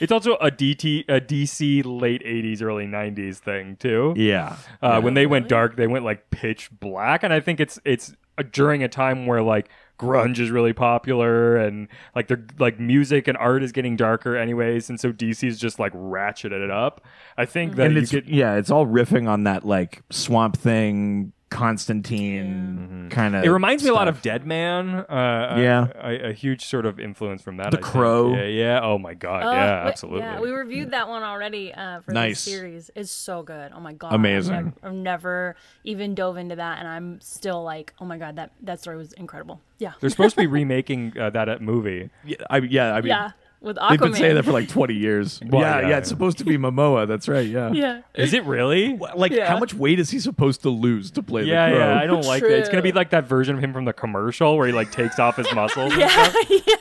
It's 0.00 0.12
also 0.12 0.34
a 0.36 0.50
DT, 0.52 1.06
a 1.08 1.20
DC 1.20 1.82
late 1.84 2.22
'80s, 2.22 2.62
early 2.62 2.86
'90s 2.86 3.38
thing 3.38 3.74
too. 3.76 4.14
Yeah. 4.16 4.56
Uh, 4.80 5.00
when 5.00 5.14
they 5.14 5.26
went 5.26 5.48
dark, 5.48 5.74
they 5.76 5.86
went 5.88 6.04
like 6.04 6.30
pitch 6.30 6.70
black, 6.78 7.24
and 7.24 7.32
I 7.32 7.40
think 7.40 7.58
it's 7.58 7.80
it's 7.84 8.14
during 8.42 8.82
a 8.82 8.88
time 8.88 9.26
where 9.26 9.42
like 9.42 9.68
grunge 9.98 10.38
is 10.38 10.50
really 10.50 10.72
popular, 10.72 11.56
and 11.56 11.88
like 12.14 12.28
their 12.28 12.44
like 12.58 12.78
music 12.78 13.28
and 13.28 13.36
art 13.38 13.62
is 13.62 13.72
getting 13.72 13.96
darker, 13.96 14.36
anyways, 14.36 14.88
and 14.88 14.98
so 15.00 15.12
DC's 15.12 15.58
just 15.58 15.78
like 15.78 15.92
ratcheted 15.92 16.64
it 16.64 16.70
up. 16.70 17.04
I 17.36 17.44
think 17.44 17.72
mm-hmm. 17.72 17.80
that 17.80 17.86
and 17.86 17.98
it's 17.98 18.12
get 18.12 18.28
yeah, 18.28 18.54
it's 18.54 18.70
all 18.70 18.86
riffing 18.86 19.28
on 19.28 19.44
that 19.44 19.64
like 19.64 20.02
swamp 20.10 20.56
thing, 20.56 21.32
Constantine 21.50 23.08
kind 23.10 23.34
of. 23.34 23.44
It 23.44 23.50
reminds 23.50 23.82
me 23.82 23.90
a 23.90 23.94
lot 23.94 24.08
of 24.08 24.20
Deadman. 24.22 24.90
Uh, 24.90 25.56
Yeah. 25.58 25.86
a, 25.94 26.30
a, 26.30 26.32
huge 26.32 26.64
sort 26.64 26.86
of 26.86 27.00
influence 27.00 27.42
from 27.42 27.56
that. 27.56 27.70
The 27.70 27.78
I 27.78 27.80
think. 27.80 27.92
Crow. 27.92 28.34
Yeah, 28.34 28.44
yeah. 28.44 28.80
Oh 28.82 28.98
my 28.98 29.14
god. 29.14 29.42
Oh, 29.44 29.52
yeah, 29.52 29.84
wait, 29.84 29.88
absolutely. 29.88 30.20
Yeah, 30.20 30.40
we 30.40 30.50
reviewed 30.50 30.90
that 30.90 31.08
one 31.08 31.22
already 31.22 31.72
uh, 31.72 32.00
for 32.02 32.12
Nice. 32.12 32.44
the 32.44 32.50
series. 32.50 32.90
It's 32.94 33.10
so 33.10 33.42
good. 33.42 33.72
Oh 33.74 33.80
my 33.80 33.92
god, 33.92 34.14
Amazing. 34.14 34.54
I've 34.54 34.64
never, 34.64 34.76
I've 34.82 34.94
never 34.94 35.56
even 35.84 36.14
dove 36.14 36.36
into 36.36 36.56
that, 36.56 36.78
and 36.78 36.88
I'm 36.88 37.20
still 37.20 37.62
like, 37.62 37.94
oh 38.00 38.04
my 38.04 38.18
god, 38.18 38.36
that 38.36 38.52
that 38.62 38.80
story 38.80 38.96
was 38.96 39.12
incredible. 39.14 39.60
Yeah, 39.78 39.92
They're 40.00 40.10
supposed 40.10 40.34
to 40.34 40.40
be 40.42 40.46
remaking 40.60 41.18
uh, 41.18 41.30
that 41.30 41.48
uh, 41.48 41.58
movie. 41.60 42.10
Yeah, 42.24 42.36
I, 42.50 42.58
yeah, 42.58 42.92
I 42.92 43.00
mean, 43.00 43.08
yeah, 43.08 43.30
with 43.60 43.76
Aquaman. 43.76 43.88
they've 43.90 44.00
been 44.00 44.14
saying 44.14 44.34
that 44.36 44.44
for 44.44 44.52
like 44.52 44.68
twenty 44.68 44.94
years. 44.94 45.40
Well, 45.48 45.62
yeah, 45.62 45.80
yeah, 45.80 45.88
yeah, 45.88 45.98
it's 45.98 46.08
supposed 46.08 46.38
to 46.38 46.44
be 46.44 46.56
Momoa. 46.58 47.06
That's 47.08 47.28
right. 47.28 47.46
Yeah. 47.46 47.72
yeah, 47.72 48.02
Is 48.14 48.32
it 48.32 48.44
really? 48.44 48.96
Like, 49.16 49.32
Yeah. 49.32 49.48
how 49.48 49.58
much 49.58 49.74
weight 49.74 49.98
is 49.98 50.10
he 50.10 50.18
supposed 50.20 50.62
to 50.62 50.70
lose 50.70 51.10
to 51.12 51.22
play 51.22 51.44
Yeah, 51.44 51.70
the 51.70 51.76
crow? 51.76 51.84
yeah. 51.86 51.98
I 52.00 52.06
don't 52.06 52.24
like 52.24 52.42
that. 52.42 52.52
It's 52.52 52.68
gonna 52.68 52.82
be 52.82 52.92
like 52.92 53.10
that 53.10 53.24
version 53.26 53.56
of 53.56 53.64
him 53.64 53.72
from 53.72 53.84
the 53.84 53.92
commercial 53.92 54.56
where 54.56 54.66
he 54.66 54.72
like 54.72 54.92
takes 54.92 55.18
off 55.18 55.36
his 55.36 55.52
muscles. 55.54 55.92
and 55.92 56.00
yeah, 56.02 56.08
stuff. 56.08 56.36
yeah. 56.66 56.74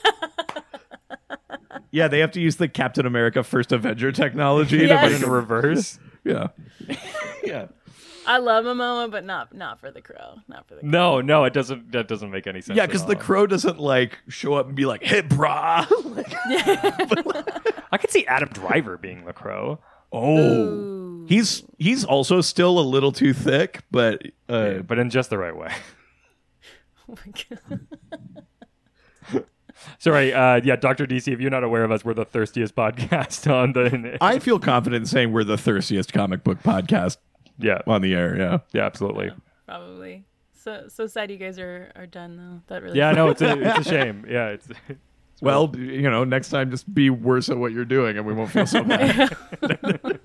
Yeah, 1.92 2.08
they 2.10 2.20
have 2.20 2.32
to 2.32 2.42
use 2.42 2.58
the 2.58 2.68
Captain 2.68 3.06
America 3.06 3.44
First 3.44 3.72
Avenger 3.72 4.12
technology 4.12 4.78
Yes. 4.78 5.12
To 5.12 5.18
put 5.20 5.28
it 5.28 5.32
reverse. 5.32 6.00
Yeah. 6.24 6.48
yeah. 7.44 7.68
I 8.28 8.38
love 8.40 8.66
Momoa, 8.66 9.10
but 9.10 9.24
not 9.26 9.56
not 9.56 9.80
for 9.80 9.90
the 9.90 10.02
crow. 10.02 10.36
Not 10.48 10.68
for 10.68 10.76
the 10.76 10.82
crow. 10.82 10.90
No, 10.90 11.22
no, 11.22 11.44
it 11.46 11.54
doesn't. 11.54 11.92
That 11.94 12.08
doesn't 12.08 12.30
make 12.30 12.46
any 12.46 12.62
sense. 12.62 12.76
Yeah, 12.76 12.86
because 12.86 13.06
the 13.06 13.16
crow 13.16 13.48
doesn't 13.48 13.80
like 13.80 14.20
show 14.28 14.54
up 14.56 14.68
and 14.68 14.76
be 14.76 14.86
like, 14.86 15.02
"Hey, 15.04 15.22
brah." 15.22 15.88
Like, 16.16 16.34
I 17.92 17.98
could 17.98 18.12
see 18.12 18.26
Adam 18.28 18.50
Driver 18.50 18.98
being 18.98 19.26
the 19.26 19.34
crow. 19.34 19.80
oh, 20.12 20.38
Ooh. 20.38 21.26
he's 21.28 21.64
he's 21.78 22.04
also 22.04 22.42
still 22.42 22.80
a 22.80 22.82
little 22.82 23.12
too 23.12 23.34
thick, 23.34 23.82
but 23.92 24.22
uh, 24.50 24.80
but 24.80 25.00
in 25.00 25.10
just 25.10 25.30
the 25.30 25.38
right 25.38 25.56
way. 25.56 25.72
Oh 27.10 27.16
my 27.26 27.32
God. 29.32 29.46
Sorry, 30.00 30.34
uh, 30.34 30.60
yeah, 30.64 30.76
Doctor 30.76 31.06
DC. 31.06 31.32
If 31.32 31.40
you're 31.40 31.52
not 31.52 31.64
aware 31.64 31.84
of 31.86 31.92
us, 31.92 32.04
we're 32.04 32.14
the 32.14 32.26
thirstiest 32.26 32.76
podcast 32.76 33.50
on 33.50 33.72
the. 33.74 34.18
I 34.20 34.40
feel 34.40 34.60
confident 34.60 35.04
in 35.04 35.06
saying 35.06 35.32
we're 35.32 35.46
the 35.46 35.58
thirstiest 35.58 36.12
comic 36.12 36.44
book 36.44 36.62
podcast 36.64 37.16
yeah, 37.60 37.82
on 37.88 38.02
the 38.02 38.14
air. 38.14 38.38
Yeah. 38.38 38.60
yeah, 38.74 38.86
absolutely. 38.86 39.32
Probably. 39.66 40.26
So 40.54 40.86
so 40.90 41.08
sad 41.08 41.32
you 41.32 41.38
guys 41.38 41.60
are, 41.60 41.92
are 41.96 42.08
done 42.08 42.36
though. 42.38 42.62
That 42.68 42.84
really 42.84 42.98
Yeah, 42.98 43.12
no, 43.12 43.30
it's 43.30 43.42
a 43.42 43.60
it's 43.78 43.88
a 43.88 43.90
shame. 43.90 44.26
Yeah, 44.30 44.50
it's. 44.50 44.68
Well, 45.40 45.72
you 45.78 46.10
know, 46.10 46.24
next 46.24 46.50
time 46.50 46.72
just 46.72 46.92
be 46.94 47.10
worse 47.12 47.50
at 47.50 47.58
what 47.58 47.72
you're 47.72 47.86
doing, 47.86 48.18
and 48.18 48.26
we 48.26 48.34
won't 48.34 48.52
feel 48.52 48.66
so 48.66 48.84
bad. 48.84 49.36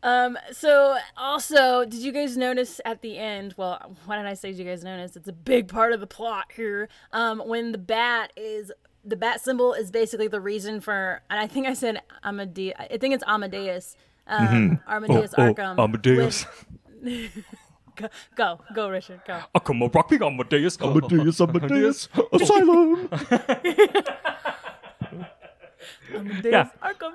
Um. 0.00 0.38
So 0.52 0.96
also, 1.16 1.84
did 1.84 2.00
you 2.00 2.12
guys 2.12 2.36
notice 2.36 2.80
at 2.84 3.02
the 3.02 3.18
end? 3.18 3.54
Well, 3.56 3.96
why 4.06 4.16
did 4.16 4.26
I 4.26 4.34
say 4.34 4.52
did 4.52 4.58
you 4.58 4.64
guys 4.64 4.84
notice? 4.84 5.16
It's 5.16 5.26
a 5.26 5.32
big 5.32 5.66
part 5.66 5.92
of 5.92 5.98
the 5.98 6.06
plot 6.06 6.52
here. 6.54 6.88
Um, 7.12 7.40
when 7.40 7.72
the 7.72 7.78
bat 7.78 8.32
is 8.36 8.70
the 9.04 9.16
bat 9.16 9.40
symbol 9.40 9.72
is 9.72 9.90
basically 9.90 10.28
the 10.28 10.40
reason 10.40 10.80
for, 10.80 11.22
and 11.30 11.38
I 11.40 11.46
think 11.46 11.66
I 11.66 11.74
said 11.74 12.02
Amadeus. 12.24 12.74
I 12.78 12.96
think 12.98 13.14
it's 13.14 13.24
Amadeus. 13.26 13.96
Um, 14.26 14.80
Amadeus 14.86 15.32
Oh, 15.38 15.42
Arkham. 15.54 15.78
Amadeus. 15.78 16.44
with- 17.02 17.44
go, 17.96 18.08
go, 18.36 18.60
go, 18.74 18.88
Richard, 18.90 19.20
go. 19.26 19.40
Oh, 19.54 19.60
come 19.60 19.82
on, 19.82 19.90
rock 19.94 20.10
me, 20.10 20.18
Amadeus. 20.22 20.76
Amadeus, 20.80 21.40
Amadeus, 21.40 22.08
Asylum. 22.32 23.08
Amadeus 26.14 26.44
Yeah. 26.44 26.68
Arkham. 26.82 27.14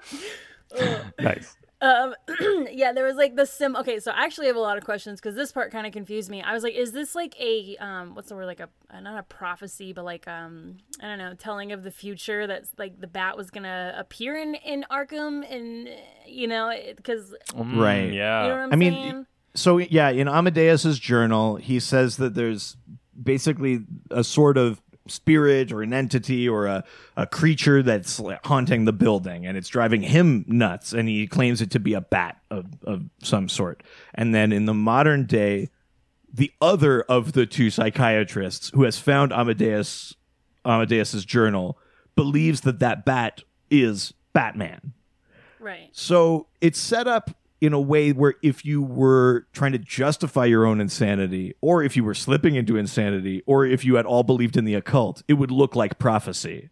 Nice. 1.20 1.56
Um, 1.84 2.16
yeah, 2.72 2.94
there 2.94 3.04
was 3.04 3.18
like 3.18 3.36
the 3.36 3.46
sim. 3.46 3.76
Okay, 3.76 4.00
so 4.00 4.12
I 4.12 4.24
actually 4.24 4.48
have 4.48 4.56
a 4.56 4.60
lot 4.62 4.78
of 4.78 4.86
questions 4.86 5.20
because 5.20 5.36
this 5.36 5.52
part 5.52 5.70
kind 5.70 5.86
of 5.86 5.92
confused 5.92 6.30
me. 6.30 6.42
I 6.42 6.54
was 6.54 6.64
like, 6.64 6.76
is 6.76 6.94
this 6.94 7.14
like 7.14 7.36
a 7.42 7.76
um, 7.78 8.16
what's 8.16 8.30
the 8.30 8.36
word? 8.36 8.46
Like 8.46 8.62
a 8.62 8.70
not 9.02 9.20
a 9.20 9.24
prophecy, 9.24 9.92
but 9.92 10.06
like 10.06 10.26
um, 10.28 10.78
I 11.02 11.08
don't 11.08 11.18
know, 11.18 11.34
telling 11.34 11.74
of 11.74 11.84
the 11.84 11.92
future 11.92 12.48
that's 12.48 12.70
like 12.78 13.02
the 13.02 13.08
bat 13.08 13.36
was 13.36 13.52
gonna 13.52 13.94
appear 13.98 14.38
in 14.38 14.56
in 14.56 14.86
Arkham, 14.90 15.44
and 15.54 15.90
you 16.26 16.48
know, 16.48 16.72
because 16.96 17.36
Right. 17.54 18.12
Mm, 18.12 18.14
Yeah. 18.14 18.44
you 18.44 18.48
know 18.50 18.56
what 18.56 18.64
I'm 18.64 18.74
I 18.74 18.76
mean. 18.78 19.28
So 19.56 19.78
yeah, 19.78 20.10
in 20.10 20.28
Amadeus's 20.28 20.98
journal, 21.00 21.58
he 21.58 21.80
says 21.82 22.16
that 22.18 22.34
there's 22.34 22.78
basically 23.22 23.82
a 24.10 24.24
sort 24.24 24.58
of 24.58 24.82
spirit 25.08 25.72
or 25.72 25.82
an 25.82 25.94
entity 25.94 26.48
or 26.48 26.66
a, 26.66 26.84
a 27.18 27.28
creature 27.28 27.84
that's 27.84 28.22
haunting 28.46 28.86
the 28.86 28.94
building 28.94 29.46
and 29.46 29.58
it's 29.58 29.68
driving 29.68 30.02
him 30.02 30.46
nuts 30.48 30.94
and 30.94 31.10
he 31.10 31.28
claims 31.28 31.62
it 31.62 31.72
to 31.72 31.80
be 31.80 31.94
a 31.94 32.02
bat 32.02 32.38
of, 32.50 32.66
of 32.84 33.04
some 33.22 33.50
sort. 33.50 33.84
And 34.14 34.34
then 34.34 34.52
in 34.52 34.66
the 34.66 34.74
modern 34.74 35.26
day, 35.26 35.70
the 36.34 36.52
other 36.62 37.02
of 37.04 37.34
the 37.34 37.46
two 37.46 37.70
psychiatrists 37.70 38.72
who 38.74 38.84
has 38.84 38.98
found 38.98 39.32
Amadeus 39.32 40.16
Amadeus's 40.66 41.26
journal 41.26 41.78
believes 42.16 42.62
that 42.62 42.80
that 42.80 43.06
bat 43.06 43.44
is 43.70 44.14
Batman. 44.32 44.94
right. 45.60 45.90
So 45.92 46.48
it's 46.62 46.80
set 46.80 47.08
up 47.08 47.32
in 47.64 47.72
a 47.72 47.80
way 47.80 48.12
where 48.12 48.34
if 48.42 48.66
you 48.66 48.82
were 48.82 49.48
trying 49.54 49.72
to 49.72 49.78
justify 49.78 50.44
your 50.44 50.66
own 50.66 50.82
insanity, 50.82 51.54
or 51.62 51.82
if 51.82 51.96
you 51.96 52.04
were 52.04 52.14
slipping 52.14 52.56
into 52.56 52.76
insanity, 52.76 53.42
or 53.46 53.66
if 53.66 53.86
you 53.86 53.98
at 53.98 54.06
all 54.06 54.22
believed 54.22 54.58
in 54.58 54.66
the 54.66 54.76
occult, 54.76 55.24
it 55.30 55.36
would 55.36 55.50
look 55.50 55.74
like 55.74 55.98
prophecy 55.98 56.70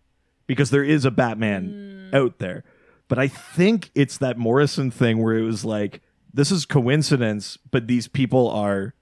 because 0.48 0.70
there 0.70 0.84
is 0.84 1.06
a 1.06 1.12
Batman 1.12 2.10
out 2.14 2.40
there. 2.40 2.66
But 3.08 3.20
I 3.20 3.30
think 3.30 3.90
it's 3.96 4.18
that 4.18 4.38
Morrison 4.38 4.92
thing 4.92 5.24
where 5.24 5.38
it 5.38 5.44
was 5.44 5.64
like, 5.64 6.02
this 6.34 6.52
is 6.52 6.66
coincidence, 6.66 7.58
but 7.72 7.88
these 7.88 8.10
people 8.10 8.50
are 8.50 8.94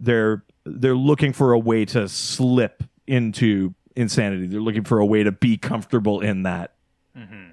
they're 0.00 0.44
they're 0.64 0.96
looking 0.96 1.32
for 1.32 1.52
a 1.52 1.58
way 1.58 1.84
to 1.84 2.08
slip 2.08 2.82
into 3.06 3.74
insanity. 3.94 4.48
They're 4.48 4.60
looking 4.60 4.82
for 4.82 4.98
a 4.98 5.06
way 5.06 5.22
to 5.22 5.30
be 5.30 5.56
comfortable 5.56 6.20
in 6.20 6.42
that. 6.42 6.74
Eh, 7.16 7.52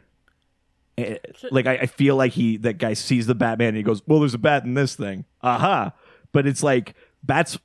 Eh, 1.05 1.17
like 1.51 1.65
I, 1.65 1.73
I 1.77 1.85
feel 1.85 2.15
like 2.15 2.33
he 2.33 2.57
that 2.57 2.77
guy 2.77 2.93
sees 2.93 3.27
the 3.27 3.35
Batman 3.35 3.69
and 3.69 3.77
he 3.77 3.83
goes, 3.83 4.01
"Well, 4.07 4.19
there's 4.19 4.33
a 4.33 4.39
bat 4.39 4.63
in 4.63 4.73
this 4.73 4.95
thing." 4.95 5.25
Aha! 5.41 5.93
But 6.31 6.47
it's 6.47 6.63
like 6.63 6.95
bats. 7.23 7.57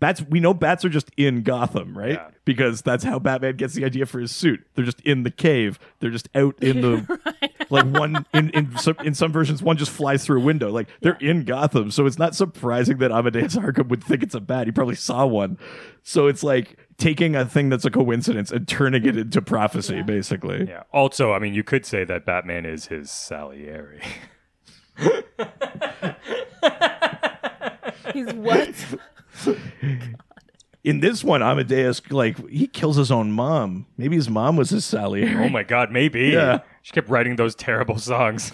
Bats. 0.00 0.22
We 0.22 0.38
know 0.38 0.54
bats 0.54 0.84
are 0.84 0.88
just 0.88 1.10
in 1.16 1.42
Gotham, 1.42 1.98
right? 1.98 2.12
Yeah. 2.12 2.28
Because 2.44 2.82
that's 2.82 3.02
how 3.02 3.18
Batman 3.18 3.56
gets 3.56 3.74
the 3.74 3.84
idea 3.84 4.06
for 4.06 4.20
his 4.20 4.30
suit. 4.30 4.64
They're 4.74 4.84
just 4.84 5.00
in 5.00 5.24
the 5.24 5.30
cave. 5.30 5.78
They're 5.98 6.10
just 6.10 6.28
out 6.36 6.54
in 6.62 6.80
the 6.82 7.18
like 7.70 7.86
one 7.86 8.24
in 8.34 8.50
in 8.50 8.76
some 8.78 8.96
in 9.04 9.14
some 9.14 9.32
versions 9.32 9.62
one 9.62 9.76
just 9.76 9.90
flies 9.90 10.24
through 10.24 10.40
a 10.40 10.44
window. 10.44 10.70
Like 10.70 10.88
they're 11.00 11.18
in 11.20 11.44
Gotham, 11.44 11.90
so 11.90 12.06
it's 12.06 12.18
not 12.18 12.34
surprising 12.34 12.98
that 12.98 13.10
Amadeus 13.12 13.56
Arkham 13.56 13.88
would 13.88 14.02
think 14.02 14.22
it's 14.22 14.34
a 14.34 14.40
bat. 14.40 14.66
He 14.66 14.72
probably 14.72 14.94
saw 14.94 15.26
one. 15.26 15.58
So 16.02 16.26
it's 16.26 16.42
like 16.42 16.78
taking 16.96 17.36
a 17.36 17.44
thing 17.44 17.68
that's 17.68 17.84
a 17.84 17.90
coincidence 17.90 18.50
and 18.50 18.66
turning 18.66 19.04
it 19.04 19.16
into 19.16 19.40
prophecy, 19.42 20.02
basically. 20.02 20.66
Yeah. 20.68 20.82
Also, 20.92 21.32
I 21.32 21.38
mean, 21.38 21.54
you 21.54 21.62
could 21.62 21.86
say 21.86 22.04
that 22.04 22.24
Batman 22.26 22.66
is 22.66 22.86
his 22.86 23.10
Salieri. 23.10 24.02
He's 28.12 28.32
what? 28.34 28.74
In 30.84 31.00
this 31.00 31.22
one, 31.22 31.42
Amadeus 31.42 32.00
like 32.10 32.48
he 32.48 32.66
kills 32.66 32.96
his 32.96 33.10
own 33.10 33.32
mom. 33.32 33.86
Maybe 33.96 34.16
his 34.16 34.30
mom 34.30 34.56
was 34.56 34.70
his 34.70 34.84
Salieri. 34.84 35.44
oh 35.44 35.48
my 35.48 35.62
God, 35.62 35.92
maybe. 35.92 36.28
Yeah. 36.28 36.60
She 36.88 36.92
kept 36.94 37.10
writing 37.10 37.36
those 37.36 37.54
terrible 37.54 37.98
songs. 37.98 38.50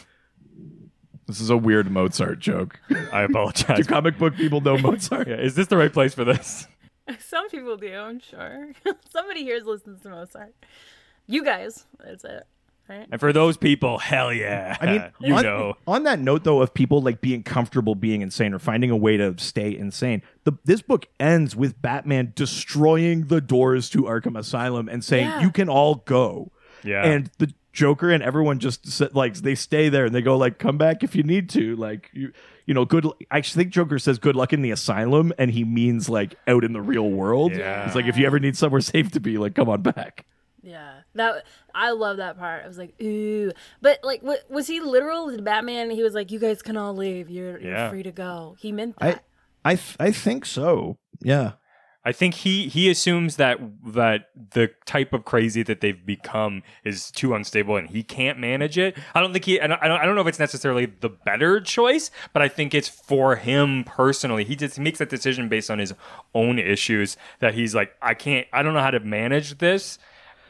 This 1.28 1.41
is 1.41 1.51
a 1.51 1.57
weird 1.57 1.89
Mozart 1.89 2.41
joke. 2.41 2.80
I 3.12 3.22
apologize. 3.22 3.76
Do 3.82 3.85
comic 3.85 4.18
book 4.18 4.35
people 4.35 4.61
know 4.61 4.76
Mozart? 4.82 5.28
yeah, 5.28 5.37
is 5.37 5.55
this 5.55 5.68
the 5.68 5.76
right 5.76 5.93
place 5.93 6.14
for 6.14 6.24
this? 6.24 6.66
Some 7.20 7.49
people 7.49 7.76
do, 7.76 7.95
I'm 7.95 8.18
sure. 8.18 8.72
Somebody 9.09 9.45
here 9.45 9.61
listens 9.64 10.03
to 10.03 10.09
Mozart. 10.09 10.53
You 11.28 11.45
guys, 11.45 11.85
that's 12.05 12.24
it, 12.24 12.45
right? 12.89 13.07
And 13.09 13.20
for 13.20 13.32
those 13.32 13.57
people, 13.57 13.99
hell 13.99 14.32
yeah. 14.32 14.76
I 14.80 14.87
mean, 14.87 15.05
you 15.20 15.35
on, 15.37 15.43
know. 15.45 15.74
On 15.87 16.03
that 16.03 16.18
note, 16.18 16.43
though, 16.43 16.61
of 16.61 16.74
people 16.74 17.03
like 17.03 17.20
being 17.20 17.45
comfortable 17.45 17.95
being 17.95 18.20
insane 18.20 18.53
or 18.53 18.59
finding 18.59 18.91
a 18.91 18.97
way 18.97 19.16
to 19.16 19.37
stay 19.39 19.76
insane, 19.76 20.22
the 20.43 20.55
this 20.64 20.82
book 20.82 21.07
ends 21.20 21.55
with 21.55 21.80
Batman 21.80 22.32
destroying 22.35 23.26
the 23.28 23.41
doors 23.41 23.89
to 23.91 24.03
Arkham 24.03 24.37
Asylum 24.37 24.89
and 24.89 25.05
saying, 25.05 25.26
Yeah. 25.26 25.43
"You 25.43 25.53
can 25.53 25.68
all 25.68 26.03
go." 26.05 26.51
Yeah. 26.82 27.07
And 27.07 27.30
the 27.39 27.55
Joker 27.75 28.11
and 28.11 28.22
everyone 28.22 28.59
just 28.61 28.87
sit, 28.91 29.14
like 29.14 29.35
they 29.35 29.55
stay 29.55 29.89
there 29.91 30.07
and 30.07 30.14
they 30.14 30.22
go 30.22 30.39
like, 30.39 30.59
"Come 30.59 30.79
back 30.79 31.03
if 31.03 31.14
you 31.14 31.22
need 31.22 31.51
to." 31.51 31.77
Like 31.77 32.09
you, 32.14 32.33
you 32.64 32.72
know, 32.72 32.85
good. 32.87 33.07
I 33.31 33.43
think 33.43 33.70
Joker 33.70 33.99
says, 33.99 34.18
"Good 34.18 34.37
luck 34.37 34.53
in 34.55 34.62
the 34.62 34.70
asylum," 34.70 35.33
and 35.39 35.51
he 35.51 35.64
means 35.64 36.09
like 36.09 36.37
out 36.47 36.64
in 36.64 36.72
the 36.72 36.81
real 36.81 37.11
world. 37.11 37.53
Yeah. 37.55 37.85
It's 37.87 37.95
like 37.95 38.07
if 38.07 38.16
you 38.16 38.25
ever 38.27 38.39
need 38.39 38.57
somewhere 38.57 38.81
safe 38.95 39.11
to 39.12 39.20
be, 39.20 39.37
like 39.37 39.55
come 39.55 39.68
on 39.68 39.83
back. 39.83 40.25
Yeah, 40.62 41.01
that 41.14 41.45
I 41.75 41.91
love 41.91 42.16
that 42.16 42.39
part. 42.39 42.64
I 42.64 42.68
was 42.68 42.79
like, 42.79 42.95
ooh, 43.03 43.53
but 43.83 43.99
like, 44.03 44.22
wa- 44.22 44.37
was 44.49 44.66
he 44.66 44.81
literal? 44.81 45.29
Did 45.31 45.45
Batman? 45.45 45.91
He 45.91 46.03
was 46.03 46.14
like, 46.14 46.31
you 46.31 46.39
guys 46.39 46.62
can 46.62 46.79
all 46.79 46.95
leave. 46.95 47.29
You're, 47.29 47.61
you're 47.61 47.72
Yeah. 47.72 47.91
free 47.91 48.03
to 48.03 48.12
go. 48.12 48.57
He 48.59 48.72
meant 48.72 48.95
I, 48.99 49.11
that. 49.11 49.25
I, 49.62 49.75
th- 49.75 49.97
I 50.01 50.11
think 50.11 50.47
so. 50.47 50.97
Yeah. 51.20 51.53
I 52.05 52.12
think 52.12 52.34
he 52.34 52.68
he 52.68 52.90
assumes 52.90 53.36
that 53.36 53.59
that 53.92 54.28
the 54.52 54.70
type 54.84 55.14
of 55.14 55.24
crazy 55.24 55.62
that 55.62 55.80
they've 55.80 56.05
become 56.05 56.62
is 56.84 57.11
too 57.11 57.34
unstable 57.34 57.76
and 57.76 57.88
he 57.88 58.02
can't 58.02 58.38
manage 58.38 58.76
it. 58.76 58.96
I 59.14 59.20
don't 59.20 59.32
think 59.32 59.46
he. 59.46 59.61
I 59.61 59.66
don't, 59.66 59.80
I 59.80 60.05
don't, 60.05 60.14
know 60.14 60.20
if 60.20 60.26
it's 60.26 60.38
necessarily 60.38 60.86
the 60.86 61.09
better 61.09 61.61
choice, 61.61 62.11
but 62.34 62.42
I 62.42 62.48
think 62.48 62.74
it's 62.74 62.88
for 62.88 63.36
him 63.36 63.84
personally. 63.84 64.44
He 64.44 64.55
just 64.55 64.78
makes 64.78 64.98
that 64.98 65.09
decision 65.09 65.48
based 65.48 65.70
on 65.70 65.78
his 65.78 65.94
own 66.34 66.59
issues. 66.59 67.16
That 67.40 67.55
he's 67.55 67.74
like, 67.74 67.94
I 68.02 68.12
can't. 68.12 68.46
I 68.52 68.62
don't 68.62 68.74
know 68.74 68.82
how 68.82 68.90
to 68.90 69.00
manage 69.00 69.59
this. 69.59 69.98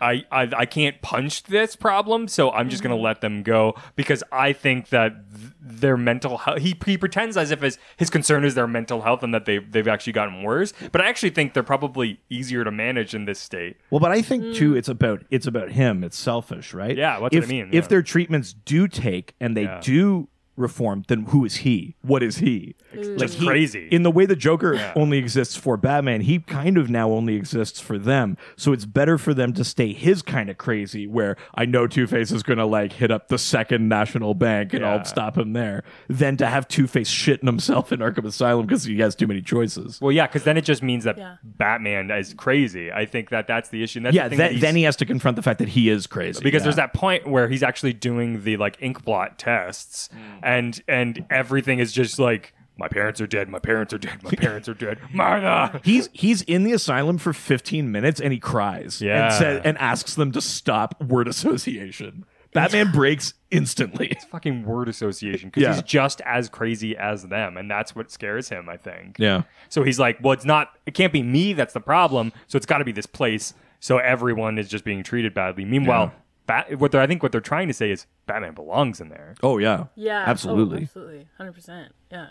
I, 0.00 0.24
I, 0.30 0.50
I 0.56 0.66
can't 0.66 1.00
punch 1.02 1.44
this 1.44 1.76
problem, 1.76 2.28
so 2.28 2.50
I'm 2.50 2.68
just 2.68 2.82
going 2.82 2.90
to 2.90 2.96
mm-hmm. 2.96 3.04
let 3.04 3.20
them 3.20 3.42
go 3.42 3.74
because 3.96 4.22
I 4.32 4.52
think 4.52 4.88
that 4.90 5.14
th- 5.32 5.52
their 5.60 5.96
mental 5.96 6.38
health. 6.38 6.58
He, 6.58 6.76
he 6.84 6.96
pretends 6.98 7.36
as 7.36 7.50
if 7.50 7.62
his, 7.62 7.78
his 7.96 8.10
concern 8.10 8.44
is 8.44 8.54
their 8.54 8.66
mental 8.66 9.02
health 9.02 9.22
and 9.22 9.32
that 9.34 9.44
they've 9.44 9.70
they've 9.70 9.88
actually 9.88 10.12
gotten 10.12 10.42
worse. 10.42 10.72
But 10.92 11.00
I 11.00 11.08
actually 11.08 11.30
think 11.30 11.54
they're 11.54 11.62
probably 11.62 12.20
easier 12.28 12.64
to 12.64 12.70
manage 12.70 13.14
in 13.14 13.24
this 13.24 13.38
state. 13.38 13.76
Well, 13.90 14.00
but 14.00 14.10
I 14.10 14.22
think 14.22 14.44
mm-hmm. 14.44 14.54
too, 14.54 14.76
it's 14.76 14.88
about 14.88 15.24
it's 15.30 15.46
about 15.46 15.70
him. 15.70 16.04
It's 16.04 16.18
selfish, 16.18 16.74
right? 16.74 16.96
Yeah, 16.96 17.12
that's 17.12 17.22
what 17.22 17.34
if, 17.34 17.44
I 17.44 17.46
mean, 17.46 17.68
If 17.72 17.84
yeah. 17.84 17.88
their 17.88 18.02
treatments 18.02 18.52
do 18.52 18.88
take 18.88 19.34
and 19.40 19.56
they 19.56 19.64
Yeah. 19.64 19.80
do 19.82 20.28
reformed, 20.56 21.06
then 21.08 21.24
who 21.26 21.44
is 21.44 21.56
he? 21.56 21.96
What 22.02 22.22
is 22.22 22.38
he? 22.38 22.74
Just 22.94 23.34
he- 23.34 23.46
crazy. 23.46 23.88
In 23.90 24.02
the 24.02 24.10
way 24.10 24.26
the 24.26 24.36
Joker 24.36 24.92
only 24.94 25.18
exists 25.18 25.56
for 25.56 25.76
Batman, 25.76 26.22
he 26.22 26.38
kind 26.38 26.78
of 26.78 26.88
now 26.88 27.10
only 27.10 27.34
exists 27.36 27.80
for 27.80 27.98
them. 27.98 28.36
So 28.56 28.72
it's 28.72 28.84
better 28.84 29.18
for 29.18 29.34
them 29.34 29.52
to 29.54 29.64
stay 29.64 29.92
his 29.92 30.22
kind 30.22 30.48
of 30.48 30.58
crazy, 30.58 31.06
where 31.06 31.36
I 31.54 31.64
know 31.64 31.86
Two 31.86 32.06
Face 32.06 32.30
is 32.30 32.42
going 32.42 32.58
to 32.58 32.66
like 32.66 32.92
hit 32.92 33.10
up 33.10 33.28
the 33.28 33.38
second 33.38 33.88
national 33.88 34.34
bank 34.34 34.72
and 34.72 34.82
Yeah. 34.82 34.92
I'll 34.92 35.04
stop 35.04 35.36
him 35.36 35.52
there, 35.52 35.82
than 36.08 36.36
to 36.38 36.46
have 36.46 36.68
Two 36.68 36.86
Face 36.86 37.10
shitting 37.10 37.46
himself 37.46 37.92
in 37.92 38.00
Arkham 38.00 38.24
Asylum 38.24 38.66
because 38.66 38.84
he 38.84 38.98
has 39.00 39.14
too 39.14 39.26
many 39.26 39.42
choices. 39.42 40.00
well, 40.00 40.12
yeah, 40.12 40.26
because 40.26 40.44
then 40.44 40.56
it 40.56 40.64
just 40.64 40.82
means 40.82 41.04
that 41.04 41.18
Yeah. 41.18 41.36
Batman 41.42 42.10
is 42.10 42.34
crazy. 42.34 42.92
I 42.92 43.06
think 43.06 43.30
that 43.30 43.46
that's 43.46 43.68
the 43.70 43.82
issue. 43.82 44.00
That's 44.00 44.14
yeah, 44.14 44.24
the 44.28 44.36
thing 44.36 44.38
th- 44.38 44.60
that 44.60 44.66
then 44.66 44.76
he 44.76 44.84
has 44.84 44.96
to 44.96 45.06
confront 45.06 45.36
the 45.36 45.42
fact 45.42 45.58
that 45.58 45.68
he 45.70 45.88
is 45.88 46.06
crazy. 46.06 46.40
because 46.42 46.60
yeah. 46.60 46.64
there's 46.64 46.76
that 46.76 46.92
point 46.92 47.26
where 47.26 47.48
he's 47.48 47.62
actually 47.62 47.92
doing 47.92 48.44
the 48.44 48.56
like 48.56 48.76
ink 48.80 49.04
blot 49.04 49.38
tests 49.38 50.08
mm. 50.14 50.43
And 50.44 50.80
and 50.86 51.24
everything 51.30 51.78
is 51.80 51.92
just 51.92 52.18
like 52.18 52.54
my 52.76 52.88
parents 52.88 53.20
are 53.20 53.26
dead 53.26 53.48
my 53.48 53.58
parents 53.58 53.92
are 53.92 53.98
dead 53.98 54.22
my 54.22 54.30
parents 54.36 54.68
are 54.68 54.74
dead 54.74 54.98
martha 55.12 55.80
He's 55.84 56.08
he's 56.12 56.42
in 56.42 56.64
the 56.64 56.72
asylum 56.72 57.18
for 57.18 57.32
15 57.32 57.90
minutes 57.90 58.20
and 58.20 58.32
he 58.32 58.38
cries 58.38 59.00
Yeah. 59.00 59.26
and 59.26 59.34
says 59.34 59.62
and 59.64 59.78
asks 59.78 60.14
them 60.14 60.32
to 60.32 60.40
stop 60.40 61.00
word 61.02 61.26
association. 61.28 62.24
Batman 62.52 62.92
breaks 62.92 63.34
instantly. 63.50 64.06
It's 64.08 64.24
fucking 64.26 64.64
word 64.64 64.88
association 64.88 65.48
because 65.48 65.62
Yeah. 65.62 65.72
he's 65.74 65.82
just 65.82 66.20
as 66.24 66.48
crazy 66.48 66.96
as 66.96 67.24
them 67.24 67.56
and 67.56 67.70
that's 67.70 67.94
what 67.96 68.10
scares 68.10 68.48
him 68.48 68.68
i 68.68 68.76
think 68.76 69.16
Yeah. 69.18 69.42
so 69.68 69.82
he's 69.82 69.98
like 69.98 70.18
well 70.22 70.32
it's 70.32 70.44
not 70.44 70.70
it 70.86 70.94
can't 70.94 71.12
be 71.12 71.22
me 71.22 71.52
that's 71.52 71.74
the 71.74 71.80
problem 71.80 72.32
so 72.48 72.56
it's 72.56 72.66
got 72.66 72.78
to 72.78 72.84
be 72.84 72.92
this 72.92 73.06
place 73.06 73.54
so 73.80 73.98
everyone 73.98 74.58
is 74.58 74.68
just 74.68 74.84
being 74.84 75.02
treated 75.02 75.34
badly 75.34 75.64
meanwhile 75.64 76.12
Bat- 76.46 76.78
what 76.78 76.92
they're, 76.92 77.00
I 77.00 77.06
think 77.06 77.22
what 77.22 77.32
they're 77.32 77.40
trying 77.40 77.68
to 77.68 77.74
say 77.74 77.90
is 77.90 78.06
Batman 78.26 78.54
belongs 78.54 79.00
in 79.00 79.08
there. 79.08 79.34
Oh 79.42 79.58
yeah. 79.58 79.86
Yeah. 79.94 80.24
Absolutely. 80.26 80.78
Oh, 80.78 80.82
absolutely. 80.82 81.28
100%. 81.40 81.88
Yeah. 82.10 82.26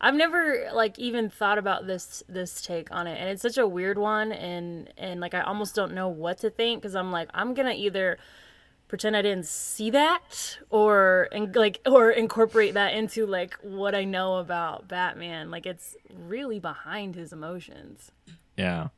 I've 0.00 0.14
never 0.14 0.68
like 0.74 0.98
even 0.98 1.30
thought 1.30 1.56
about 1.56 1.86
this 1.86 2.22
this 2.28 2.60
take 2.60 2.90
on 2.90 3.06
it 3.06 3.18
and 3.18 3.30
it's 3.30 3.40
such 3.40 3.56
a 3.56 3.66
weird 3.66 3.96
one 3.96 4.30
and 4.30 4.92
and 4.98 5.20
like 5.20 5.32
I 5.32 5.40
almost 5.40 5.74
don't 5.74 5.94
know 5.94 6.08
what 6.08 6.38
to 6.38 6.50
think 6.50 6.82
cuz 6.82 6.94
I'm 6.94 7.10
like 7.12 7.30
I'm 7.32 7.54
going 7.54 7.66
to 7.66 7.74
either 7.74 8.18
pretend 8.88 9.16
I 9.16 9.22
didn't 9.22 9.46
see 9.46 9.90
that 9.90 10.58
or 10.68 11.28
and 11.32 11.54
like 11.56 11.80
or 11.86 12.10
incorporate 12.10 12.74
that 12.74 12.92
into 12.92 13.26
like 13.26 13.54
what 13.62 13.94
I 13.94 14.04
know 14.04 14.36
about 14.36 14.86
Batman. 14.86 15.50
Like 15.50 15.64
it's 15.64 15.96
really 16.14 16.60
behind 16.60 17.14
his 17.14 17.32
emotions. 17.32 18.12
Yeah. 18.56 18.88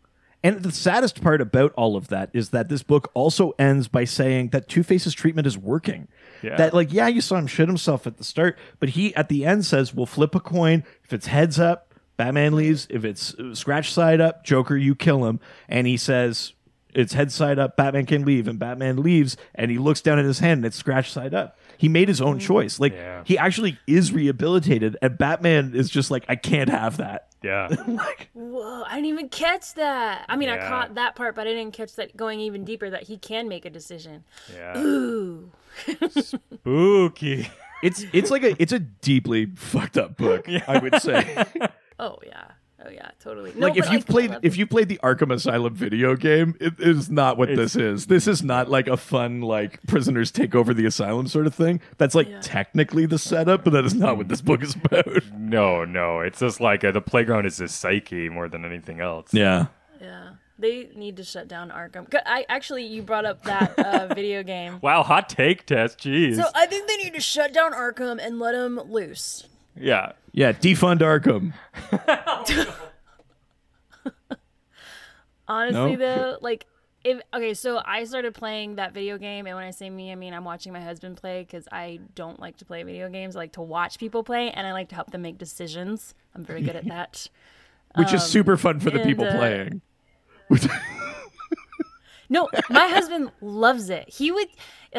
And 0.43 0.63
the 0.63 0.71
saddest 0.71 1.21
part 1.21 1.41
about 1.41 1.73
all 1.73 1.97
of 1.97 2.09
that 2.09 2.31
is 2.33 2.51
that 2.51 2.69
this 2.69 2.85
book 2.85 3.11
also 3.13 3.55
ends 3.59 3.89
by 3.89 4.05
saying 4.05 4.51
that 4.51 4.69
Two 4.69 4.85
Face's 4.85 5.13
treatment 5.13 5.47
is 5.49 5.59
working. 5.59 6.07
Yeah. 6.43 6.57
That, 6.57 6.73
like, 6.75 6.93
yeah, 6.93 7.09
you 7.09 7.21
saw 7.21 7.37
him 7.37 7.49
shit 7.49 7.67
himself 7.67 8.07
at 8.07 8.19
the 8.19 8.25
start, 8.25 8.57
but 8.79 8.91
he 8.91 9.15
at 9.17 9.29
the 9.29 9.45
end 9.45 9.67
says, 9.67 9.93
we'll 9.93 10.07
flip 10.07 10.37
a 10.37 10.41
coin. 10.41 10.85
If 11.03 11.13
it's 11.13 11.27
heads 11.27 11.59
up, 11.59 11.93
Batman 12.17 12.55
leaves. 12.55 12.87
If 12.89 13.05
it's 13.05 13.35
uh, 13.35 13.55
scratch 13.55 13.93
side 13.93 14.21
up, 14.21 14.45
Joker, 14.45 14.77
you 14.77 14.95
kill 14.95 15.25
him. 15.25 15.41
And 15.69 15.87
he 15.89 15.97
says, 15.97 16.53
it's 16.95 17.13
head 17.15 17.33
side 17.33 17.59
up, 17.59 17.77
Batman 17.77 18.07
can 18.07 18.25
leave. 18.25 18.47
And 18.47 18.61
Batman 18.61 18.97
leaves, 19.03 19.37
and 19.57 19.71
he 19.71 19.79
looks 19.79 20.01
down 20.01 20.19
at 20.19 20.25
his 20.25 20.39
hand, 20.39 20.59
and 20.59 20.67
it's 20.67 20.77
scratch 20.77 21.11
side 21.11 21.35
up. 21.35 21.59
He 21.79 21.89
made 21.89 22.09
his 22.09 22.21
own 22.21 22.39
mm, 22.39 22.41
choice. 22.43 22.79
Like, 22.79 22.93
Yeah. 22.93 23.23
he 23.25 23.39
actually 23.39 23.79
is 23.87 24.13
rehabilitated, 24.13 24.97
and 25.01 25.17
Batman 25.17 25.73
is 25.75 25.89
just 25.89 26.11
like, 26.11 26.25
I 26.29 26.37
can't 26.37 26.69
have 26.69 26.99
that. 26.99 27.29
Yeah. 27.43 27.69
like, 27.87 28.29
Whoa, 28.35 28.83
I 28.87 28.97
didn't 28.97 29.07
even 29.07 29.29
catch 29.29 29.75
that. 29.75 30.25
I 30.29 30.37
mean, 30.37 30.49
I 30.49 30.59
caught 30.59 30.97
that 30.97 31.15
part, 31.15 31.35
but 31.37 31.47
I 31.47 31.53
didn't 31.53 31.73
catch 31.73 31.95
that 31.95 32.17
going 32.17 32.41
even 32.41 32.65
deeper 32.65 32.91
that 32.91 33.05
he 33.05 33.17
can 33.17 33.49
make 33.49 33.65
a 33.65 33.71
decision. 33.71 34.25
Yeah. 34.53 34.77
Ooh. 34.79 35.51
Spooky. 36.11 37.49
it's 37.83 38.05
it's 38.13 38.31
like 38.31 38.43
a 38.43 38.61
it's 38.61 38.73
a 38.73 38.81
deeply 38.81 39.47
fucked 39.55 39.97
up 39.97 40.17
book. 40.17 40.47
I 40.69 40.79
would 40.79 41.01
say. 41.01 41.45
Oh 42.01 42.19
yeah. 42.27 42.45
Oh 42.85 42.91
yeah, 42.91 43.11
totally. 43.21 43.53
No, 43.57 43.67
like 43.69 43.77
if 43.77 43.91
you've 43.91 44.07
played 44.07 44.37
if 44.43 44.57
you 44.57 44.65
played 44.67 44.89
the 44.89 44.99
Arkham 45.03 45.33
Asylum 45.33 45.75
video 45.75 46.15
game, 46.15 46.55
it 46.61 46.75
is 46.79 47.11
not 47.11 47.37
what 47.37 47.49
this 47.49 47.75
is. 47.75 48.07
This 48.07 48.29
is 48.29 48.43
not 48.43 48.69
like 48.71 48.87
a 48.87 48.97
fun 48.97 49.41
like 49.41 49.83
prisoners 49.89 50.31
take 50.31 50.55
over 50.55 50.73
the 50.73 50.87
asylum 50.87 51.27
sort 51.27 51.47
of 51.49 51.55
thing. 51.57 51.81
That's 51.97 52.15
like 52.15 52.29
Yeah. 52.29 52.39
technically 52.41 53.05
the 53.07 53.19
setup, 53.19 53.65
but 53.65 53.73
that 53.73 53.85
is 53.85 53.95
not 53.95 54.17
what 54.17 54.29
this 54.29 54.41
book 54.41 54.63
is 54.63 54.77
about. 54.77 55.07
No, 55.37 55.85
no. 55.85 56.21
It's 56.21 56.39
just 56.41 56.61
like 56.61 56.85
uh, 56.85 56.93
the 56.93 57.01
playground 57.01 57.47
is 57.47 57.57
his 57.57 57.73
psyche 57.75 58.29
more 58.29 58.49
than 58.49 58.65
anything 58.65 59.01
else. 59.01 59.33
Yeah. 59.33 59.67
Yeah, 60.01 60.31
they 60.59 60.91
need 60.95 61.17
to 61.17 61.25
shut 61.25 61.49
down 61.49 61.71
Arkham. 61.71 62.07
I 62.27 62.45
actually, 62.49 62.85
you 62.85 63.03
brought 63.03 63.25
up 63.25 63.43
that 63.45 63.77
uh, 63.79 64.07
video 64.15 64.43
game. 64.45 64.79
Wow, 64.83 65.03
hot 65.03 65.29
take 65.29 65.67
test. 65.67 65.99
Jeez. 65.99 66.37
So 66.37 66.45
I 66.55 66.67
think 66.67 66.87
they 66.87 66.97
need 66.99 67.15
to 67.15 67.21
shut 67.21 67.53
down 67.53 67.73
Arkham 67.73 68.25
and 68.25 68.39
let 68.39 68.55
him 68.55 68.79
loose. 68.89 69.49
yeah. 69.77 70.13
Yeah, 70.39 70.53
defund 70.53 71.01
Arkham. 71.01 71.53
Honestly, 75.49 75.97
No? 75.97 75.99
though, 75.99 76.39
like 76.41 76.67
if 77.03 77.21
okay, 77.35 77.55
so 77.55 77.83
I 77.85 78.05
started 78.05 78.35
playing 78.35 78.77
that 78.77 78.95
video 78.95 79.19
game, 79.19 79.49
and 79.49 79.57
when 79.57 79.65
I 79.65 79.73
say 79.73 79.91
me, 79.91 80.13
I 80.13 80.15
mean 80.15 80.33
I'm 80.33 80.45
watching 80.45 80.73
my 80.73 80.81
husband 80.81 81.17
play 81.17 81.43
because 81.43 81.67
I 81.73 81.99
don't 82.15 82.39
like 82.39 82.57
to 82.59 82.65
play 82.65 82.85
video 82.85 83.09
games. 83.09 83.35
I 83.35 83.41
like 83.41 83.53
to 83.55 83.63
watch 83.63 83.99
people 83.99 84.23
play, 84.23 84.53
and 84.53 84.65
I 84.65 84.73
like 84.73 84.91
to 84.91 84.95
help 84.95 85.11
them 85.11 85.23
make 85.23 85.39
decisions. 85.39 86.15
I'm 86.37 86.45
very 86.45 86.63
good 86.63 86.77
at 86.77 86.87
that. 86.87 87.27
Which 87.97 88.13
is 88.13 88.23
super 88.23 88.57
fun 88.57 88.79
for 88.79 88.91
the 88.91 89.01
and, 89.01 89.09
people 89.09 89.25
uh, 89.25 89.37
playing. 89.37 89.81
No, 92.29 92.49
my 92.71 92.89
husband 92.89 93.31
loves 93.41 93.89
it. 93.91 94.09
He 94.09 94.31
would. 94.31 94.49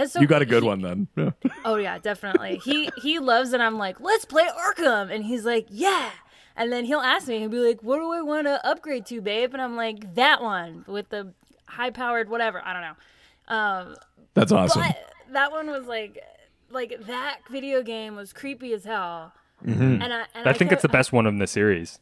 so- 0.08 0.20
you 0.20 0.28
got 0.28 0.42
a 0.42 0.46
good 0.46 0.64
he- 0.64 0.68
one 0.70 0.82
then. 0.82 1.08
Yeah. 1.16 1.52
Oh 1.66 1.76
yeah, 1.76 1.98
definitely. 2.00 2.58
He 2.64 2.90
he 3.02 3.20
loves 3.20 3.54
it. 3.54 3.62
I'm 3.62 3.78
like, 3.78 4.00
let's 4.00 4.26
play 4.26 4.48
Arkham, 4.48 5.14
and 5.14 5.24
he's 5.24 5.46
like, 5.46 5.68
yeah. 5.70 6.10
And 6.56 6.72
then 6.74 6.84
he'll 6.86 7.00
ask 7.00 7.28
me, 7.28 7.40
he'll 7.40 7.50
be 7.50 7.60
like, 7.60 7.82
what 7.84 7.98
do 8.00 8.12
I 8.12 8.22
want 8.22 8.46
to 8.48 8.66
upgrade 8.68 9.06
to, 9.08 9.22
babe? 9.22 9.54
And 9.54 9.62
I'm 9.62 9.78
like, 9.78 10.16
that 10.16 10.42
one 10.42 10.84
with 10.88 11.08
the 11.10 11.34
high 11.68 11.90
powered 11.92 12.30
whatever. 12.30 12.62
I 12.66 12.74
don't 12.74 12.82
know. 12.82 13.56
Um, 13.56 13.96
That's 14.34 14.52
awesome. 14.52 14.82
but 14.82 14.98
that 15.32 15.52
one 15.52 15.68
was 15.68 15.86
like, 15.88 16.22
like 16.70 17.06
that 17.08 17.40
video 17.50 17.82
game 17.82 18.16
was 18.18 18.34
creepy 18.34 18.74
as 18.74 18.84
hell. 18.84 19.32
Mm-hmm. 19.66 20.02
And 20.02 20.14
I, 20.14 20.26
and 20.36 20.48
I 20.50 20.54
think 20.54 20.72
it's 20.74 20.82
the 20.82 20.88
kept- 20.90 20.94
best 20.94 21.14
one 21.14 21.26
in 21.28 21.38
the 21.38 21.48
series. 21.48 22.00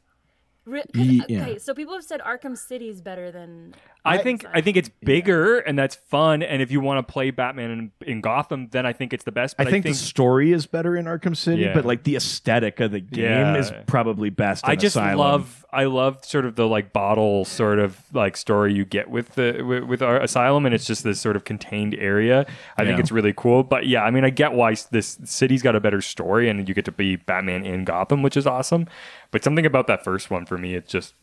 Re- 0.68 0.82
uh, 0.82 1.24
yeah. 1.30 1.42
Okay, 1.44 1.58
so 1.60 1.74
people 1.74 1.94
have 1.94 2.04
said 2.04 2.20
Arkham 2.20 2.58
City 2.58 2.90
is 2.90 3.02
better 3.02 3.32
than. 3.32 3.74
I 4.04 4.18
think 4.20 4.46
I 4.54 4.62
think 4.62 4.78
it's 4.78 4.90
bigger 5.04 5.60
and 5.60 5.78
that's 5.78 5.96
fun. 5.96 6.42
And 6.42 6.62
if 6.62 6.72
you 6.72 6.80
want 6.80 7.06
to 7.06 7.12
play 7.12 7.30
Batman 7.32 7.72
in, 7.72 7.92
in 8.10 8.22
Gotham, 8.22 8.70
then 8.72 8.86
I 8.86 8.94
think 8.94 9.12
it's 9.14 9.26
the 9.26 9.34
best. 9.34 9.56
I 9.60 9.66
But 9.66 9.72
think, 9.72 9.84
the 9.86 9.94
story 9.94 10.54
is 10.54 10.66
better 10.66 10.96
in 10.96 11.06
Arkham 11.06 11.36
City, 11.36 11.64
Yeah. 11.64 11.74
but 11.74 11.84
like 11.86 12.04
the 12.04 12.16
aesthetic 12.16 12.80
of 12.80 12.92
the 12.92 13.02
game 13.02 13.26
Yeah. 13.26 13.58
is 13.58 13.72
probably 13.86 14.30
best. 14.30 14.64
In 14.66 14.72
I 14.72 14.76
just 14.76 14.96
Asylum. 14.96 15.18
love 15.18 15.66
I 15.74 15.86
love 15.86 16.24
sort 16.24 16.46
of 16.46 16.56
the 16.56 16.68
like 16.68 16.94
bottle 16.94 17.44
sort 17.44 17.80
of 17.80 17.98
like 18.14 18.38
story 18.38 18.74
you 18.74 18.86
get 18.86 19.10
with 19.10 19.36
the 19.36 19.62
with, 19.62 19.84
with 19.84 20.02
our 20.02 20.22
asylum 20.22 20.66
and 20.66 20.74
it's 20.74 20.86
just 20.86 21.04
this 21.04 21.20
sort 21.20 21.36
of 21.36 21.44
contained 21.44 21.94
area. 21.96 22.46
I 22.78 22.86
think 22.86 23.00
it's 23.00 23.12
really 23.12 23.34
cool. 23.36 23.64
But 23.64 23.88
yeah, 23.88 24.04
I 24.04 24.12
mean 24.12 24.24
I 24.24 24.30
get 24.30 24.54
why 24.54 24.76
this 24.92 25.18
city's 25.26 25.62
got 25.62 25.76
a 25.76 25.82
better 25.82 26.00
story 26.00 26.48
and 26.50 26.66
you 26.68 26.74
get 26.74 26.86
to 26.86 26.92
be 26.94 27.18
Batman 27.18 27.66
in 27.66 27.84
Gotham, 27.84 28.22
which 28.22 28.38
is 28.38 28.48
awesome. 28.48 28.88
But 29.32 29.44
something 29.44 29.66
about 29.66 29.88
that 29.88 30.04
first 30.04 30.30
one 30.30 30.46
for 30.46 30.58
me, 30.58 30.76
it's 30.76 30.92
just 30.92 31.14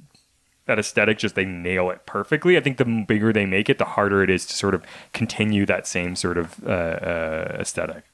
that 0.66 0.78
aesthetic 0.78 1.18
just 1.18 1.34
they 1.34 1.44
nail 1.44 1.90
it 1.90 2.06
perfectly. 2.06 2.56
I 2.56 2.60
think 2.60 2.78
the 2.78 3.04
bigger 3.06 3.32
they 3.32 3.46
make 3.46 3.68
it, 3.68 3.78
the 3.78 3.84
harder 3.84 4.22
it 4.22 4.30
is 4.30 4.46
to 4.46 4.54
sort 4.54 4.74
of 4.74 4.82
continue 5.12 5.66
that 5.66 5.86
same 5.86 6.16
sort 6.16 6.38
of 6.38 6.62
uh, 6.64 6.70
uh, 6.70 7.56
aesthetic. 7.60 8.04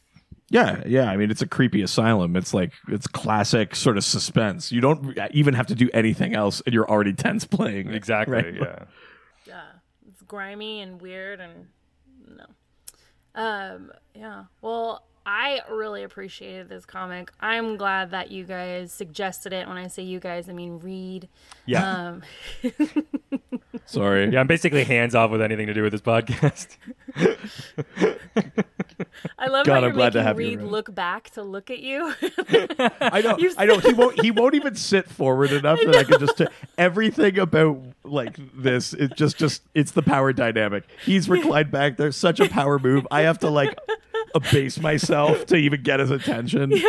Yeah, 0.49 0.83
yeah. 0.85 1.09
I 1.09 1.17
mean, 1.17 1.31
it's 1.31 1.43
a 1.43 1.47
creepy 1.47 1.81
asylum. 1.81 2.35
It's 2.35 2.53
like 2.53 2.73
it's 2.89 3.07
classic 3.07 3.77
sort 3.77 3.97
of 3.97 4.03
suspense. 4.03 4.73
You 4.73 4.81
don't 4.81 5.17
even 5.31 5.55
have 5.55 5.69
to 5.69 5.77
do 5.77 5.89
anything 5.95 6.35
else, 6.35 6.61
and 6.67 6.75
you're 6.75 6.91
already 6.91 7.13
tense 7.13 7.45
playing. 7.45 7.93
Exactly. 7.93 8.35
right? 8.35 8.55
Yeah. 8.55 8.85
Yeah, 9.47 9.63
it's 10.09 10.23
grimy 10.23 10.81
and 10.81 11.01
weird 11.01 11.41
and 11.41 11.69
no. 12.27 12.45
Um, 13.35 13.93
yeah. 14.15 14.45
Well, 14.61 15.05
I 15.27 15.61
really 15.71 16.03
appreciated 16.03 16.69
this 16.69 16.85
comic. 16.87 17.31
I'm 17.41 17.77
glad 17.77 18.11
that 18.13 18.31
you 18.31 18.45
guys 18.45 18.93
suggested 18.93 19.53
it. 19.53 19.69
When 19.69 19.77
I 19.77 19.87
say 19.87 20.03
you 20.03 20.19
guys, 20.19 20.49
I 20.49 20.53
mean 20.53 20.79
Reed. 20.81 21.29
Yeah. 21.67 22.09
Um, 22.11 22.23
Sorry. 23.87 24.31
yeah, 24.31 24.41
I'm 24.41 24.47
basically 24.47 24.85
hands 24.85 25.15
off 25.15 25.31
with 25.31 25.43
anything 25.43 25.67
to 25.67 25.75
do 25.75 25.83
with 25.83 25.93
this 25.93 26.01
podcast. 26.01 26.77
I 29.39 29.49
love 29.49 29.67
God, 29.67 29.83
how 29.83 29.89
I'm 29.89 29.95
glad 29.95 30.13
to 30.15 30.19
making 30.19 30.27
have 30.27 30.41
you 30.41 30.47
Reed 30.49 30.59
around. 30.61 30.71
look 30.71 30.95
back 30.95 31.31
to 31.31 31.43
look 31.43 31.71
at 31.71 31.81
you. 31.81 32.13
I 33.01 33.21
know. 33.23 33.37
You 33.39 33.53
I 33.57 33.67
know. 33.67 33.79
He 33.79 33.93
won't. 33.93 34.21
He 34.21 34.31
won't 34.31 34.55
even 34.55 34.75
sit 34.75 35.09
forward 35.09 35.53
enough 35.53 35.81
that 35.85 35.97
I 35.97 36.05
can 36.05 36.19
just 36.21 36.39
t- 36.39 36.47
everything 36.79 37.39
about 37.39 37.81
like 38.05 38.37
this. 38.55 38.93
It 38.93 39.17
just 39.17 39.37
just 39.39 39.63
it's 39.75 39.93
the 39.93 40.03
power 40.03 40.33
dynamic. 40.33 40.85
He's 41.05 41.29
reclined 41.29 41.71
back. 41.71 41.97
There's 41.97 42.17
such 42.17 42.41
a 42.41 42.49
power 42.49 42.79
move. 42.79 43.07
I 43.11 43.23
have 43.23 43.39
to 43.41 43.51
like 43.51 43.79
abase 44.35 44.79
myself 44.81 45.47
to 45.47 45.57
even 45.57 45.83
get 45.83 46.01
his 46.01 46.11
attention. 46.11 46.73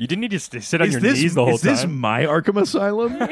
You 0.00 0.06
didn't 0.06 0.20
need 0.20 0.30
to 0.30 0.38
st- 0.38 0.62
sit 0.62 0.80
on 0.80 0.86
Is 0.86 0.92
your 0.92 1.00
this 1.00 1.20
knees 1.20 1.34
the 1.34 1.40
whole 1.44 1.58
time. 1.58 1.72
is 1.72 1.80
this 1.80 1.80
time. 1.80 1.98
my 1.98 2.22
Arkham 2.22 2.62
Asylum? 2.62 3.18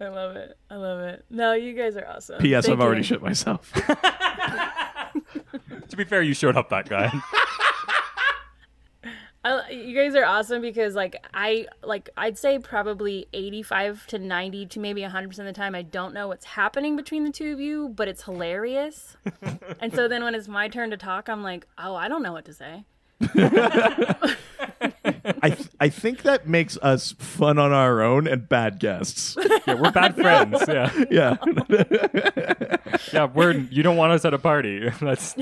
I 0.00 0.08
love 0.08 0.36
it. 0.36 0.56
I 0.70 0.76
love 0.76 1.00
it. 1.00 1.24
No, 1.30 1.54
you 1.54 1.72
guys 1.74 1.96
are 1.96 2.06
awesome. 2.06 2.38
P.S. 2.40 2.66
Thank 2.66 2.76
I've 2.78 2.80
already 2.84 3.00
you. 3.00 3.04
shit 3.04 3.22
myself. 3.22 3.72
To 5.90 5.96
be 5.96 6.04
fair, 6.04 6.22
you 6.22 6.34
showed 6.34 6.56
up 6.56 6.70
that 6.70 6.88
guy. 6.88 7.12
I, 9.44 9.70
you 9.70 9.94
guys 9.94 10.14
are 10.14 10.24
awesome 10.24 10.62
because 10.62 10.94
like 10.94 11.22
I 11.34 11.66
like 11.82 12.08
I'd 12.16 12.38
say 12.38 12.58
probably 12.58 13.26
85 13.32 14.06
to 14.08 14.18
90 14.18 14.66
to 14.66 14.80
maybe 14.80 15.02
100% 15.02 15.26
of 15.38 15.44
the 15.44 15.52
time 15.52 15.74
I 15.74 15.82
don't 15.82 16.14
know 16.14 16.28
what's 16.28 16.46
happening 16.46 16.96
between 16.96 17.24
the 17.24 17.30
two 17.30 17.52
of 17.52 17.60
you, 17.60 17.90
but 17.90 18.08
it's 18.08 18.22
hilarious. 18.24 19.16
and 19.80 19.94
so 19.94 20.08
then 20.08 20.24
when 20.24 20.34
it's 20.34 20.48
my 20.48 20.68
turn 20.68 20.90
to 20.90 20.96
talk, 20.96 21.28
I'm 21.28 21.42
like, 21.42 21.66
"Oh, 21.76 21.94
I 21.94 22.08
don't 22.08 22.22
know 22.22 22.32
what 22.32 22.46
to 22.46 22.54
say." 22.54 22.84
I 25.42 25.50
th- 25.50 25.68
I 25.80 25.88
think 25.88 26.22
that 26.22 26.48
makes 26.48 26.76
us 26.78 27.12
fun 27.18 27.58
on 27.58 27.72
our 27.72 28.02
own 28.02 28.26
and 28.26 28.48
bad 28.48 28.78
guests. 28.80 29.36
yeah, 29.66 29.74
we're 29.74 29.90
bad 29.90 30.14
friends. 30.16 30.62
Yeah, 30.68 31.04
yeah. 31.10 31.36
yeah, 33.12 33.24
we're 33.26 33.52
you 33.52 33.82
don't 33.82 33.96
want 33.96 34.12
us 34.12 34.24
at 34.24 34.34
a 34.34 34.38
party. 34.38 34.90
That's 35.00 35.36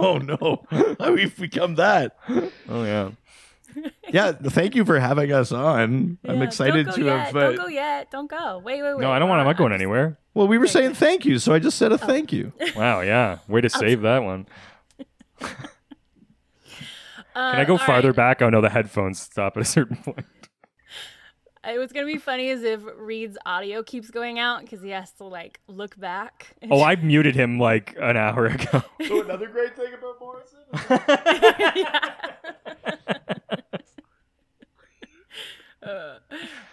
oh 0.00 0.18
no, 0.18 0.64
we've 1.12 1.36
become 1.36 1.76
that. 1.76 2.16
oh 2.68 2.84
yeah. 2.84 3.10
Yeah, 4.12 4.32
thank 4.32 4.74
you 4.74 4.84
for 4.84 4.98
having 4.98 5.30
us 5.30 5.52
on. 5.52 6.18
I'm 6.24 6.38
Yeah, 6.38 6.42
excited 6.42 6.86
don't 6.86 6.94
to 6.96 7.00
go 7.02 7.06
yet. 7.06 7.18
have. 7.26 7.34
Don't 7.34 7.54
uh, 7.58 7.62
go 7.62 7.68
yet. 7.68 8.10
Don't 8.10 8.28
go. 8.28 8.58
Wait, 8.58 8.82
wait, 8.82 8.94
wait. 8.96 9.00
No, 9.00 9.12
I 9.12 9.20
don't 9.20 9.28
want. 9.28 9.40
I'm 9.40 9.46
not 9.46 9.56
going 9.56 9.72
anywhere. 9.72 10.18
well, 10.34 10.48
we 10.48 10.58
were 10.58 10.66
saying 10.66 10.94
thank 10.94 11.24
you, 11.24 11.38
so 11.38 11.54
I 11.54 11.60
just 11.60 11.78
said 11.78 11.92
a 11.92 11.98
thank 11.98 12.32
you. 12.32 12.52
Wow. 12.74 13.02
Yeah. 13.02 13.38
Way 13.46 13.60
to 13.60 13.70
save 13.70 14.00
that 14.02 14.24
one. 14.24 14.46
Uh, 15.40 15.46
Can 17.34 17.60
I 17.60 17.64
go 17.64 17.78
farther 17.78 18.08
right. 18.08 18.16
back? 18.16 18.42
Oh 18.42 18.50
no, 18.50 18.60
the 18.60 18.70
headphones 18.70 19.20
stop 19.20 19.56
at 19.56 19.62
a 19.62 19.64
certain 19.64 19.96
point. 19.98 20.26
It 21.62 21.78
was 21.78 21.92
gonna 21.92 22.06
be 22.06 22.16
funny 22.18 22.48
as 22.50 22.62
if 22.62 22.80
Reed's 22.96 23.36
audio 23.44 23.82
keeps 23.82 24.10
going 24.10 24.38
out 24.38 24.62
because 24.62 24.82
he 24.82 24.88
has 24.90 25.10
to 25.12 25.24
like 25.24 25.60
look 25.68 25.98
back. 25.98 26.56
Oh, 26.70 26.82
I 26.82 26.96
muted 26.96 27.34
him 27.34 27.58
like 27.58 27.96
an 28.00 28.16
hour 28.16 28.46
ago. 28.46 28.82
So 29.08 29.22
another 29.22 29.48
great 29.48 29.76
thing 29.76 29.92
about 29.92 30.20
Morrison. 30.20 30.60
Uh, 35.82 36.18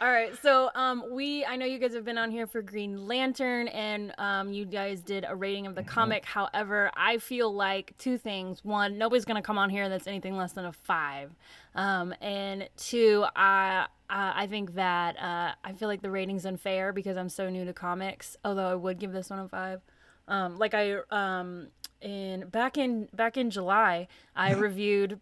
all 0.02 0.12
right, 0.12 0.36
so 0.42 0.70
um, 0.76 1.02
we 1.12 1.46
I 1.46 1.56
know 1.56 1.66
you 1.66 1.80
guys 1.80 1.94
have 1.94 2.04
been 2.04 2.18
on 2.18 2.30
here 2.30 2.46
for 2.46 2.62
Green 2.62 3.08
Lantern, 3.08 3.70
and 3.70 4.14
um, 4.18 4.52
you 4.52 4.66
guys 4.66 5.02
did 5.02 5.26
a 5.28 5.34
rating 5.34 5.66
of 5.66 5.76
the 5.76 5.84
comic. 5.84 6.26
However, 6.26 6.92
I 6.94 7.18
feel 7.20 7.54
like 7.54 7.98
two 7.98 8.18
things: 8.18 8.66
one, 8.66 8.98
nobody's 8.98 9.24
gonna 9.24 9.42
come 9.42 9.58
on 9.58 9.70
here 9.70 9.88
that's 9.88 10.08
anything 10.08 10.36
less 10.36 10.52
than 10.52 10.66
a 10.66 10.74
five, 10.74 11.34
um, 11.74 12.14
and 12.20 12.68
two, 12.76 13.26
I 13.34 13.88
uh, 14.10 14.34
I 14.36 14.46
think 14.48 14.76
that 14.76 15.18
uh, 15.18 15.54
I 15.64 15.72
feel 15.74 15.88
like 15.88 16.02
the 16.02 16.12
rating's 16.12 16.46
unfair 16.46 16.92
because 16.92 17.16
I'm 17.16 17.30
so 17.30 17.50
new 17.50 17.64
to 17.64 17.72
comics. 17.74 18.36
Although 18.44 18.68
I 18.68 18.76
would 18.76 19.00
give 19.00 19.14
this 19.14 19.30
one 19.30 19.40
a 19.40 19.48
five. 19.48 19.82
Um, 20.28 20.58
like 20.58 20.74
I 20.74 20.98
um 21.12 21.68
in 22.02 22.50
back 22.50 22.78
in 22.78 23.08
back 23.14 23.38
in 23.38 23.50
July, 23.50 24.10
I 24.36 24.54
reviewed 24.54 25.22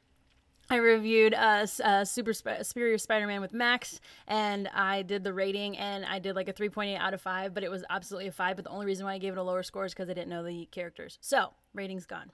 I 0.69 0.77
reviewed 0.77 1.33
uh, 1.33 1.67
uh 1.83 2.05
Super 2.05 2.33
Sp- 2.33 2.63
Superior 2.63 2.97
Spider-Man 2.97 3.41
with 3.41 3.53
Max, 3.53 3.99
and 4.27 4.67
I 4.69 5.03
did 5.03 5.23
the 5.23 5.33
rating, 5.33 5.77
and 5.77 6.05
I 6.05 6.19
did 6.19 6.35
like 6.35 6.49
a 6.49 6.53
3.8 6.53 6.97
out 6.97 7.13
of 7.13 7.21
five, 7.21 7.53
but 7.53 7.63
it 7.63 7.69
was 7.69 7.83
absolutely 7.89 8.27
a 8.27 8.31
five. 8.31 8.55
But 8.55 8.65
the 8.65 8.71
only 8.71 8.85
reason 8.85 9.05
why 9.05 9.13
I 9.13 9.17
gave 9.17 9.33
it 9.33 9.37
a 9.37 9.43
lower 9.43 9.63
score 9.63 9.85
is 9.85 9.93
because 9.93 10.09
I 10.09 10.13
didn't 10.13 10.29
know 10.29 10.43
the 10.43 10.65
characters. 10.71 11.17
So 11.21 11.51
rating's 11.73 12.05
gone. 12.05 12.31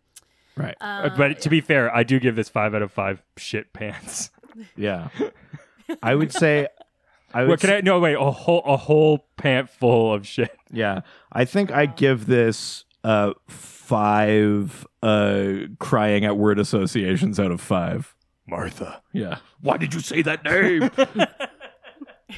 Right. 0.56 0.76
Uh, 0.82 1.10
but 1.18 1.40
to 1.42 1.50
be 1.50 1.62
fair, 1.62 1.94
I 1.96 2.04
do 2.04 2.20
give 2.20 2.36
this 2.36 2.50
five 2.50 2.74
out 2.76 2.82
of 2.82 2.92
five 2.92 3.22
shit 3.38 3.74
pants. 3.74 4.32
yeah. 4.76 5.10
I 6.04 6.16
would 6.16 6.32
say. 6.32 6.68
I 7.34 7.42
would 7.44 7.50
What 7.50 7.60
can 7.62 7.70
say- 7.70 7.78
I? 7.78 7.82
No, 7.82 8.00
wait, 8.00 8.16
a 8.16 8.32
whole 8.32 8.62
a 8.66 8.76
whole 8.78 9.26
pant 9.38 9.70
full 9.70 10.14
of 10.14 10.28
shit. 10.28 10.52
Yeah, 10.70 11.02
I 11.32 11.46
think 11.46 11.72
I 11.72 11.86
give 11.86 12.28
this 12.28 12.84
uh 13.04 13.34
five 13.48 14.86
uh 15.02 15.52
crying 15.80 16.24
at 16.26 16.38
word 16.38 16.60
associations 16.60 17.40
out 17.40 17.52
of 17.52 17.60
five. 17.62 18.16
Martha. 18.52 19.02
Yeah. 19.14 19.38
Why 19.62 19.78
did 19.78 19.94
you 19.94 20.02
say 20.02 20.22
that 20.22 20.44
name? 20.44 20.92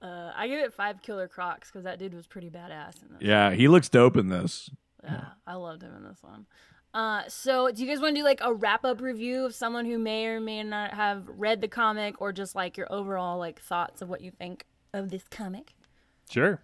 Uh, 0.00 0.30
I 0.36 0.46
give 0.46 0.60
it 0.60 0.72
five 0.72 1.02
Killer 1.02 1.26
Crocs 1.26 1.70
because 1.70 1.82
that 1.82 1.98
dude 1.98 2.14
was 2.14 2.26
pretty 2.26 2.48
badass 2.50 3.02
in 3.02 3.08
this. 3.14 3.20
yeah, 3.20 3.50
he 3.50 3.66
looks 3.66 3.88
dope 3.88 4.16
in 4.16 4.28
this. 4.28 4.70
Yeah, 5.02 5.24
I 5.44 5.54
loved 5.54 5.82
him 5.82 5.92
in 5.96 6.04
this 6.04 6.22
one. 6.22 6.46
Uh, 6.94 7.22
so 7.26 7.70
do 7.72 7.82
you 7.84 7.88
guys 7.88 8.00
want 8.00 8.14
to 8.14 8.20
do 8.20 8.24
like 8.24 8.40
a 8.40 8.54
wrap 8.54 8.84
up 8.84 9.00
review 9.00 9.44
of 9.44 9.54
someone 9.56 9.86
who 9.86 9.98
may 9.98 10.26
or 10.26 10.40
may 10.40 10.62
not 10.62 10.94
have 10.94 11.24
read 11.26 11.60
the 11.60 11.66
comic, 11.68 12.20
or 12.20 12.32
just 12.32 12.54
like 12.54 12.76
your 12.76 12.90
overall 12.92 13.38
like 13.38 13.60
thoughts 13.60 14.00
of 14.00 14.08
what 14.08 14.20
you 14.20 14.30
think 14.30 14.66
of 14.94 15.10
this 15.10 15.24
comic? 15.30 15.74
Sure. 16.30 16.60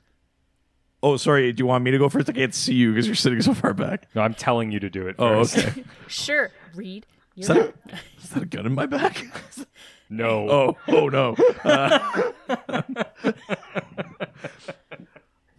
Oh, 1.05 1.19
sorry. 1.19 1.53
Do 1.53 1.61
you 1.61 1.67
want 1.67 1.85
me 1.85 1.91
to 1.91 1.99
go 1.99 2.09
first? 2.09 2.31
I 2.31 2.33
can't 2.33 2.55
see 2.55 2.73
you 2.73 2.93
because 2.93 3.07
you're 3.07 3.15
sitting 3.15 3.43
so 3.43 3.53
far 3.53 3.75
back. 3.75 4.09
No, 4.15 4.23
I'm 4.23 4.33
telling 4.33 4.73
you 4.73 4.81
to 4.81 4.89
do 4.89 5.07
it. 5.07 5.17
Oh, 5.19 5.45
first. 5.45 5.59
okay. 5.59 5.85
Sure, 6.09 6.51
Reed. 6.75 7.05
Is 7.37 7.47
You're 7.47 7.59
that, 7.59 7.75
a, 7.91 8.23
is 8.23 8.31
that 8.31 8.43
a 8.43 8.47
gun 8.47 8.65
in 8.65 8.75
my 8.75 8.87
back? 8.87 9.25
No. 10.11 10.49
Oh, 10.51 10.77
oh 10.89 11.09
no. 11.09 11.35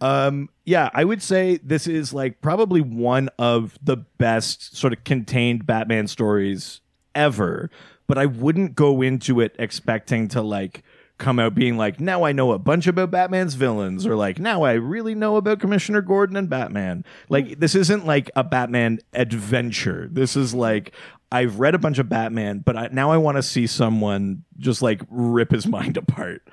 um, 0.00 0.48
yeah, 0.64 0.88
I 0.94 1.04
would 1.04 1.20
say 1.22 1.58
this 1.62 1.86
is 1.86 2.14
like 2.14 2.40
probably 2.40 2.80
one 2.80 3.28
of 3.38 3.76
the 3.82 3.96
best 3.96 4.76
sort 4.76 4.92
of 4.92 5.02
contained 5.04 5.66
Batman 5.66 6.06
stories 6.06 6.80
ever. 7.14 7.70
But 8.06 8.18
I 8.18 8.26
wouldn't 8.26 8.76
go 8.76 9.02
into 9.02 9.40
it 9.40 9.56
expecting 9.58 10.28
to 10.28 10.42
like 10.42 10.84
come 11.18 11.38
out 11.38 11.54
being 11.54 11.76
like, 11.76 12.00
now 12.00 12.24
I 12.24 12.32
know 12.32 12.52
a 12.52 12.58
bunch 12.58 12.86
about 12.86 13.10
Batman's 13.10 13.54
villains, 13.54 14.06
or 14.06 14.16
like, 14.16 14.38
now 14.38 14.62
I 14.62 14.72
really 14.72 15.14
know 15.14 15.36
about 15.36 15.60
Commissioner 15.60 16.02
Gordon 16.02 16.36
and 16.36 16.50
Batman. 16.50 17.04
Like, 17.28 17.58
this 17.58 17.74
isn't 17.74 18.06
like 18.06 18.30
a 18.36 18.44
Batman 18.44 18.98
adventure. 19.14 20.08
This 20.10 20.36
is 20.36 20.54
like, 20.54 20.92
I've 21.32 21.58
read 21.58 21.74
a 21.74 21.78
bunch 21.78 21.98
of 21.98 22.08
Batman, 22.08 22.58
but 22.58 22.76
I, 22.76 22.88
now 22.92 23.10
I 23.10 23.16
want 23.16 23.36
to 23.36 23.42
see 23.42 23.66
someone 23.66 24.44
just 24.58 24.82
like 24.82 25.00
rip 25.10 25.50
his 25.50 25.66
mind 25.66 25.96
apart. 25.96 26.46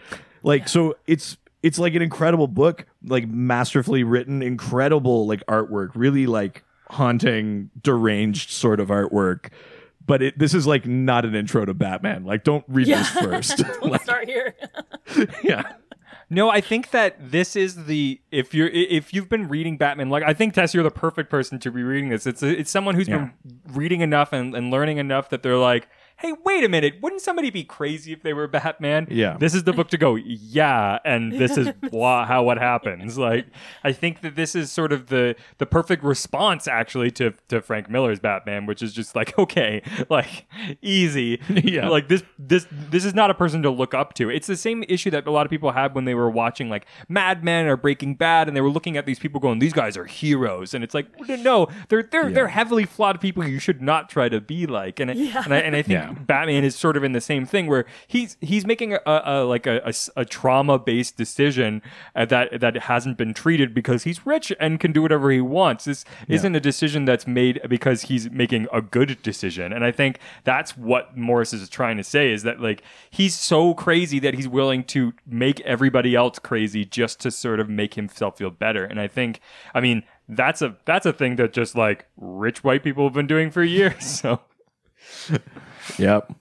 Like, 0.43 0.67
so 0.67 0.95
it's 1.07 1.37
it's 1.61 1.79
like 1.79 1.95
an 1.95 2.01
incredible 2.01 2.47
book, 2.47 2.85
like 3.05 3.27
masterfully 3.27 4.03
written, 4.03 4.41
incredible 4.41 5.27
like 5.27 5.45
artwork, 5.45 5.91
really 5.95 6.25
like 6.25 6.63
haunting, 6.89 7.69
deranged 7.81 8.49
sort 8.49 8.79
of 8.79 8.89
artwork. 8.89 9.49
But 10.05 10.21
it, 10.21 10.37
this 10.39 10.53
is 10.53 10.67
like 10.67 10.85
not 10.85 11.23
an 11.25 11.33
intro 11.35 11.65
to 11.65 11.73
Batman. 11.73 12.25
Like, 12.25 12.43
don't 12.43 12.65
read 12.67 12.87
this 12.87 13.09
first. 13.09 13.57
Don't 13.79 13.91
Like, 13.91 14.03
start 14.03 14.25
here. 14.27 14.55
yeah. 15.43 15.73
No, 16.29 16.49
I 16.49 16.61
think 16.61 16.91
that 16.91 17.31
this 17.31 17.55
is 17.55 17.85
the 17.85 18.19
if 18.31 18.53
you're 18.53 18.67
if 18.69 19.13
you've 19.13 19.29
been 19.29 19.47
reading 19.47 19.77
Batman, 19.77 20.09
like 20.09 20.23
I 20.23 20.33
think 20.33 20.53
Tess, 20.53 20.73
you're 20.73 20.83
the 20.83 20.89
perfect 20.91 21.29
person 21.29 21.59
to 21.59 21.71
be 21.71 21.83
reading 21.83 22.09
this. 22.09 22.25
It's 22.25 22.41
it's 22.41 22.71
someone 22.71 22.95
who's 22.95 23.07
been 23.07 23.33
reading 23.71 24.01
enough 24.01 24.33
and, 24.33 24.55
and 24.55 24.71
learning 24.71 24.97
enough 24.97 25.29
that 25.29 25.43
they're 25.43 25.57
like, 25.57 25.87
hey, 26.23 26.33
wait 26.43 26.63
a 26.63 26.69
minute, 26.69 26.95
wouldn't 27.01 27.21
somebody 27.21 27.51
be 27.51 27.63
crazy 27.63 28.11
if 28.13 28.23
they 28.23 28.33
were 28.33 28.47
Batman? 28.47 29.07
Yeah. 29.11 29.37
this 29.37 29.53
is 29.53 29.65
the 29.65 29.73
book 29.73 29.89
to 29.89 29.97
go. 29.97 30.15
Yeah, 30.15 30.97
and 31.05 31.31
this 31.33 31.57
is 31.57 31.69
wha- 31.91 32.25
how 32.25 32.43
what 32.43 32.57
happens. 32.57 33.17
Like 33.17 33.45
I 33.83 33.91
think 33.91 34.21
that 34.21 34.35
this 34.35 34.55
is 34.55 34.71
sort 34.71 34.91
of 34.91 35.07
the 35.07 35.35
the 35.59 35.65
perfect 35.67 36.03
response 36.03 36.67
actually 36.67 37.11
to 37.11 37.33
to 37.49 37.61
Frank 37.61 37.89
Miller's 37.89 38.19
Batman, 38.19 38.65
which 38.65 38.81
is 38.81 38.93
just 38.93 39.15
like 39.15 39.37
okay, 39.43 39.81
like 40.09 40.45
easy. 40.81 41.39
Yeah. 41.63 41.87
like 41.89 42.07
this 42.07 42.23
this 42.39 42.65
this 42.71 43.05
is 43.05 43.13
not 43.13 43.29
a 43.29 43.33
person 43.33 43.61
to 43.63 43.69
look 43.69 43.93
up 43.93 44.13
to. 44.15 44.29
It's 44.29 44.47
the 44.47 44.55
same 44.57 44.83
issue 44.87 45.09
that 45.11 45.27
a 45.27 45.31
lot 45.31 45.45
of 45.45 45.49
people 45.49 45.71
had 45.71 45.93
when 45.95 46.05
they 46.05 46.13
were 46.15 46.29
watching 46.29 46.69
like 46.69 46.85
Mad 47.09 47.43
Men 47.43 47.67
or 47.67 47.77
Breaking 47.77 48.15
Bad, 48.15 48.47
and 48.47 48.55
they 48.57 48.61
were 48.61 48.69
looking 48.69 48.95
at 48.97 49.05
these 49.05 49.19
people 49.19 49.39
going, 49.39 49.59
"These 49.59 49.73
guys 49.73 49.97
are 49.97 50.05
heroes," 50.05 50.73
and 50.73 50.83
it's 50.83 50.93
like, 50.93 51.07
no, 51.27 51.67
they're 51.89 52.03
they're 52.03 52.29
they're 52.31 52.47
heavily 52.47 52.85
flawed 52.85 53.19
people 53.21 53.47
you 53.47 53.59
should 53.59 53.81
not 53.81 54.09
try 54.09 54.29
to 54.29 54.39
be 54.41 54.65
like. 54.67 54.99
And 54.99 55.11
I, 55.11 55.13
and 55.13 55.53
I 55.53 55.57
and 55.59 55.75
I 55.75 55.81
think 55.81 55.89
Yeah. 55.99 56.12
Batman 56.21 56.63
is 56.63 56.75
sort 56.75 56.97
of 56.97 57.03
in 57.03 57.11
the 57.11 57.21
same 57.21 57.45
thing 57.45 57.67
where 57.67 57.85
he's 58.07 58.37
he's 58.41 58.65
making 58.65 58.93
a, 58.93 58.99
a, 59.05 59.21
a 59.25 59.45
like 59.45 59.67
a, 59.67 59.93
a, 60.15 60.25
trauma 60.25 60.79
based 60.79 61.17
decision 61.17 61.81
uh, 62.15 62.25
that 62.25 62.59
that 62.59 62.75
hasn't 62.83 63.17
been 63.17 63.33
treated 63.33 63.73
because 63.73 64.03
he's 64.03 64.25
rich 64.25 64.51
and 64.59 64.79
can 64.79 64.91
do 64.91 65.01
whatever 65.01 65.31
he 65.31 65.41
wants. 65.41 65.85
This 65.85 66.05
isn't 66.27 66.55
a 66.55 66.59
decision 66.59 67.05
that's 67.05 67.27
made 67.27 67.61
because 67.67 68.03
he's 68.03 68.29
making 68.29 68.67
a 68.71 68.81
good 68.81 69.21
decision. 69.21 69.73
And 69.73 69.83
I 69.83 69.91
think 69.91 70.19
that's 70.43 70.77
what 70.77 71.17
Morris 71.17 71.53
is 71.53 71.67
trying 71.69 71.97
to 71.97 72.03
say 72.03 72.31
is 72.31 72.43
that 72.43 72.59
like 72.59 72.83
he's 73.09 73.35
so 73.35 73.73
crazy 73.73 74.19
that 74.19 74.33
he's 74.33 74.47
willing 74.47 74.83
to 74.85 75.13
make 75.25 75.59
everybody 75.61 76.15
else 76.15 76.39
crazy 76.39 76.85
just 76.85 77.19
to 77.21 77.31
sort 77.31 77.59
of 77.59 77.69
make 77.69 77.93
himself 77.95 78.37
feel 78.37 78.51
better. 78.51 78.85
And 78.85 78.99
I 78.99 79.07
think 79.07 79.39
I 79.73 79.81
mean 79.81 80.03
that's 80.29 80.61
a 80.61 80.77
that's 80.85 81.05
a 81.05 81.13
thing 81.13 81.35
that 81.35 81.53
just 81.53 81.75
like 81.75 82.05
rich 82.17 82.63
white 82.63 82.83
people 82.83 83.03
have 83.05 83.13
been 83.13 83.27
doing 83.27 83.51
for 83.51 83.63
years. 83.63 84.21
So 84.23 84.39
Yep. 85.99 86.33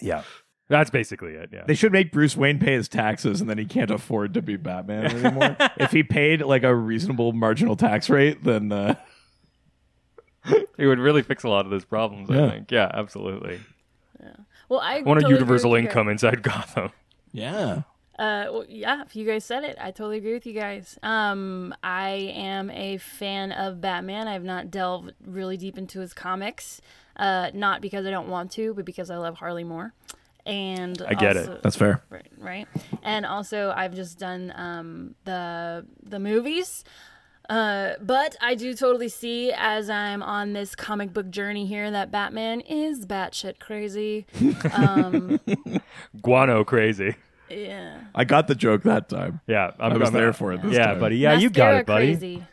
yeah. 0.00 0.22
That's 0.68 0.90
basically 0.90 1.32
it. 1.32 1.48
Yeah. 1.52 1.64
They 1.66 1.74
should 1.74 1.92
make 1.92 2.12
Bruce 2.12 2.36
Wayne 2.36 2.58
pay 2.58 2.74
his 2.74 2.88
taxes 2.88 3.40
and 3.40 3.48
then 3.48 3.56
he 3.56 3.64
can't 3.64 3.90
afford 3.90 4.34
to 4.34 4.42
be 4.42 4.56
Batman 4.56 5.06
anymore. 5.06 5.56
if 5.78 5.92
he 5.92 6.02
paid 6.02 6.42
like 6.42 6.62
a 6.62 6.74
reasonable 6.74 7.32
marginal 7.32 7.74
tax 7.76 8.10
rate, 8.10 8.44
then 8.44 8.70
uh, 8.70 8.94
It 10.76 10.86
would 10.86 10.98
really 10.98 11.22
fix 11.22 11.42
a 11.44 11.48
lot 11.48 11.64
of 11.64 11.70
those 11.70 11.84
problems, 11.84 12.28
Yeah. 12.30 12.46
I 12.46 12.50
think. 12.50 12.70
Yeah, 12.70 12.90
absolutely. 12.92 13.60
Yeah. 14.20 14.32
Well, 14.68 14.80
I 14.80 14.96
I 14.98 15.02
want 15.02 15.18
a 15.18 15.22
totally 15.22 15.24
agree 15.24 15.34
universal 15.36 15.70
with 15.70 15.82
you 15.82 15.88
income 15.88 16.08
inside 16.08 16.42
Gotham. 16.42 16.90
yeah. 17.32 17.82
Uh, 18.18 18.46
well, 18.50 18.64
yeah, 18.68 19.02
if 19.02 19.14
you 19.14 19.24
guys 19.24 19.44
said 19.44 19.62
it, 19.62 19.76
I 19.80 19.92
totally 19.92 20.18
agree 20.18 20.32
with 20.34 20.44
you 20.44 20.52
guys. 20.52 20.98
Um, 21.04 21.72
I 21.84 22.32
am 22.34 22.68
a 22.70 22.96
fan 22.98 23.52
of 23.52 23.80
Batman. 23.80 24.26
I've 24.26 24.42
not 24.42 24.72
delved 24.72 25.12
really 25.24 25.56
deep 25.56 25.78
into 25.78 26.00
his 26.00 26.12
comics, 26.12 26.80
uh, 27.18 27.50
not 27.54 27.80
because 27.80 28.06
I 28.06 28.10
don't 28.10 28.28
want 28.28 28.52
to, 28.52 28.74
but 28.74 28.84
because 28.84 29.10
I 29.10 29.16
love 29.16 29.36
Harley 29.36 29.64
more. 29.64 29.92
And 30.46 31.02
I 31.06 31.12
get 31.14 31.36
it. 31.36 31.62
That's 31.62 31.76
fair. 31.76 32.02
right, 32.08 32.26
right. 32.38 32.66
And 33.02 33.26
also, 33.26 33.70
I've 33.76 33.94
just 33.94 34.18
done 34.18 34.52
um, 34.56 35.14
the 35.24 35.84
the 36.02 36.18
movies. 36.18 36.84
Uh, 37.50 37.94
but 38.02 38.36
I 38.42 38.54
do 38.54 38.74
totally 38.74 39.08
see 39.08 39.52
as 39.56 39.88
I'm 39.88 40.22
on 40.22 40.52
this 40.52 40.74
comic 40.74 41.12
book 41.14 41.30
journey 41.30 41.66
here 41.66 41.90
that 41.90 42.10
Batman 42.10 42.60
is 42.60 43.06
batshit 43.06 43.58
crazy. 43.58 44.26
Um, 44.72 45.40
Guano 46.22 46.62
crazy. 46.64 47.16
yeah. 47.50 48.00
I 48.14 48.24
got 48.24 48.48
the 48.48 48.54
joke 48.54 48.82
that 48.82 49.08
time. 49.08 49.40
Yeah, 49.46 49.72
I'm, 49.80 49.92
I 49.92 49.96
was 49.96 50.08
I'm- 50.08 50.12
there 50.14 50.32
for 50.34 50.52
it 50.52 50.62
this 50.62 50.74
yeah, 50.74 50.86
time. 50.88 51.00
buddy. 51.00 51.16
Yeah, 51.16 51.34
you 51.38 51.48
got 51.50 51.74
it, 51.74 51.86
buddy. 51.86 52.08
Crazy. 52.16 52.44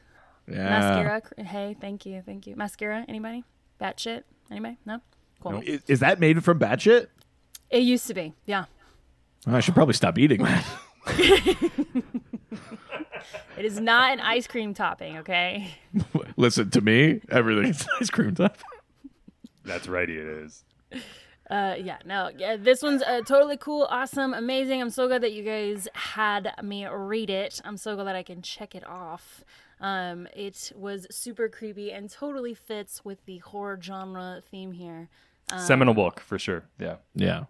Yeah. 0.49 0.63
Mascara. 0.63 1.21
cr- 1.21 1.41
Hey, 1.41 1.75
thank 1.79 2.05
you, 2.05 2.21
thank 2.25 2.47
you. 2.47 2.55
Mascara. 2.55 3.03
Anybody? 3.09 3.43
Batshit. 3.81 4.23
Anybody? 4.51 4.77
No. 4.85 4.99
Cool. 5.41 5.61
Is, 5.65 5.81
is 5.87 5.99
that 5.99 6.19
made 6.19 6.43
from 6.43 6.59
batshit? 6.59 7.07
It 7.69 7.79
used 7.79 8.07
to 8.07 8.13
be. 8.13 8.33
Yeah. 8.45 8.65
I 9.47 9.59
should 9.59 9.75
probably 9.75 9.93
stop 9.93 10.17
eating 10.17 10.43
that. 10.43 10.65
It 13.57 13.63
is 13.63 13.79
not 13.79 14.11
an 14.11 14.19
ice 14.19 14.47
cream 14.47 14.73
topping. 14.73 15.17
Okay. 15.19 15.73
Listen 16.37 16.69
to 16.71 16.81
me. 16.81 17.21
Everything's 17.29 17.87
ice 18.01 18.09
cream 18.09 18.35
top. 18.35 18.57
That's 19.63 19.87
right, 19.87 20.09
it 20.09 20.17
is. 20.17 20.63
Uh, 21.49 21.75
yeah, 21.79 21.97
no, 22.05 22.31
yeah, 22.35 22.57
this 22.57 22.81
one's 22.81 23.03
uh, 23.03 23.21
totally 23.21 23.57
cool, 23.57 23.87
awesome, 23.91 24.33
amazing. 24.33 24.81
I'm 24.81 24.89
so 24.89 25.07
glad 25.07 25.21
that 25.21 25.31
you 25.31 25.43
guys 25.43 25.87
had 25.93 26.51
me 26.63 26.87
read 26.87 27.29
it. 27.29 27.61
I'm 27.63 27.77
so 27.77 27.95
glad 27.95 28.05
that 28.05 28.15
I 28.15 28.23
can 28.23 28.41
check 28.41 28.73
it 28.73 28.85
off. 28.87 29.43
Um, 29.85 30.27
it 30.35 30.71
was 30.75 31.05
super 31.11 31.47
creepy 31.47 31.91
and 31.91 32.09
totally 32.09 32.55
fits 32.55 33.05
with 33.05 33.23
the 33.25 33.37
horror 33.39 33.77
genre 33.79 34.41
theme 34.49 34.71
here. 34.71 35.09
Seminal 35.59 35.93
book 35.93 36.21
for 36.21 36.39
sure. 36.39 36.63
Yeah. 36.79 36.95
Yeah. 37.13 37.43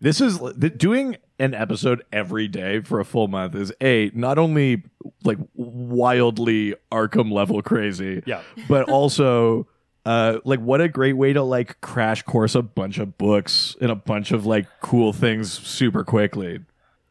This 0.00 0.20
is 0.20 0.38
th- 0.60 0.76
doing 0.76 1.16
an 1.38 1.54
episode 1.54 2.02
every 2.12 2.48
day 2.48 2.80
for 2.80 3.00
a 3.00 3.04
full 3.04 3.28
month 3.28 3.54
is 3.54 3.72
a 3.80 4.10
not 4.12 4.38
only 4.38 4.82
like 5.24 5.38
wildly 5.54 6.74
Arkham 6.92 7.32
level 7.32 7.62
crazy, 7.62 8.22
Yeah. 8.26 8.42
but 8.68 8.88
also 8.90 9.66
uh 10.04 10.38
like 10.44 10.60
what 10.60 10.80
a 10.80 10.88
great 10.88 11.14
way 11.14 11.32
to 11.32 11.42
like 11.42 11.80
crash 11.80 12.22
course 12.22 12.54
a 12.54 12.62
bunch 12.62 12.98
of 12.98 13.16
books 13.18 13.76
and 13.80 13.90
a 13.90 13.94
bunch 13.94 14.32
of 14.32 14.44
like 14.46 14.66
cool 14.80 15.12
things 15.12 15.50
super 15.52 16.04
quickly. 16.04 16.60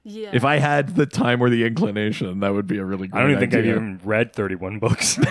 Yeah. 0.09 0.29
If 0.31 0.45
I 0.45 0.55
had 0.57 0.95
the 0.95 1.05
time 1.05 1.43
or 1.43 1.49
the 1.49 1.65
inclination, 1.65 2.39
that 2.39 2.53
would 2.53 2.65
be 2.65 2.77
a 2.77 2.85
really 2.85 3.09
great 3.09 3.19
I 3.19 3.23
don't 3.23 3.31
even 3.31 3.41
think 3.41 3.53
I've 3.53 3.59
idea. 3.59 3.75
even 3.75 3.99
read 4.05 4.31
31 4.31 4.79
books. 4.79 5.17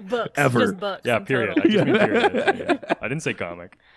books, 0.00 0.30
ever. 0.36 0.60
just 0.60 0.76
books. 0.78 1.02
yeah, 1.06 1.16
in 1.16 1.24
period. 1.24 1.54
total. 1.56 1.70
I 1.70 1.72
just 1.72 1.86
mean 1.86 1.96
period. 1.98 2.80
Yeah. 2.84 2.94
I 3.00 3.08
didn't 3.08 3.22
say 3.22 3.32
comic. 3.34 3.78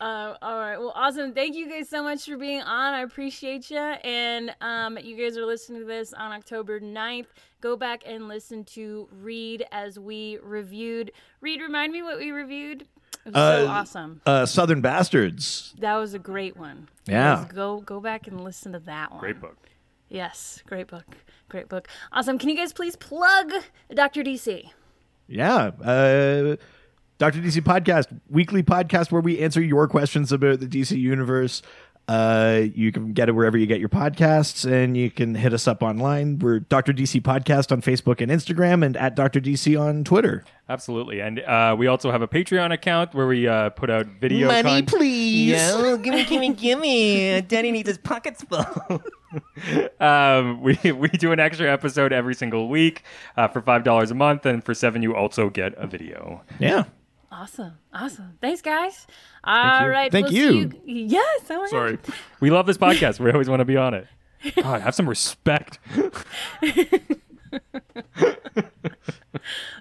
Uh, 0.00 0.34
all 0.40 0.56
right. 0.56 0.78
Well, 0.78 0.92
awesome. 0.94 1.34
Thank 1.34 1.54
you 1.54 1.68
guys 1.68 1.90
so 1.90 2.02
much 2.02 2.24
for 2.24 2.38
being 2.38 2.62
on. 2.62 2.94
I 2.94 3.02
appreciate 3.02 3.70
you. 3.70 3.76
And 3.76 4.50
um, 4.62 4.96
you 4.96 5.14
guys 5.14 5.36
are 5.36 5.44
listening 5.44 5.80
to 5.80 5.86
this 5.86 6.14
on 6.14 6.32
October 6.32 6.80
9th. 6.80 7.26
Go 7.60 7.76
back 7.76 8.04
and 8.06 8.26
listen 8.26 8.64
to 8.64 9.08
Reed 9.12 9.66
as 9.72 9.98
we 9.98 10.38
reviewed. 10.42 11.12
Reed, 11.42 11.60
remind 11.60 11.92
me 11.92 12.00
what 12.02 12.18
we 12.18 12.30
reviewed. 12.30 12.86
It 13.34 13.38
was 13.38 13.58
so 13.58 13.66
Uh, 13.66 13.70
awesome. 13.70 14.20
uh 14.26 14.46
Southern 14.46 14.80
Bastards. 14.80 15.74
That 15.78 15.96
was 15.96 16.14
a 16.14 16.18
great 16.18 16.56
one. 16.56 16.88
Yeah. 17.06 17.44
Guys, 17.44 17.52
Go 17.52 17.80
go 17.80 18.00
back 18.00 18.26
and 18.26 18.42
listen 18.42 18.72
to 18.72 18.78
that 18.80 19.10
one. 19.12 19.20
Great 19.20 19.40
book. 19.40 19.56
Yes, 20.08 20.62
great 20.66 20.88
book. 20.88 21.04
Great 21.48 21.68
book. 21.68 21.88
Awesome. 22.12 22.38
Can 22.38 22.48
you 22.48 22.56
guys 22.56 22.72
please 22.72 22.96
plug 22.96 23.52
Dr. 23.94 24.22
DC? 24.22 24.70
Yeah. 25.28 25.70
Uh, 25.82 26.56
Dr. 27.18 27.40
DC 27.40 27.60
Podcast, 27.60 28.06
weekly 28.30 28.62
podcast 28.62 29.12
where 29.12 29.20
we 29.20 29.38
answer 29.40 29.60
your 29.62 29.86
questions 29.86 30.32
about 30.32 30.60
the 30.60 30.66
DC 30.66 30.98
universe. 30.98 31.60
Uh, 32.10 32.66
you 32.74 32.90
can 32.90 33.12
get 33.12 33.28
it 33.28 33.32
wherever 33.36 33.56
you 33.56 33.66
get 33.66 33.78
your 33.78 33.88
podcasts, 33.88 34.68
and 34.68 34.96
you 34.96 35.12
can 35.12 35.36
hit 35.36 35.54
us 35.54 35.68
up 35.68 35.80
online. 35.80 36.40
We're 36.40 36.58
Dr. 36.58 36.92
DC 36.92 37.22
Podcast 37.22 37.70
on 37.70 37.82
Facebook 37.82 38.20
and 38.20 38.32
Instagram, 38.32 38.84
and 38.84 38.96
at 38.96 39.14
Dr. 39.14 39.40
DC 39.40 39.80
on 39.80 40.02
Twitter. 40.02 40.42
Absolutely. 40.68 41.20
And 41.20 41.38
uh, 41.38 41.76
we 41.78 41.86
also 41.86 42.10
have 42.10 42.20
a 42.20 42.26
Patreon 42.26 42.72
account 42.72 43.14
where 43.14 43.28
we 43.28 43.46
uh, 43.46 43.70
put 43.70 43.90
out 43.90 44.06
video 44.20 44.48
con- 44.60 44.86
please. 44.86 45.52
Yo, 45.52 45.96
gimme, 46.02 46.24
gimme, 46.24 46.52
gimme. 46.54 47.42
Daddy 47.42 47.70
needs 47.70 47.88
his 47.88 47.98
pockets 47.98 48.42
full. 48.42 49.02
um, 50.00 50.62
we, 50.62 50.76
we 50.90 51.08
do 51.10 51.30
an 51.30 51.38
extra 51.38 51.72
episode 51.72 52.12
every 52.12 52.34
single 52.34 52.68
week 52.68 53.04
uh, 53.36 53.46
for 53.46 53.62
$5 53.62 54.10
a 54.10 54.14
month. 54.14 54.46
And 54.46 54.64
for 54.64 54.74
7 54.74 55.00
you 55.00 55.14
also 55.14 55.48
get 55.48 55.74
a 55.76 55.86
video. 55.86 56.42
Yeah. 56.58 56.84
Awesome. 57.32 57.78
Awesome. 57.92 58.38
Thanks, 58.40 58.60
guys. 58.60 59.06
All 59.44 59.88
right. 59.88 60.10
Thank 60.10 60.26
we'll 60.26 60.34
you. 60.34 60.70
See 60.70 60.80
you. 60.84 61.06
Yes. 61.06 61.42
Oh 61.50 61.58
my 61.58 61.60
God. 61.60 61.70
Sorry. 61.70 61.98
We 62.40 62.50
love 62.50 62.66
this 62.66 62.78
podcast. 62.78 63.20
We 63.20 63.30
always 63.30 63.48
want 63.48 63.60
to 63.60 63.64
be 63.64 63.76
on 63.76 63.94
it. 63.94 64.06
God, 64.56 64.80
have 64.80 64.94
some 64.94 65.08
respect. 65.08 65.78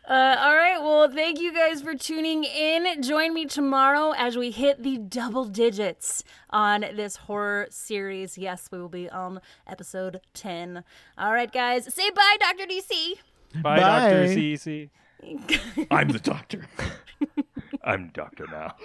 Uh, 0.10 0.36
all 0.40 0.56
right. 0.56 0.82
Well, 0.82 1.08
thank 1.12 1.40
you 1.40 1.54
guys 1.54 1.84
for 1.84 1.94
tuning 1.94 2.44
in. 2.44 3.04
Join 3.04 3.32
me 3.32 3.46
tomorrow 3.46 4.12
as 4.18 4.36
we 4.36 4.50
hit 4.50 4.82
the 4.82 4.98
double 4.98 5.46
digits 5.46 6.24
on 6.50 6.82
this 6.82 7.16
horror 7.16 7.68
series. 7.70 8.36
Yes, 8.36 8.70
we 8.72 8.80
will 8.80 8.90
be 8.90 9.08
on 9.08 9.40
episode 9.68 10.22
10. 10.34 10.84
All 11.16 11.32
right, 11.32 11.52
guys. 11.52 11.94
Say 11.94 12.10
bye, 12.10 12.38
Dr. 12.40 12.66
DC. 12.66 13.14
Bye, 13.62 13.80
Bye. 13.80 14.10
Dr. 14.10 14.26
CC. 14.30 14.90
I'm 15.92 16.10
the 16.10 16.20
doctor. 16.20 16.66
I'm 17.84 18.10
Doctor 18.14 18.46
now. 18.48 18.76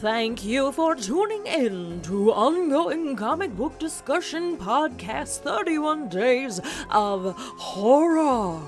Thank 0.00 0.44
you 0.44 0.72
for 0.72 0.94
tuning 0.94 1.46
in 1.46 2.02
to 2.02 2.30
Ongoing 2.32 3.16
Comic 3.16 3.56
Book 3.56 3.78
Discussion 3.78 4.58
Podcast 4.58 5.38
31 5.38 6.10
Days 6.10 6.60
of 6.90 7.34
Horror. 7.38 8.60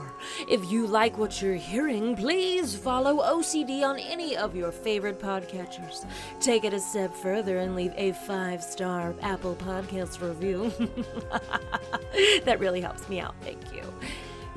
If 0.49 0.71
you 0.71 0.87
like 0.87 1.19
what 1.19 1.43
you're 1.43 1.55
hearing, 1.55 2.17
please 2.17 2.75
follow 2.75 3.19
OCD 3.23 3.83
on 3.83 3.99
any 3.99 4.37
of 4.37 4.57
your 4.57 4.73
favorite 4.73 5.21
podcatchers. 5.21 6.07
Take 6.41 6.65
it 6.65 6.73
a 6.73 6.81
step 6.81 7.15
further 7.15 7.59
and 7.59 7.77
leave 7.77 7.93
a 7.97 8.13
five 8.13 8.63
star 8.63 9.15
Apple 9.21 9.57
Podcast 9.57 10.27
review. 10.27 10.73
that 12.45 12.59
really 12.59 12.81
helps 12.81 13.07
me 13.09 13.21
out. 13.21 13.35
Thank 13.43 13.75
you. 13.75 13.83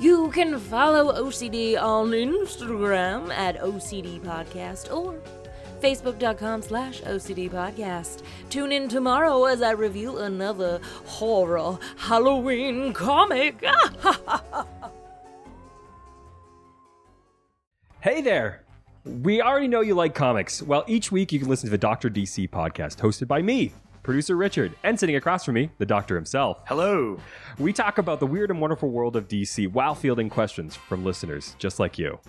You 0.01 0.31
can 0.31 0.57
follow 0.57 1.13
OCD 1.13 1.79
on 1.79 2.09
Instagram 2.09 3.29
at 3.29 3.59
OCD 3.61 4.19
Podcast 4.19 4.91
or 4.91 5.21
Facebook.com 5.79 6.63
slash 6.63 7.01
OCD 7.01 7.51
Podcast. 7.51 8.23
Tune 8.49 8.71
in 8.71 8.89
tomorrow 8.89 9.45
as 9.45 9.61
I 9.61 9.73
review 9.73 10.17
another 10.17 10.81
horror 11.05 11.77
Halloween 11.97 12.93
comic. 12.93 13.63
Hey 18.01 18.21
there! 18.21 18.63
We 19.05 19.43
already 19.43 19.67
know 19.67 19.81
you 19.81 19.93
like 19.93 20.15
comics. 20.15 20.59
Well, 20.63 20.83
each 20.87 21.11
week 21.11 21.31
you 21.31 21.37
can 21.37 21.47
listen 21.47 21.67
to 21.67 21.71
the 21.71 21.77
Dr. 21.77 22.09
DC 22.09 22.49
podcast 22.49 22.95
hosted 22.95 23.27
by 23.27 23.43
me, 23.43 23.73
producer 24.03 24.35
Richard, 24.35 24.73
and 24.83 24.99
sitting 24.99 25.15
across 25.15 25.45
from 25.45 25.55
me, 25.55 25.69
the 25.77 25.85
Doctor 25.85 26.15
himself. 26.15 26.59
Hello. 26.67 27.19
We 27.59 27.73
talk 27.73 27.97
about 27.97 28.19
the 28.19 28.27
weird 28.27 28.51
and 28.51 28.59
wonderful 28.61 28.89
world 28.89 29.15
of 29.15 29.27
DC 29.27 29.71
while 29.71 29.95
fielding 29.95 30.29
questions 30.29 30.75
from 30.75 31.03
listeners 31.03 31.55
just 31.59 31.79
like 31.79 31.97
you. 31.97 32.19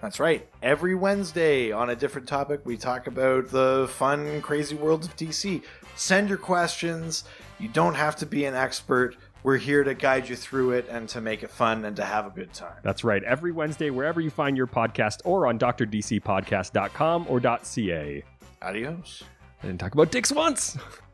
That's 0.00 0.18
right. 0.18 0.48
Every 0.62 0.94
Wednesday 0.94 1.72
on 1.72 1.90
a 1.90 1.96
different 1.96 2.26
topic, 2.26 2.62
we 2.64 2.76
talk 2.76 3.06
about 3.06 3.50
the 3.50 3.88
fun, 3.92 4.40
crazy 4.40 4.74
world 4.74 5.04
of 5.04 5.16
DC. 5.16 5.62
Send 5.94 6.28
your 6.28 6.38
questions. 6.38 7.24
You 7.58 7.68
don't 7.68 7.94
have 7.94 8.16
to 8.16 8.26
be 8.26 8.46
an 8.46 8.54
expert. 8.54 9.16
We're 9.42 9.58
here 9.58 9.84
to 9.84 9.94
guide 9.94 10.28
you 10.28 10.36
through 10.36 10.72
it 10.72 10.86
and 10.90 11.08
to 11.10 11.20
make 11.20 11.42
it 11.42 11.50
fun 11.50 11.84
and 11.84 11.96
to 11.96 12.04
have 12.04 12.26
a 12.26 12.30
good 12.30 12.52
time. 12.52 12.76
That's 12.82 13.04
right, 13.04 13.22
every 13.24 13.52
Wednesday, 13.52 13.90
wherever 13.90 14.20
you 14.20 14.30
find 14.30 14.56
your 14.56 14.66
podcast 14.66 15.20
or 15.24 15.46
on 15.46 15.58
drdcpodcast.com 15.58 17.26
or 17.28 17.40
.ca. 17.40 18.24
Adios. 18.62 19.22
I 19.62 19.66
didn't 19.66 19.80
talk 19.80 19.92
about 19.92 20.10
dicks 20.10 20.32
once. 20.32 20.78